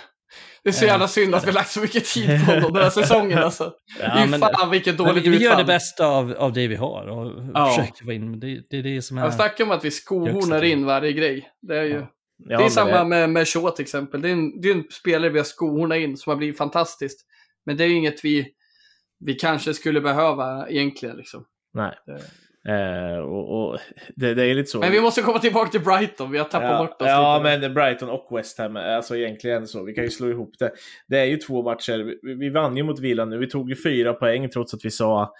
[0.63, 2.89] Det är så jävla synd att vi lagt så mycket tid på honom den här
[3.01, 3.73] säsongen alltså.
[3.99, 7.07] Ja, men- fan vilket dåligt vi, vi gör det bästa av, av det vi har
[7.07, 7.69] och Ja.
[7.69, 9.21] försöker få in, det, det är det som är...
[9.23, 11.49] Jag snackar om att vi skohornar in varje grej.
[11.61, 11.93] Det är ju...
[11.93, 12.07] Ja.
[12.37, 14.21] ja, det är samma med, med Shaw till exempel.
[14.21, 17.19] Det är, en, det är en spelare vi har skohornat in som har blivit fantastiskt.
[17.65, 18.47] Men det är ju inget vi,
[19.25, 21.17] vi kanske skulle behöva egentligen.
[21.17, 21.45] Liksom.
[21.73, 21.93] Nej.
[22.67, 23.79] Eh, och, och
[24.15, 24.79] det, det är lite så.
[24.79, 26.31] Men vi måste komma tillbaka till Brighton.
[26.31, 27.59] Vi har tappat ja, bort oss Ja, lite.
[27.59, 29.83] men Brighton och West Ham, alltså egentligen så.
[29.83, 30.71] Vi kan ju slå ihop det.
[31.07, 32.17] Det är ju två matcher.
[32.21, 33.37] Vi, vi vann ju mot Villa nu.
[33.37, 35.33] Vi tog ju fyra poäng trots att vi sa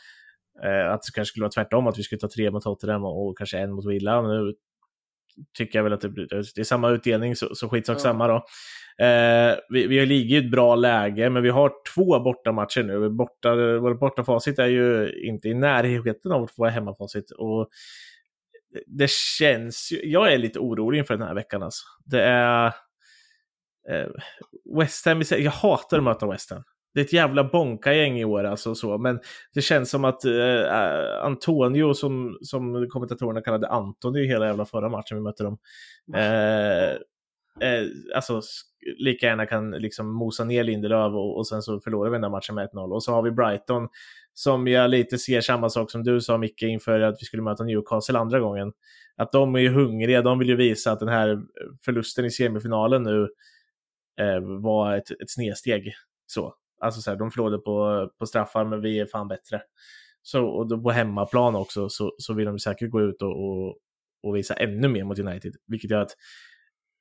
[0.63, 3.27] eh, att det kanske skulle vara tvärtom, att vi skulle ta tre mot Tottenham och,
[3.27, 4.21] och kanske en mot Villa.
[4.21, 4.53] Men nu
[5.57, 7.99] tycker jag väl att det, blir- det är samma utdelning, så, så skitsak Ja.
[7.99, 8.45] samma då.
[9.01, 13.09] Eh, vi, vi ligger i ett bra läge, men vi har två bortamatcher nu.
[13.09, 17.31] Borta, vårt bortafacit är ju inte i närheten av vårt hemmafacit.
[17.31, 17.69] Och
[18.87, 21.83] det känns ju, jag är lite orolig inför den här veckan alltså.
[22.05, 22.65] Det är
[23.89, 24.07] eh,
[24.79, 26.63] West Ham, jag hatar att möta West Ham.
[26.93, 29.19] Det är ett jävla bonka-gäng i år alltså så, men
[29.53, 35.17] det känns som att eh, Antonio, som, som kommentatorerna kallade Antonio hela jävla förra matchen
[35.17, 35.57] vi mötte dem,
[36.15, 36.97] eh,
[37.61, 38.41] eh, alltså
[38.97, 42.29] lika gärna kan liksom mosa ner Lindelöf och, och sen så förlorar vi den där
[42.29, 42.93] matchen med 1-0.
[42.93, 43.87] Och så har vi Brighton
[44.33, 47.63] som jag lite ser samma sak som du sa Micke inför att vi skulle möta
[47.63, 48.73] Newcastle andra gången.
[49.17, 51.41] Att de är ju hungriga, de vill ju visa att den här
[51.85, 53.29] förlusten i semifinalen nu
[54.19, 55.93] eh, var ett, ett snedsteg.
[56.25, 56.55] Så.
[56.81, 59.61] Alltså så här, de förlorade på, på straffar men vi är fan bättre.
[60.21, 63.77] Så, och då på hemmaplan också så, så vill de säkert gå ut och, och,
[64.23, 65.55] och visa ännu mer mot United.
[65.67, 66.15] Vilket gör att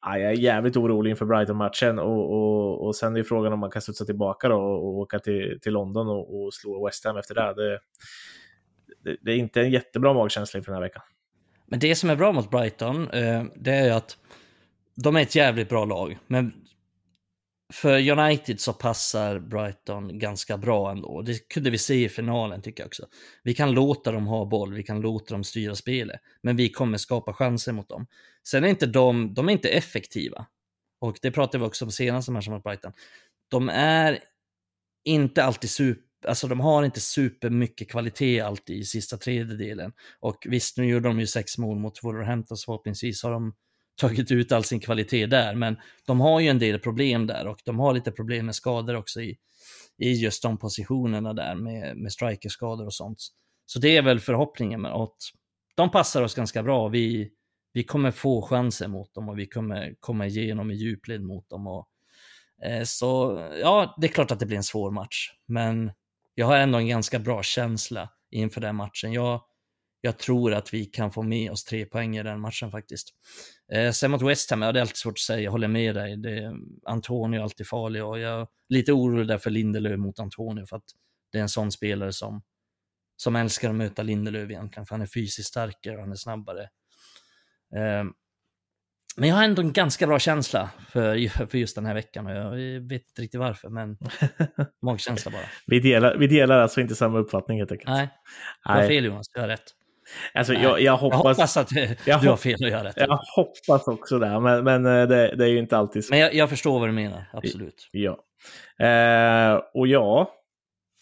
[0.05, 3.71] ja, jag är jävligt orolig inför Brighton-matchen och, och, och sen är frågan om man
[3.71, 7.17] kan studsa tillbaka då och, och åka till, till London och, och slå West Ham
[7.17, 7.55] efter det.
[7.55, 7.81] Det,
[9.05, 9.17] det.
[9.23, 11.03] det är inte en jättebra magkänsla inför den här veckan.
[11.67, 14.19] Men det som är bra mot Brighton, eh, det är ju att
[14.95, 16.19] de är ett jävligt bra lag.
[16.27, 16.53] Men
[17.73, 21.23] för United så passar Brighton ganska bra ändå.
[21.23, 23.07] Det kunde vi se i finalen tycker jag också.
[23.43, 26.21] Vi kan låta dem ha boll, vi kan låta dem styra spelet.
[26.43, 28.07] Men vi kommer skapa chanser mot dem.
[28.47, 30.47] Sen är inte de, de är inte effektiva.
[31.01, 32.93] Och det pratade vi också om senaste matchen mot Brighton.
[33.49, 34.19] De är
[35.05, 39.93] inte alltid super, alltså de har inte super mycket kvalitet alltid i sista tredjedelen.
[40.21, 43.55] Och visst, nu gjorde de ju sex mål mot Wolverhampton, så förhoppningsvis har de
[43.97, 45.77] tagit ut all sin kvalitet där, men
[46.07, 49.21] de har ju en del problem där och de har lite problem med skador också
[49.21, 49.37] i,
[49.99, 53.19] i just de positionerna där med, med strikerskador och sånt.
[53.67, 55.17] Så det är väl förhoppningen med att
[55.75, 56.89] de passar oss ganska bra.
[56.89, 57.31] Vi,
[57.73, 61.67] vi kommer få chanser mot dem och vi kommer komma igenom i djupled mot dem.
[61.67, 61.89] Och,
[62.65, 65.93] eh, så ja, det är klart att det blir en svår match, men
[66.35, 69.13] jag har ändå en ganska bra känsla inför den matchen.
[69.13, 69.41] Jag,
[70.01, 73.15] jag tror att vi kan få med oss tre poäng i den matchen faktiskt.
[73.73, 75.95] Eh, sen mot West Ham, ja, det är alltid svårt att säga, jag håller med
[75.95, 76.17] dig.
[76.17, 80.67] Det, Antonio är alltid farlig och jag är lite orolig där för Lindelöf mot Antonio
[80.67, 80.85] för att
[81.33, 82.43] det är en sån spelare som,
[83.17, 86.63] som älskar att möta Lindelöf egentligen, för han är fysiskt starkare och han är snabbare.
[87.77, 88.05] Eh,
[89.17, 92.33] men jag har ändå en ganska bra känsla för, för just den här veckan och
[92.33, 93.99] jag vet inte riktigt varför, men
[94.83, 95.47] magkänsla bara.
[95.67, 97.91] Vi delar, vi delar alltså inte samma uppfattning helt enkelt.
[97.91, 98.09] Nej,
[98.65, 99.84] du har fel Jonas, du har rätt.
[100.35, 102.77] Alltså, Nej, jag, jag, Jag hoppas, hoppas att du jag har hopp- fel och jag
[102.79, 102.95] har rätt.
[102.97, 106.11] jag hoppas också det, men, men eh, det, det är ju inte alltid så.
[106.13, 107.89] Men jag, jag förstår vad du menar, absolut.
[107.93, 108.19] Ja.
[108.87, 110.31] Eh, och ja,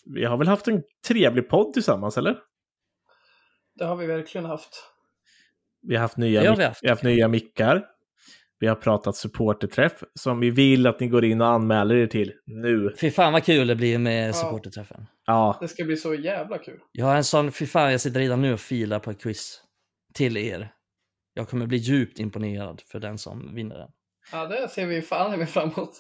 [0.04, 2.36] vi har väl haft en trevlig podd tillsammans, eller?
[3.74, 4.84] Det har vi verkligen haft.
[5.82, 6.82] Vi har haft nya, har vi haft.
[6.82, 7.84] vi har haft nya mickar.
[8.62, 12.32] Vi har pratat supporterträff som vi vill att ni går in och anmäler er till
[12.46, 12.94] nu.
[13.00, 14.32] Fy fan vad kul det blir med Ja.
[14.32, 15.06] supporterträffen.
[15.26, 16.78] Ja, Det ska bli så jävla kul.
[16.92, 19.60] Jag har en sån, fy fan jag sitter redan nu och filar på ett quiz
[20.14, 20.72] till er.
[21.34, 23.88] Jag kommer bli djupt imponerad för den som vinner den.
[24.32, 25.90] Ja, det ser vi fan med fram emot.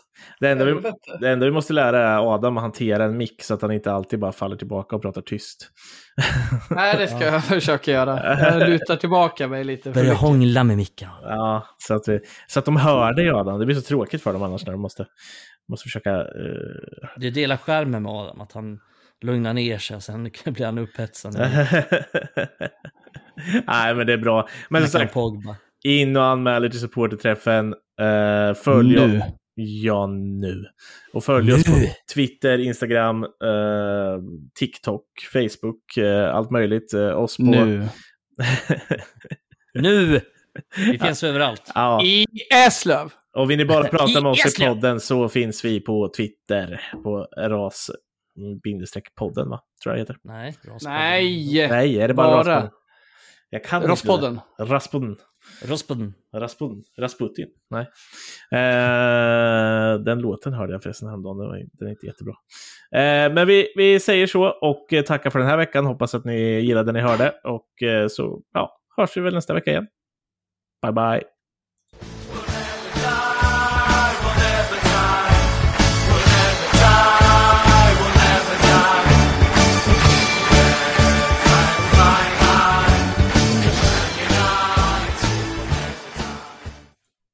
[0.40, 0.74] det enda, vi,
[1.20, 3.92] det enda vi måste lära är Adam att hantera en mick så att han inte
[3.92, 5.70] alltid bara faller tillbaka och pratar tyst.
[6.70, 8.38] Nej, det ska jag försöka göra.
[8.38, 9.82] Jag lutar tillbaka mig lite.
[9.82, 10.20] för Börja mycket.
[10.20, 11.08] hångla med micken.
[11.22, 13.58] Ja, så att, vi, så att de hör dig Adam.
[13.60, 15.06] Det blir så tråkigt för dem annars när de måste,
[15.68, 16.10] måste försöka...
[16.20, 16.26] eh,
[17.16, 18.78] Det delar skärmen med Adam, att han
[19.22, 21.34] lugnar ner sig och sen blir han upphetsad.
[23.66, 24.48] Nej, men det är bra.
[24.70, 25.56] Men som sagt, Pogba.
[25.84, 27.74] in och anmäl er till supporterträffen.
[28.00, 29.18] Uh, följ Nu.
[29.18, 29.24] oss.
[29.54, 30.64] Ja, nu.
[31.12, 31.86] Och följ oss på Nu.
[32.14, 33.28] Twitter, Instagram, eh,
[34.58, 36.94] TikTok, Facebook, eh, allt möjligt.
[36.94, 37.42] eh, oss på...
[37.42, 37.88] Nu.
[39.74, 40.20] Nu!
[40.76, 41.72] Vi finns överallt.
[41.74, 42.02] ja.
[42.04, 42.26] I
[42.66, 43.12] Eslöv.
[43.36, 47.26] Och vill ni bara prata med oss i podden så finns vi på Twitter på
[47.38, 47.90] ras
[48.62, 49.60] bindestreck podden va?
[49.82, 50.16] Tror jag heter.
[50.24, 50.54] Nej.
[50.84, 51.68] Nej!
[51.70, 52.38] Nej, är det bara, Bara.
[52.54, 52.70] Raspodden?
[53.54, 54.40] Jag kan inte Rospodden.
[54.58, 54.64] det.
[54.64, 55.16] Raspodden.
[55.64, 56.14] Rospodden.
[56.34, 57.48] Raspun, Rasputin?
[57.70, 57.82] Nej.
[58.52, 61.38] Eh, den låten hörde jag förresten häromdagen.
[61.38, 62.34] Den, var- den är inte jättebra.
[62.94, 65.86] Eh, men vi, vi säger så och eh, tackar för den här veckan.
[65.86, 67.30] Hoppas att ni gillade det ni hörde.
[67.44, 69.86] Och eh, så ja, hörs vi väl nästa vecka igen.
[70.82, 71.22] Bye bye.